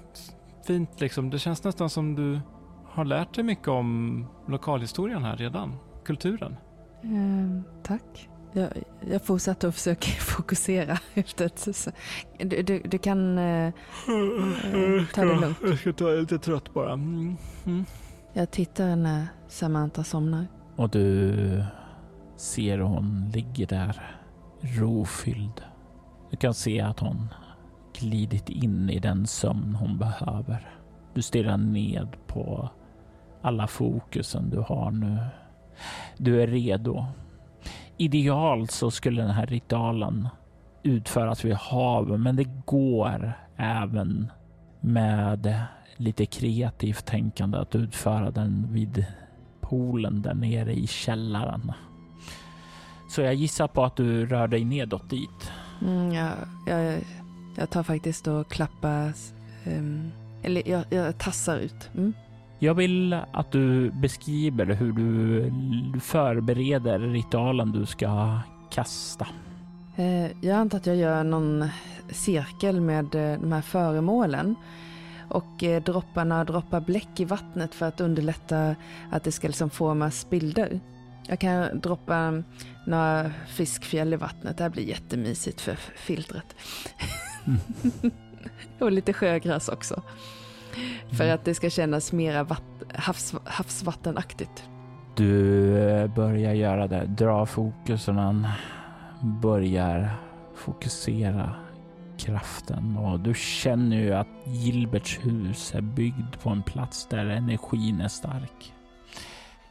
fint 0.66 1.00
liksom. 1.00 1.30
Det 1.30 1.38
känns 1.38 1.64
nästan 1.64 1.90
som 1.90 2.14
du 2.14 2.40
har 2.84 3.04
lärt 3.04 3.34
dig 3.34 3.44
mycket 3.44 3.68
om 3.68 4.26
lokalhistorien 4.48 5.22
här 5.22 5.36
redan. 5.36 5.76
Kulturen. 6.04 6.56
Ehm, 7.02 7.62
tack. 7.82 8.28
Jag, 8.52 8.68
jag 9.10 9.24
fortsätter 9.24 9.68
att 9.68 9.74
försöka 9.74 10.06
fokusera. 10.20 10.98
Efter 11.14 11.46
ett, 11.46 11.88
du, 12.38 12.62
du, 12.62 12.78
du 12.78 12.98
kan 12.98 13.38
eh, 13.38 13.66
eh, 13.66 13.72
ta 15.14 15.24
det 15.24 15.40
lugnt. 15.40 15.58
Jag 15.62 15.78
ska 15.78 15.92
ta 15.92 16.04
jag 16.04 16.16
är 16.16 16.20
lite 16.20 16.38
trött 16.38 16.74
bara. 16.74 16.92
Mm. 16.92 17.36
Mm. 17.66 17.84
Jag 18.32 18.50
tittar 18.50 18.96
när 18.96 19.26
Samantha 19.48 20.04
somnar. 20.04 20.46
Och 20.76 20.90
du 20.90 21.64
ser 22.36 22.78
hon 22.78 23.30
ligger 23.34 23.66
där 23.66 24.20
rofylld. 24.60 25.62
Du 26.34 26.38
kan 26.38 26.54
se 26.54 26.80
att 26.80 27.00
hon 27.00 27.28
glidit 27.98 28.48
in 28.48 28.90
i 28.90 28.98
den 28.98 29.26
sömn 29.26 29.74
hon 29.74 29.98
behöver. 29.98 30.68
Du 31.14 31.22
stirrar 31.22 31.56
ned 31.56 32.08
på 32.26 32.68
alla 33.42 33.66
fokusen 33.66 34.50
du 34.50 34.58
har 34.58 34.90
nu. 34.90 35.18
Du 36.16 36.42
är 36.42 36.46
redo. 36.46 37.06
Idealt 37.96 38.70
så 38.70 38.90
skulle 38.90 39.22
den 39.22 39.30
här 39.30 39.46
ritualen 39.46 40.28
utföras 40.82 41.44
vid 41.44 41.54
havet, 41.54 42.20
men 42.20 42.36
det 42.36 42.64
går 42.64 43.32
även 43.56 44.32
med 44.80 45.54
lite 45.96 46.26
kreativt 46.26 47.06
tänkande 47.06 47.58
att 47.58 47.74
utföra 47.74 48.30
den 48.30 48.72
vid 48.72 49.06
poolen 49.60 50.22
där 50.22 50.34
nere 50.34 50.72
i 50.74 50.86
källaren. 50.86 51.72
Så 53.10 53.20
jag 53.20 53.34
gissar 53.34 53.68
på 53.68 53.84
att 53.84 53.96
du 53.96 54.26
rör 54.26 54.48
dig 54.48 54.64
nedåt 54.64 55.10
dit. 55.10 55.52
Mm, 55.82 56.12
jag, 56.12 56.32
jag, 56.66 57.00
jag 57.56 57.70
tar 57.70 57.82
faktiskt 57.82 58.26
och 58.26 58.48
klappar, 58.48 59.12
ehm, 59.64 60.10
eller 60.42 60.68
jag, 60.68 60.84
jag 60.90 61.18
tassar 61.18 61.58
ut. 61.58 61.90
Mm. 61.94 62.12
Jag 62.58 62.74
vill 62.74 63.12
att 63.32 63.52
du 63.52 63.90
beskriver 63.90 64.66
hur 64.66 64.92
du 64.92 66.00
förbereder 66.00 66.98
ritualen 66.98 67.72
du 67.72 67.86
ska 67.86 68.38
kasta. 68.70 69.26
Eh, 69.96 70.26
jag 70.40 70.56
antar 70.56 70.78
att 70.78 70.86
jag 70.86 70.96
gör 70.96 71.24
någon 71.24 71.68
cirkel 72.10 72.80
med 72.80 73.14
eh, 73.14 73.40
de 73.40 73.52
här 73.52 73.62
föremålen. 73.62 74.54
Och 75.28 75.62
eh, 75.62 75.82
droppar 75.82 76.24
några 76.24 76.44
droppar 76.44 76.80
bläck 76.80 77.20
i 77.20 77.24
vattnet 77.24 77.74
för 77.74 77.86
att 77.86 78.00
underlätta 78.00 78.76
att 79.10 79.24
det 79.24 79.32
ska 79.32 79.46
liksom 79.46 79.70
formas 79.70 80.30
bilder. 80.30 80.80
Jag 81.28 81.38
kan 81.38 81.80
droppa 81.80 82.42
några 82.86 83.30
fiskfjäll 83.48 84.12
i 84.12 84.16
vattnet. 84.16 84.56
Det 84.58 84.62
här 84.64 84.70
blir 84.70 84.84
jättemysigt 84.88 85.60
för 85.60 85.74
filtret. 85.96 86.56
och 88.78 88.92
lite 88.92 89.12
sjögräs 89.12 89.68
också. 89.68 90.02
För 91.18 91.28
att 91.28 91.44
det 91.44 91.54
ska 91.54 91.70
kännas 91.70 92.12
mera 92.12 92.44
vatt- 92.44 92.82
havs, 92.94 93.34
havsvattenaktigt. 93.44 94.64
Du 95.16 95.78
eh, 95.78 96.14
börjar 96.14 96.52
göra 96.52 96.86
det. 96.86 97.06
Dra 97.06 97.46
fokusen. 97.46 98.48
Börjar 99.42 100.10
fokusera 100.56 101.54
kraften 102.18 102.96
och 102.96 103.20
du 103.20 103.34
känner 103.34 103.96
ju 103.96 104.14
att 104.14 104.28
Gilberts 104.44 105.18
hus 105.22 105.74
är 105.74 105.80
byggd 105.80 106.34
på 106.42 106.50
en 106.50 106.62
plats 106.62 107.06
där 107.10 107.26
energin 107.26 108.00
är 108.00 108.08
stark. 108.08 108.72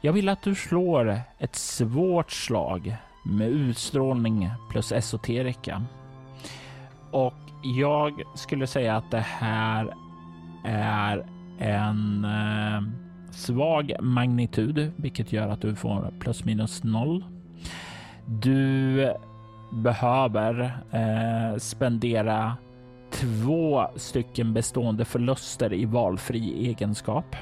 Jag 0.06 0.14
vill 0.14 0.30
att 0.30 0.42
du 0.42 0.56
slår 0.56 1.20
ett 1.40 1.56
svårt 1.56 2.32
slag 2.32 2.96
med 3.26 3.50
utstrålning 3.50 4.50
plus 4.72 4.92
esoterika. 4.92 5.84
Och 7.12 7.34
jag 7.64 8.22
skulle 8.36 8.68
säga 8.68 8.96
att 8.96 9.12
det 9.12 9.26
här 9.28 9.96
är 10.66 11.26
en 11.60 12.26
eh, 12.26 12.82
svag 13.32 13.94
magnitud, 14.00 14.92
vilket 14.96 15.34
gör 15.34 15.48
att 15.48 15.62
du 15.62 15.76
får 15.76 16.14
plus 16.20 16.46
minus 16.46 16.84
noll. 16.84 17.26
Du 18.26 19.14
behöver 19.72 20.78
eh, 20.92 21.58
spendera 21.58 22.58
två 23.12 23.88
stycken 23.96 24.54
bestående 24.54 25.06
förluster 25.06 25.74
i 25.74 25.86
valfri 25.86 26.68
egenskap. 26.68 27.36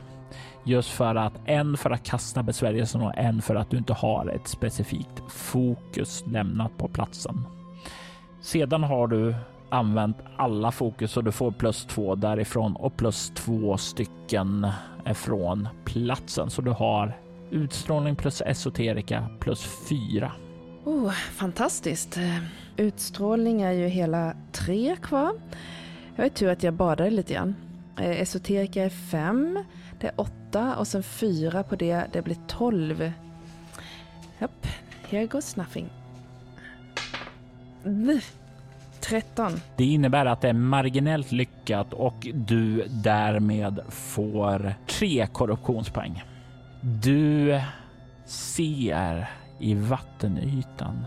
Just 0.64 0.90
för 0.90 1.16
att 1.16 1.34
en 1.46 1.78
för 1.78 1.92
att 1.92 2.04
kasta 2.04 2.44
besvärjelsen 2.44 3.02
och 3.02 3.18
en 3.18 3.42
för 3.42 3.56
att 3.56 3.70
du 3.70 3.78
inte 3.78 3.94
har 3.94 4.28
ett 4.36 4.48
specifikt 4.48 5.22
fokus 5.30 6.24
lämnat 6.28 6.78
på 6.78 6.88
platsen. 6.88 7.48
Sedan 8.42 8.84
har 8.84 9.08
du 9.08 9.36
använt 9.70 10.18
alla 10.38 10.72
fokus 10.72 11.18
och 11.18 11.24
du 11.24 11.32
får 11.32 11.52
plus 11.52 11.86
två 11.86 12.16
därifrån 12.16 12.76
och 12.76 12.98
plus 12.98 13.32
två 13.36 13.78
stycken 13.78 14.68
från 15.14 15.68
platsen. 15.86 16.50
Så 16.50 16.62
du 16.62 16.72
har 16.72 17.18
utstrålning 17.52 18.16
plus 18.16 18.42
esoterika 18.42 19.30
plus 19.40 19.68
fyra. 19.90 20.32
Oh, 20.84 21.12
fantastiskt. 21.12 22.20
Utstrålning 22.78 23.62
är 23.62 23.72
ju 23.72 23.88
hela 23.88 24.34
tre 24.52 24.96
kvar. 25.02 25.32
Jag 26.16 26.26
är 26.26 26.30
tur 26.30 26.50
att 26.50 26.64
jag 26.64 26.74
badade 26.74 27.10
lite 27.10 27.34
grann. 27.34 27.56
Eh, 27.98 28.22
esoterika 28.22 28.84
är 28.84 28.90
fem, 28.90 29.64
det 30.02 30.08
är 30.08 30.14
åtta 30.16 30.76
och 30.76 30.88
sen 30.88 31.04
fyra 31.04 31.64
på 31.64 31.76
det, 31.76 32.06
det 32.12 32.22
blir 32.22 32.38
tolv. 32.48 33.12
Japp, 34.40 34.68
here 35.10 35.26
goes 35.26 35.56
nothing. 35.56 35.90
Mm. 37.86 38.20
13. 39.02 39.52
Det 39.76 39.86
innebär 39.86 40.26
att 40.26 40.42
det 40.42 40.50
är 40.50 40.54
marginellt 40.54 41.32
lyckat 41.32 41.94
och 41.94 42.28
du 42.34 42.86
därmed 42.88 43.80
får 43.90 44.74
tre 44.88 45.28
korruptionspoäng. 45.28 46.24
Du 46.82 47.62
ser 48.26 49.30
i 49.60 49.74
vattenytan 49.74 51.06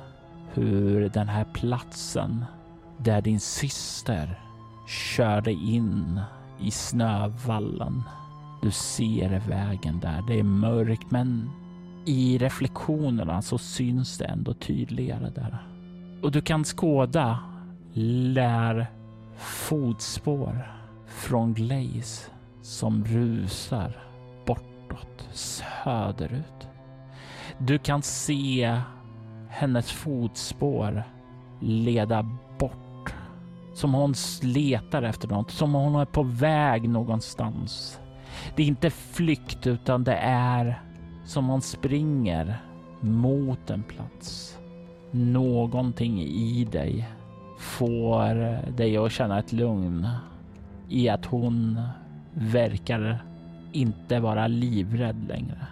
hur 0.52 1.08
den 1.08 1.28
här 1.28 1.44
platsen 1.44 2.44
där 2.98 3.20
din 3.20 3.40
syster 3.40 4.40
körde 4.88 5.52
in 5.52 6.20
i 6.60 6.70
snövallen. 6.70 8.02
Du 8.64 8.70
ser 8.70 9.42
vägen 9.48 10.00
där. 10.00 10.24
Det 10.26 10.38
är 10.38 10.42
mörkt 10.42 11.10
men 11.10 11.50
i 12.04 12.38
reflektionerna 12.38 13.42
så 13.42 13.58
syns 13.58 14.18
det 14.18 14.24
ändå 14.24 14.54
tydligare 14.54 15.30
där. 15.30 15.66
Och 16.22 16.32
du 16.32 16.40
kan 16.40 16.64
skåda 16.64 17.38
lär 17.92 18.86
fotspår 19.36 20.72
från 21.06 21.54
Glaze 21.54 22.30
som 22.62 23.04
rusar 23.04 23.96
bortåt 24.46 25.28
söderut. 25.32 26.68
Du 27.58 27.78
kan 27.78 28.02
se 28.02 28.80
hennes 29.48 29.92
fotspår 29.92 31.04
leda 31.60 32.22
bort. 32.58 33.14
Som 33.74 33.94
hon 33.94 34.14
letar 34.42 35.02
efter 35.02 35.28
något, 35.28 35.50
som 35.50 35.74
hon 35.74 35.94
är 35.94 36.04
på 36.04 36.22
väg 36.22 36.88
någonstans. 36.88 38.00
Det 38.56 38.62
är 38.62 38.66
inte 38.66 38.90
flykt 38.90 39.66
utan 39.66 40.04
det 40.04 40.16
är 40.16 40.82
som 41.24 41.44
man 41.44 41.62
springer 41.62 42.56
mot 43.00 43.70
en 43.70 43.82
plats. 43.82 44.58
Någonting 45.10 46.22
i 46.22 46.64
dig 46.64 47.08
får 47.58 48.34
dig 48.70 48.96
att 48.96 49.12
känna 49.12 49.38
ett 49.38 49.52
lugn 49.52 50.08
i 50.88 51.08
att 51.08 51.24
hon 51.24 51.80
verkar 52.32 53.24
inte 53.72 54.20
vara 54.20 54.46
livrädd 54.46 55.28
längre. 55.28 55.66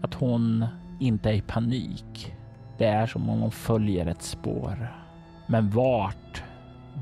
Att 0.00 0.14
hon 0.14 0.66
inte 1.00 1.30
är 1.30 1.34
i 1.34 1.40
panik. 1.40 2.34
Det 2.78 2.86
är 2.86 3.06
som 3.06 3.30
om 3.30 3.40
hon 3.40 3.50
följer 3.50 4.06
ett 4.06 4.22
spår. 4.22 4.96
Men 5.46 5.70
vart 5.70 6.42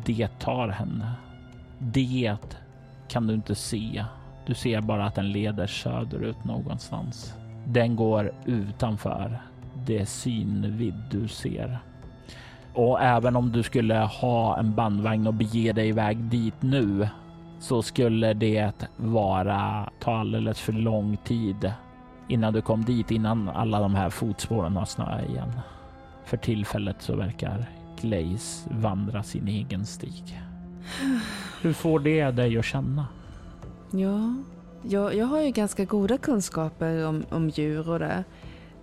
det 0.05 0.28
tar 0.38 0.68
henne, 0.68 1.12
det 1.78 2.36
kan 3.09 3.26
du 3.26 3.34
inte 3.34 3.55
se. 3.55 4.05
Du 4.51 4.55
ser 4.55 4.80
bara 4.80 5.05
att 5.05 5.14
den 5.14 5.32
leder 5.32 5.66
söderut 5.66 6.44
någonstans. 6.44 7.34
Den 7.66 7.96
går 7.96 8.32
utanför 8.44 9.42
det 9.86 10.07
synvidd 10.07 11.03
du 11.11 11.28
ser. 11.28 11.78
Och 12.74 13.03
även 13.03 13.36
om 13.36 13.53
du 13.53 13.62
skulle 13.62 13.94
ha 13.94 14.59
en 14.59 14.74
bandvagn 14.74 15.26
och 15.26 15.34
bege 15.34 15.72
dig 15.72 15.88
iväg 15.88 16.16
dit 16.18 16.62
nu 16.62 17.09
så 17.61 17.82
skulle 17.82 18.34
det 18.34 18.88
vara 18.96 19.90
ta 20.01 20.16
alldeles 20.16 20.61
för 20.61 20.72
lång 20.72 21.16
tid 21.16 21.72
innan 22.28 22.53
du 22.53 22.62
kom 22.62 22.84
dit 22.84 23.11
innan 23.11 23.48
alla 23.48 23.80
de 23.80 23.94
här 23.94 24.11
fotspåren 24.11 24.76
har 24.76 24.84
snöat 24.84 25.28
igen. 25.28 25.53
För 26.24 26.36
tillfället 26.36 27.03
så 27.03 27.16
verkar 27.16 27.64
Glaze 28.01 28.70
vandra 28.70 29.22
sin 29.22 29.48
egen 29.48 29.86
stig. 29.86 30.40
Hur 31.62 31.72
får 31.72 32.01
det 32.01 32.30
dig 32.30 32.59
att 32.59 32.64
känna? 32.64 33.07
Ja, 33.93 34.34
jag, 34.82 35.14
jag 35.14 35.26
har 35.26 35.41
ju 35.41 35.51
ganska 35.51 35.84
goda 35.84 36.18
kunskaper 36.18 37.07
om, 37.07 37.24
om 37.30 37.49
djur 37.49 37.91
och 37.91 37.99
det. 37.99 38.24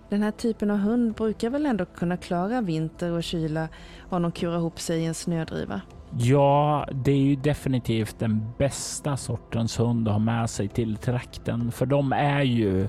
Den 0.08 0.22
här 0.22 0.30
typen 0.30 0.70
av 0.70 0.76
hund 0.76 1.14
brukar 1.14 1.50
väl 1.50 1.66
ändå 1.66 1.84
kunna 1.84 2.16
klara 2.16 2.60
vinter 2.60 3.12
och 3.12 3.22
kyla 3.22 3.68
om 4.10 4.22
de 4.22 4.32
kurar 4.32 4.56
ihop 4.56 4.80
sig 4.80 5.00
i 5.00 5.06
en 5.06 5.14
snödriva. 5.14 5.80
Ja, 6.18 6.88
det 6.92 7.10
är 7.10 7.16
ju 7.16 7.36
definitivt 7.36 8.18
den 8.18 8.46
bästa 8.58 9.16
sortens 9.16 9.80
hund 9.80 10.08
att 10.08 10.14
ha 10.14 10.18
med 10.18 10.50
sig 10.50 10.68
till 10.68 10.96
trakten, 10.96 11.72
för 11.72 11.86
de 11.86 12.12
är 12.12 12.42
ju 12.42 12.88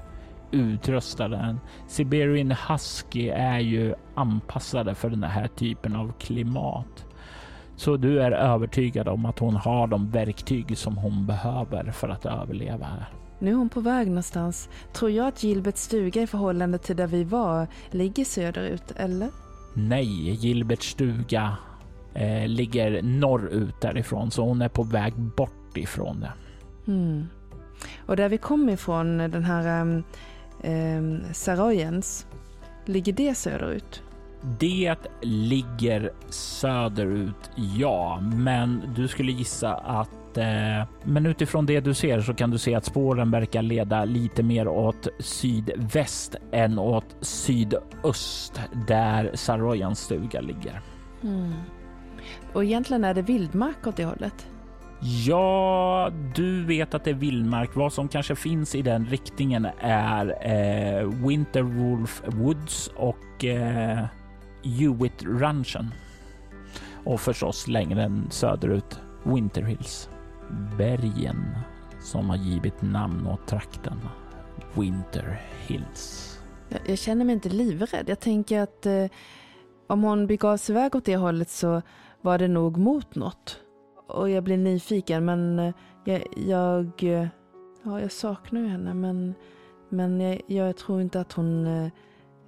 utrustade. 0.51 1.57
Siberian 1.87 2.51
Husky 2.51 3.29
är 3.29 3.59
ju 3.59 3.93
anpassade 4.15 4.95
för 4.95 5.09
den 5.09 5.23
här 5.23 5.47
typen 5.47 5.95
av 5.95 6.13
klimat. 6.19 7.05
Så 7.79 7.97
du 7.97 8.21
är 8.21 8.31
övertygad 8.31 9.07
om 9.07 9.25
att 9.25 9.39
hon 9.39 9.55
har 9.55 9.87
de 9.87 10.09
verktyg 10.11 10.77
som 10.77 10.97
hon 10.97 11.25
behöver 11.25 11.91
för 11.91 12.09
att 12.09 12.25
överleva 12.25 12.85
här. 12.85 13.09
Nu 13.39 13.51
är 13.51 13.55
hon 13.55 13.69
på 13.69 13.79
väg 13.79 14.07
någonstans. 14.07 14.69
Tror 14.93 15.11
jag 15.11 15.27
att 15.27 15.43
Gilberts 15.43 15.81
stuga 15.81 16.21
i 16.21 16.27
förhållande 16.27 16.77
till 16.77 16.95
där 16.95 17.07
vi 17.07 17.23
var 17.23 17.67
ligger 17.91 18.25
söderut, 18.25 18.93
eller? 18.95 19.29
Nej, 19.73 20.31
Gilberts 20.31 20.91
stuga 20.91 21.57
eh, 22.13 22.47
ligger 22.47 23.01
norrut 23.01 23.81
därifrån, 23.81 24.31
så 24.31 24.43
hon 24.43 24.61
är 24.61 24.69
på 24.69 24.83
väg 24.83 25.13
bort 25.15 25.77
ifrån 25.77 26.19
det. 26.19 26.31
Hmm. 26.85 27.27
Och 28.05 28.15
där 28.15 28.29
vi 28.29 28.37
kom 28.37 28.69
ifrån, 28.69 29.17
den 29.17 29.43
här 29.43 29.81
um, 29.81 30.03
um, 30.63 31.21
Sarojens, 31.33 32.27
ligger 32.85 33.13
det 33.13 33.35
söderut? 33.35 34.03
Det 34.41 34.95
ligger 35.21 36.11
söderut, 36.29 37.51
ja, 37.77 38.19
men 38.21 38.93
du 38.95 39.07
skulle 39.07 39.31
gissa 39.31 39.73
att 39.73 40.37
eh, 40.37 40.87
men 41.03 41.25
utifrån 41.25 41.65
det 41.65 41.79
du 41.79 41.93
ser 41.93 42.21
så 42.21 42.33
kan 42.33 42.51
du 42.51 42.57
se 42.57 42.75
att 42.75 42.85
spåren 42.85 43.31
verkar 43.31 43.61
leda 43.61 44.05
lite 44.05 44.43
mer 44.43 44.67
åt 44.67 45.07
sydväst 45.19 46.35
än 46.51 46.79
åt 46.79 47.15
sydöst 47.21 48.61
där 48.87 49.31
Sarojans 49.33 49.99
stuga 49.99 50.41
ligger. 50.41 50.81
Mm. 51.23 51.53
Och 52.53 52.63
egentligen 52.63 53.03
är 53.03 53.13
det 53.13 53.21
vildmark 53.21 53.87
åt 53.87 53.95
det 53.95 54.05
hållet? 54.05 54.47
Ja, 55.01 56.11
du 56.35 56.65
vet 56.65 56.93
att 56.93 57.03
det 57.03 57.09
är 57.09 57.15
vildmark. 57.15 57.75
Vad 57.75 57.93
som 57.93 58.07
kanske 58.07 58.35
finns 58.35 58.75
i 58.75 58.81
den 58.81 59.05
riktningen 59.05 59.67
är 59.79 60.37
eh, 60.41 61.07
Winterwolf 61.07 62.23
Woods 62.25 62.91
och 62.95 63.45
eh, 63.45 64.05
Hewitt 64.63 65.23
Ranchen. 65.23 65.93
Och 67.03 67.21
förstås 67.21 67.67
längre 67.67 68.11
söderut 68.29 68.99
Winter 69.23 69.61
Hills. 69.61 70.09
Bergen 70.77 71.45
som 72.01 72.29
har 72.29 72.37
givit 72.37 72.81
namn 72.81 73.27
åt 73.27 73.47
trakten. 73.47 73.99
Winter 74.73 75.41
Hills. 75.67 76.35
Jag, 76.69 76.81
jag 76.85 76.97
känner 76.97 77.25
mig 77.25 77.33
inte 77.33 77.49
livrädd. 77.49 78.09
Jag 78.09 78.19
tänker 78.19 78.61
att 78.61 78.85
eh, 78.85 79.05
om 79.87 80.03
hon 80.03 80.27
begav 80.27 80.57
sig 80.57 80.75
iväg 80.75 80.95
åt 80.95 81.05
det 81.05 81.15
hållet 81.15 81.49
så 81.49 81.81
var 82.21 82.37
det 82.37 82.47
nog 82.47 82.77
mot 82.77 83.15
något. 83.15 83.59
Och 84.07 84.29
jag 84.29 84.43
blir 84.43 84.57
nyfiken 84.57 85.25
men 85.25 85.59
eh, 85.59 85.73
jag, 86.05 86.23
jag, 86.47 87.03
eh, 87.03 87.27
ja, 87.83 88.01
jag 88.01 88.11
saknar 88.11 88.61
ju 88.61 88.67
henne 88.67 88.93
men, 88.93 89.35
men 89.89 90.21
jag, 90.21 90.41
jag 90.47 90.77
tror 90.77 91.01
inte 91.01 91.21
att 91.21 91.33
hon 91.33 91.67
eh, 91.67 91.91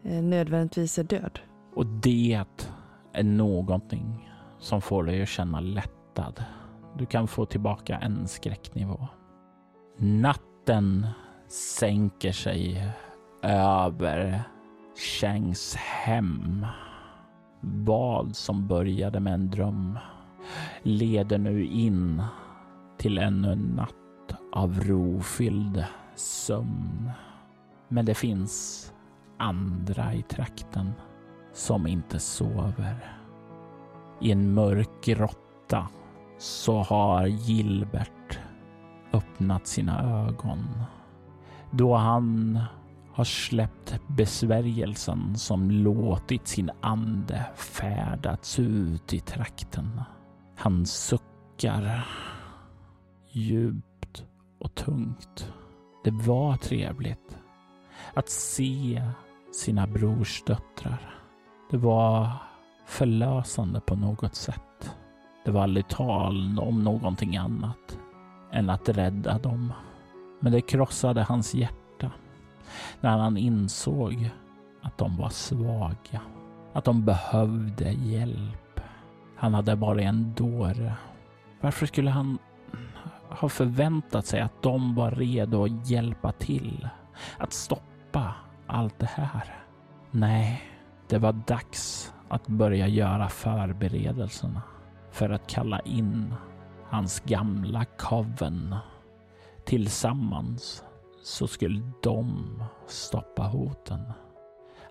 eh 0.04 0.24
nödvändigtvis 0.24 1.00
är 1.00 1.04
död. 1.04 1.40
Och 1.74 1.86
det 1.86 2.44
är 3.14 3.24
någonting 3.24 4.32
som 4.60 4.82
får 4.82 5.04
dig 5.04 5.22
att 5.22 5.30
känna 5.30 5.60
lättad. 5.60 6.44
Du 6.98 7.06
kan 7.06 7.28
få 7.28 7.46
tillbaka 7.46 7.98
en 7.98 8.28
skräcknivå. 8.28 9.08
Natten 9.98 11.08
sänker 11.48 12.32
sig 12.32 12.92
över 13.44 14.44
Changs 15.22 15.76
hem. 15.76 16.66
Vad 17.62 18.36
som 18.36 18.68
började 18.68 19.20
med 19.20 19.34
en 19.34 19.50
dröm 19.50 19.98
leder 20.84 21.38
nu 21.38 21.66
in 21.66 22.24
till 22.98 23.18
ännu 23.18 23.52
en 23.52 23.60
natt 23.76 24.36
av 24.52 24.80
rofylld 24.80 25.86
sömn. 26.16 27.12
Men 27.88 28.06
det 28.06 28.14
finns 28.14 28.94
andra 29.38 30.14
i 30.14 30.22
trakten 30.22 30.94
som 31.54 31.88
inte 31.88 32.20
sover. 32.20 33.18
I 34.22 34.32
en 34.32 34.54
mörk 34.54 34.90
grotta 35.04 35.88
så 36.38 36.78
har 36.78 37.28
Gilbert 37.28 38.40
öppnat 39.14 39.68
sina 39.68 40.26
ögon 40.28 40.68
då 41.72 41.96
han 41.96 42.60
har 43.14 43.24
släppt 43.24 44.00
besvärjelsen 44.08 45.36
som 45.36 45.72
låtit 45.72 46.48
sin 46.48 46.72
ande 46.82 47.46
färdats 47.56 48.60
ut 48.60 49.14
i 49.14 49.20
trakten. 49.20 50.02
Han 50.56 50.86
suckar 50.86 52.08
djupt 53.32 54.26
och 54.60 54.76
tungt. 54.76 55.54
Det 56.04 56.12
var 56.12 56.56
trevligt 56.58 57.38
att 58.14 58.30
se 58.30 59.04
sina 59.54 59.88
brorsdöttrar. 59.88 61.21
Det 61.72 61.78
var 61.78 62.30
förlösande 62.86 63.80
på 63.80 63.96
något 63.96 64.36
sätt. 64.36 64.96
Det 65.46 65.52
var 65.52 65.64
aldrig 65.64 65.88
tal 65.88 66.60
om 66.60 66.84
någonting 66.84 67.38
annat 67.38 68.00
än 68.52 68.70
att 68.70 68.90
rädda 68.90 69.38
dem. 69.38 69.74
Men 70.40 70.52
det 70.52 70.62
krossade 70.62 71.24
hans 71.24 71.54
hjärta 71.54 72.12
när 73.02 73.18
han 73.18 73.38
insåg 73.38 74.30
att 74.82 74.98
de 74.98 75.18
var 75.18 75.30
svaga, 75.30 76.22
att 76.74 76.84
de 76.84 77.06
behövde 77.06 77.92
hjälp. 77.92 78.80
Han 79.36 79.54
hade 79.54 79.76
varit 79.76 80.06
en 80.06 80.34
dåre. 80.34 80.94
Varför 81.62 81.86
skulle 81.86 82.12
han 82.12 82.38
ha 83.30 83.50
förväntat 83.50 84.26
sig 84.26 84.42
att 84.42 84.62
de 84.62 84.96
var 84.96 85.12
redo 85.12 85.64
att 85.64 85.90
hjälpa 85.90 86.32
till, 86.32 86.90
att 87.38 87.54
stoppa 87.54 88.36
allt 88.68 89.00
det 89.00 89.10
här? 89.16 89.56
Nej, 90.12 90.62
det 91.12 91.20
var 91.20 91.34
dags 91.34 92.14
att 92.30 92.48
börja 92.48 92.88
göra 92.88 93.30
förberedelserna 93.30 94.62
för 95.12 95.30
att 95.30 95.48
kalla 95.48 95.80
in 95.80 96.34
hans 96.90 97.20
gamla 97.20 97.86
coven. 97.86 98.76
Tillsammans 99.66 100.84
så 101.24 101.48
skulle 101.48 101.92
de 102.04 102.44
stoppa 102.88 103.44
hoten. 103.44 104.00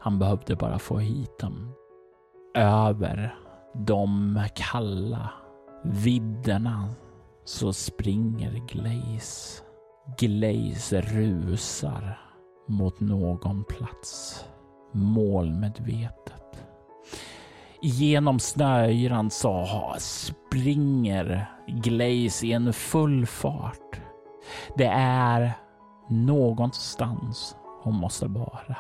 Han 0.01 0.19
behövde 0.19 0.57
bara 0.57 0.79
få 0.79 0.99
hit 0.99 1.39
dem. 1.39 1.73
Över 2.55 3.35
de 3.75 4.45
kalla 4.55 5.31
vidderna 5.85 6.89
så 7.45 7.73
springer 7.73 8.53
Glaze. 8.53 9.63
Glaze 10.19 11.01
rusar 11.01 12.21
mot 12.67 13.01
någon 13.01 13.65
plats 13.65 14.45
målmedvetet. 14.93 16.65
Genom 17.83 18.39
snöyran 18.39 19.31
så 19.31 19.67
springer 19.99 21.51
Glaze 21.67 22.47
i 22.47 22.53
en 22.53 22.73
full 22.73 23.27
fart. 23.27 24.01
Det 24.77 24.87
är 24.95 25.53
någonstans 26.09 27.57
hon 27.83 27.95
måste 27.95 28.27
vara. 28.27 28.77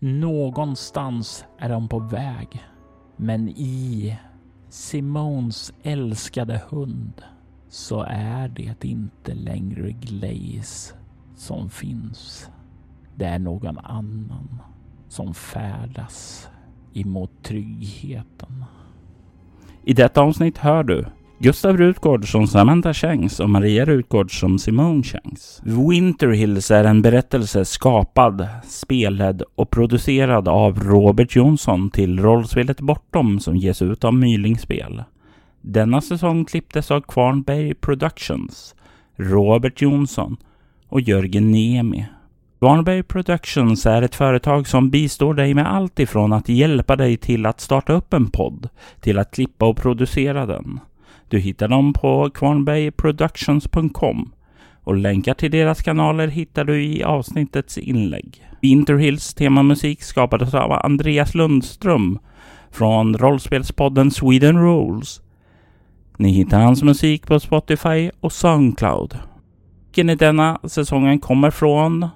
Någonstans 0.00 1.44
är 1.58 1.70
hon 1.70 1.88
på 1.88 1.98
väg. 1.98 2.64
Men 3.16 3.48
i 3.48 4.18
Simons 4.68 5.72
älskade 5.82 6.62
hund 6.70 7.22
så 7.68 8.02
är 8.08 8.48
det 8.48 8.84
inte 8.84 9.34
längre 9.34 9.90
Glaze 9.90 10.94
som 11.36 11.70
finns. 11.70 12.50
Det 13.14 13.24
är 13.24 13.38
någon 13.38 13.78
annan 13.78 14.62
som 15.12 15.34
färdas 15.34 16.48
emot 16.94 17.30
tryggheten. 17.42 18.64
I 19.84 19.92
detta 19.92 20.20
avsnitt 20.20 20.58
hör 20.58 20.84
du 20.84 21.04
Gustav 21.38 21.76
Rutgård 21.76 22.30
som 22.30 22.46
Samantha 22.46 22.94
Shanks 22.94 23.40
och 23.40 23.50
Maria 23.50 23.84
Rutgård 23.84 24.40
som 24.40 24.58
Simone 24.58 25.02
Shanks. 25.02 25.62
Winter 25.64 26.28
Hills 26.28 26.70
är 26.70 26.84
en 26.84 27.02
berättelse 27.02 27.64
skapad, 27.64 28.48
spelad 28.64 29.42
och 29.54 29.70
producerad 29.70 30.48
av 30.48 30.80
Robert 30.80 31.36
Jonsson 31.36 31.90
till 31.90 32.20
rollspelet 32.20 32.80
Bortom 32.80 33.40
som 33.40 33.56
ges 33.56 33.82
ut 33.82 34.04
av 34.04 34.14
Mylingspel. 34.14 35.02
Denna 35.60 36.00
säsong 36.00 36.44
klipptes 36.44 36.90
av 36.90 37.00
Kvarnberg 37.00 37.74
Productions, 37.74 38.74
Robert 39.16 39.82
Jonsson 39.82 40.36
och 40.88 41.00
Jörgen 41.00 41.50
Niemi. 41.50 42.06
Kvarnberg 42.62 43.02
Productions 43.02 43.86
är 43.86 44.02
ett 44.02 44.14
företag 44.14 44.68
som 44.68 44.90
bistår 44.90 45.34
dig 45.34 45.54
med 45.54 45.74
allt 45.74 45.98
ifrån 45.98 46.32
att 46.32 46.48
hjälpa 46.48 46.96
dig 46.96 47.16
till 47.16 47.46
att 47.46 47.60
starta 47.60 47.92
upp 47.92 48.12
en 48.12 48.30
podd 48.30 48.68
till 49.00 49.18
att 49.18 49.30
klippa 49.30 49.66
och 49.66 49.76
producera 49.76 50.46
den. 50.46 50.80
Du 51.28 51.38
hittar 51.38 51.68
dem 51.68 51.92
på 51.92 52.30
kvarnbergproductions.com 52.30 54.32
och 54.84 54.96
länkar 54.96 55.34
till 55.34 55.50
deras 55.50 55.82
kanaler 55.82 56.28
hittar 56.28 56.64
du 56.64 56.84
i 56.84 57.02
avsnittets 57.02 57.78
inlägg. 57.78 58.48
Winterhills 58.60 59.34
temamusik 59.34 60.02
skapades 60.02 60.54
av 60.54 60.72
Andreas 60.72 61.34
Lundström 61.34 62.18
från 62.70 63.18
rollspelspodden 63.18 64.10
Sweden 64.10 64.58
Rules. 64.58 65.22
Ni 66.16 66.32
hittar 66.32 66.62
hans 66.62 66.82
musik 66.82 67.26
på 67.26 67.40
Spotify 67.40 68.10
och 68.20 68.32
Soundcloud. 68.32 69.18
Musiken 69.92 70.10
i 70.10 70.14
denna 70.14 70.58
säsongen 70.64 71.18
kommer 71.18 71.50
från 71.50 72.08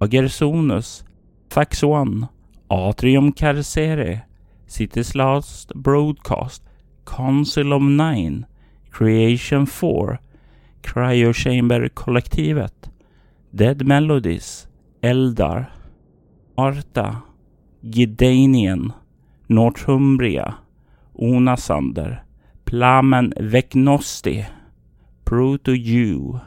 Agersonus, 0.00 1.04
Fax 1.50 1.82
One, 1.82 2.28
Atrium 2.70 3.32
Carcere, 3.32 4.24
City's 4.66 5.14
Last 5.14 5.72
Broadcast, 5.74 6.62
Council 7.06 7.72
of 7.72 7.82
Nine, 7.82 8.46
Creation 8.90 9.66
4, 9.66 10.18
Cryo 10.82 11.32
Chamber-kollektivet, 11.32 12.90
Dead 13.54 13.86
Melodies, 13.86 14.66
Eldar, 15.02 15.70
Arta, 16.56 17.22
Gidanien, 17.84 18.92
Northumbria, 19.48 20.58
Onasander, 21.18 22.22
Plamen 22.64 23.32
Vecnosti, 23.38 24.44
Proto-Jew, 25.24 26.40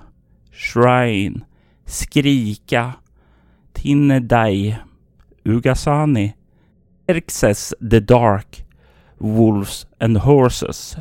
Shrine, 0.52 1.45
Skrika, 1.86 2.98
Tinedai, 3.78 4.75
Ugasani, 5.45 6.34
Erxes 7.07 7.73
the 7.91 7.99
Dark, 7.99 8.65
Wolves 9.19 9.86
and 9.99 10.17
Horses. 10.17 10.97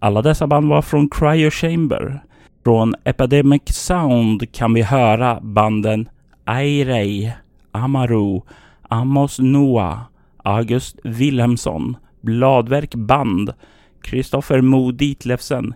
Alla 0.00 0.22
dessa 0.22 0.46
band 0.46 0.68
var 0.68 0.82
från 0.82 1.08
Cryo 1.08 1.50
Chamber. 1.50 2.22
Från 2.64 2.94
Epidemic 3.04 3.62
Sound 3.68 4.52
kan 4.52 4.74
vi 4.74 4.82
höra 4.82 5.40
banden 5.42 6.08
Airei, 6.44 7.32
Amaru, 7.72 8.40
Amos 8.88 9.38
Noah, 9.38 9.98
August 10.44 10.98
Wilhelmsson, 11.04 11.96
Bladverk 12.20 12.94
Band, 12.94 13.52
Kristoffer 14.02 14.60
Mo 14.60 14.90
Ditlevsen, 14.90 15.74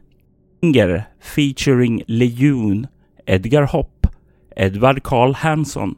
Inger 0.62 1.04
featuring 1.20 2.02
Lejon, 2.06 2.86
Edgar 3.26 3.62
Hopp, 3.62 4.06
Edvard 4.56 5.02
Karl 5.02 5.32
Hansson, 5.32 5.96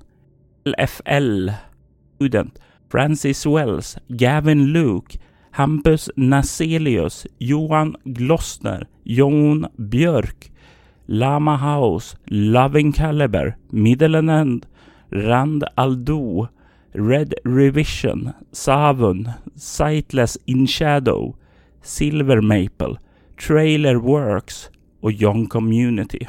LFL, 0.64 1.58
Student, 2.16 2.58
Francis 2.88 3.46
Wells, 3.46 3.96
Gavin 4.16 4.72
Luke, 4.72 5.16
Hampus 5.52 6.08
Naselius, 6.16 7.26
Johan 7.38 7.96
Glossner, 8.04 8.86
Jon 9.04 9.66
Björk, 9.78 10.50
Lama 11.08 11.56
House, 11.56 12.14
Loving 12.30 12.92
Caliber, 12.92 13.56
Middle 13.70 14.16
and 14.16 14.30
End, 14.30 14.66
Rand 15.10 15.64
Aldo, 15.76 16.48
Red 16.94 17.34
Revision, 17.44 18.34
Savun, 18.52 19.34
Sightless 19.56 20.38
in 20.46 20.66
Shadow, 20.66 21.36
Silver 21.82 22.40
Maple, 22.40 22.98
Trailer 23.36 23.98
Works 23.98 24.70
och 25.00 25.12
Young 25.12 25.46
Community. 25.46 26.28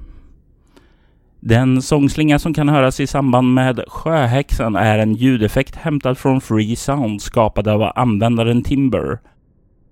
Den 1.43 1.81
sångslinga 1.81 2.39
som 2.39 2.53
kan 2.53 2.69
höras 2.69 2.99
i 2.99 3.07
samband 3.07 3.53
med 3.53 3.83
Sjöhäxan 3.87 4.75
är 4.75 4.99
en 4.99 5.13
ljudeffekt 5.13 5.75
hämtad 5.75 6.17
från 6.17 6.41
Free 6.41 6.75
Sound 6.75 7.21
skapad 7.21 7.67
av 7.67 7.91
användaren 7.95 8.63
Timber. 8.63 9.19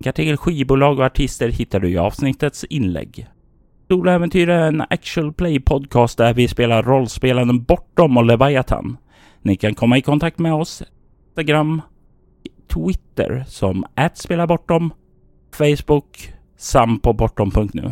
Kartegel 0.04 0.38
skivbolag 0.38 1.00
och 1.00 1.06
artister 1.06 1.50
hittar 1.50 1.80
du 1.80 1.90
i 1.90 1.98
avsnittets 1.98 2.64
inlägg. 2.64 3.28
Soloäventyr 3.88 4.50
är 4.50 4.68
en 4.68 4.82
actual 4.82 5.34
play 5.34 5.60
podcast 5.60 6.18
där 6.18 6.34
vi 6.34 6.48
spelar 6.48 6.84
rollspelen 6.84 7.64
Bortom 7.64 8.18
och 8.18 8.26
Leviathan. 8.26 8.98
Ni 9.42 9.56
kan 9.56 9.76
komma 9.76 9.98
i 9.98 10.02
kontakt 10.02 10.40
med 10.40 10.54
oss 10.54 10.84
Instagram, 11.30 11.82
Twitter 12.74 13.44
som 13.48 13.86
@spelabortom, 14.14 14.94
Facebook 15.58 16.34
samt 16.58 17.04
på 17.04 17.14
bortom.nu. 17.14 17.92